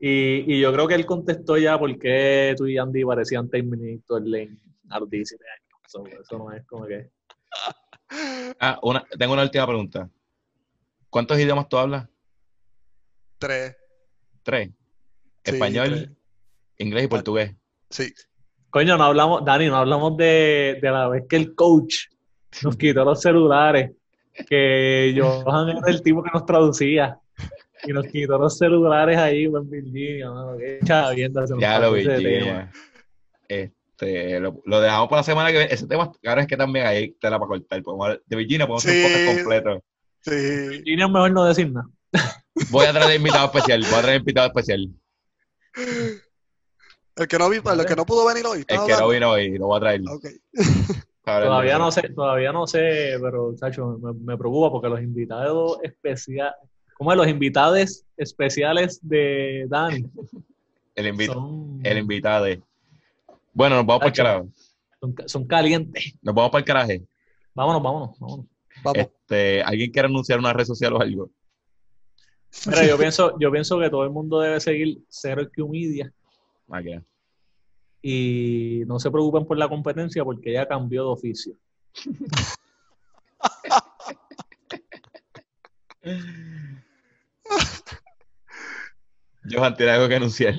[0.00, 4.22] Y, y yo creo que él contestó ya por qué tú y Andy parecían Terminator
[4.36, 4.58] en
[4.90, 5.32] Ardiz
[5.84, 7.10] Eso, eso no es como que.
[8.58, 10.08] Ah, una, tengo una última pregunta.
[11.10, 12.08] ¿Cuántos idiomas tú hablas?
[13.38, 13.76] Tres.
[14.42, 14.70] Tres.
[15.44, 16.10] Sí, Español, tres.
[16.78, 17.54] inglés y portugués.
[17.90, 18.10] Sí.
[18.70, 22.06] Coño, no hablamos, Dani, no hablamos de, de la vez que el coach
[22.62, 23.92] nos quitó los celulares,
[24.46, 27.18] que Johan era el tipo que nos traducía
[27.84, 31.92] y nos quitó los celulares ahí en Virginia, mano, qué chavienda se nos Ya lo.
[31.92, 32.70] Virginia.
[33.48, 35.72] Este, lo, lo dejamos para la semana que viene.
[35.72, 37.82] Ese tema, ahora es que también hay tela para cortar.
[37.82, 39.14] Podemos de Virginia podemos hacer un Sí.
[39.14, 39.84] podcast completo.
[40.20, 40.68] Sí.
[40.68, 41.88] Virginia es mejor no decir nada.
[42.70, 43.80] Voy a traer invitado especial.
[43.90, 44.88] Voy a traer invitado especial.
[47.16, 48.58] El que no vi, el que no pudo venir hoy.
[48.58, 50.02] El ¿estás que no vino hoy, lo voy a traer.
[51.24, 56.54] Todavía no sé, todavía no sé, pero chacho, me, me preocupa porque los invitados especiales,
[56.98, 57.16] ¿cómo es?
[57.16, 60.04] Los invitados especiales de Dani
[60.94, 62.46] El, invi- son, el invitado.
[63.54, 64.48] Bueno, nos vamos para el carajo.
[65.00, 66.12] son, son calientes.
[66.20, 67.06] Nos vamos para el caraje.
[67.54, 68.46] Vámonos, vámonos, vámonos.
[68.84, 68.98] Vamos.
[68.98, 71.30] Este, ¿Alguien quiere anunciar una red social o algo?
[72.66, 76.12] Mira, yo pienso, yo pienso que todo el mundo debe seguir Zero Q Media
[76.70, 77.02] Ah, que-
[78.02, 81.54] y no se preocupen por la competencia porque ya cambió de oficio.
[89.50, 90.54] Johan, tiene algo que anunciar.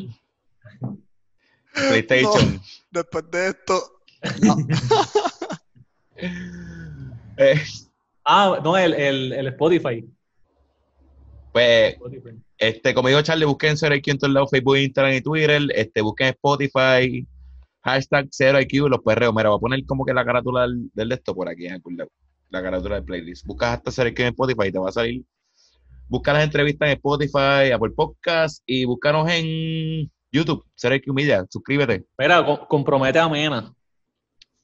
[1.73, 2.61] PlayStation.
[2.91, 3.73] Después de esto,
[7.37, 7.61] Eh,
[8.25, 10.05] Ah, no, el, el, el Spotify.
[11.51, 12.29] pues, Spotify.
[12.57, 15.61] este, como dijo Charlie, busquen Zero IQ en todos lados, Facebook, Instagram y Twitter.
[15.73, 17.25] Este, busquen Spotify,
[17.81, 19.33] hashtag Zero IQ, los perreos.
[19.33, 21.73] Mira, voy a poner como que la carátula del, del de esto por aquí en
[21.73, 22.11] algún lado.
[22.49, 23.45] La carátula del playlist.
[23.47, 25.23] Buscas hasta Zero IQ en Spotify y te va a salir.
[26.09, 31.45] Busca las entrevistas en Spotify, Apple Podcast y búscanos en YouTube, Zero IQ Media.
[31.49, 32.03] Suscríbete.
[32.17, 33.71] Mira, co- compromete a Mena.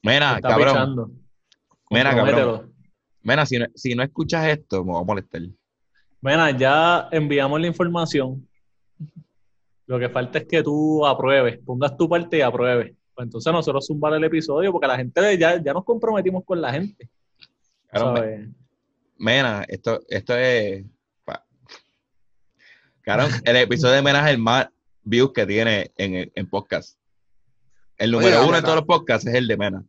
[0.01, 1.21] Que está cabrón.
[1.91, 2.73] Mira, cabrón.
[3.21, 5.41] Mira, si no, si no escuchas esto, me va a molestar.
[6.21, 8.47] Mena, ya enviamos la información.
[9.87, 12.93] Lo que falta es que tú apruebes, pongas tu parte y apruebes.
[13.13, 16.73] Pues entonces nosotros zumbar el episodio porque la gente ya, ya nos comprometimos con la
[16.73, 17.07] gente.
[17.93, 18.49] ¿sabes?
[19.17, 20.83] Mena, esto, esto es.
[23.05, 24.67] Cabrón, el episodio de Mena es el más
[25.03, 26.97] views que tiene en, en podcast.
[27.97, 29.83] El Oye, número uno de todos los podcasts es el de Mena.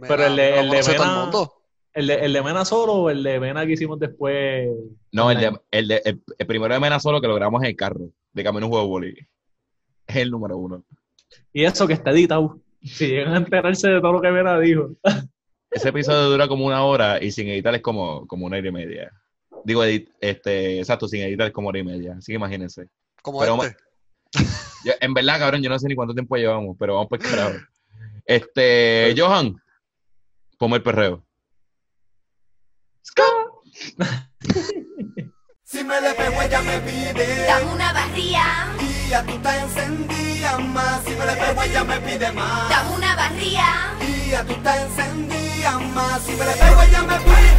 [0.00, 1.54] Pero el de- el de Mena- el mundo.
[1.92, 4.68] ¿El de, ¿El de Mena solo o el de Mena que hicimos después?
[5.12, 7.68] No, el, de, el, de, el, el primero de Mena solo que lo grabamos en
[7.68, 9.28] el carro, de camino a un juego de boli.
[10.06, 10.84] Es el número uno.
[11.52, 12.58] Y eso que está editado.
[12.82, 14.90] Si llegan a enterarse de todo lo que Mena dijo.
[15.70, 18.72] Ese episodio dura como una hora y sin editar es como, como una hora y
[18.72, 19.12] media.
[19.64, 22.14] Digo, edit- este, exacto, sin editar es como hora y media.
[22.18, 22.88] Así que imagínense.
[23.22, 23.76] Como Pero este.
[24.84, 27.54] Yo- en verdad, cabrón, yo no sé ni cuánto tiempo llevamos, pero vamos por carajo.
[28.26, 29.54] Este, Johan,
[30.58, 31.24] ponme el perreo.
[35.64, 38.44] Si me le pego ella me pide Dame una barría,
[38.80, 42.94] Y ya tú estás encendida más Si me le pego ella me pide más dame
[42.96, 47.53] una barría, Y ya tú estás encendida más Si me le pego ella me pide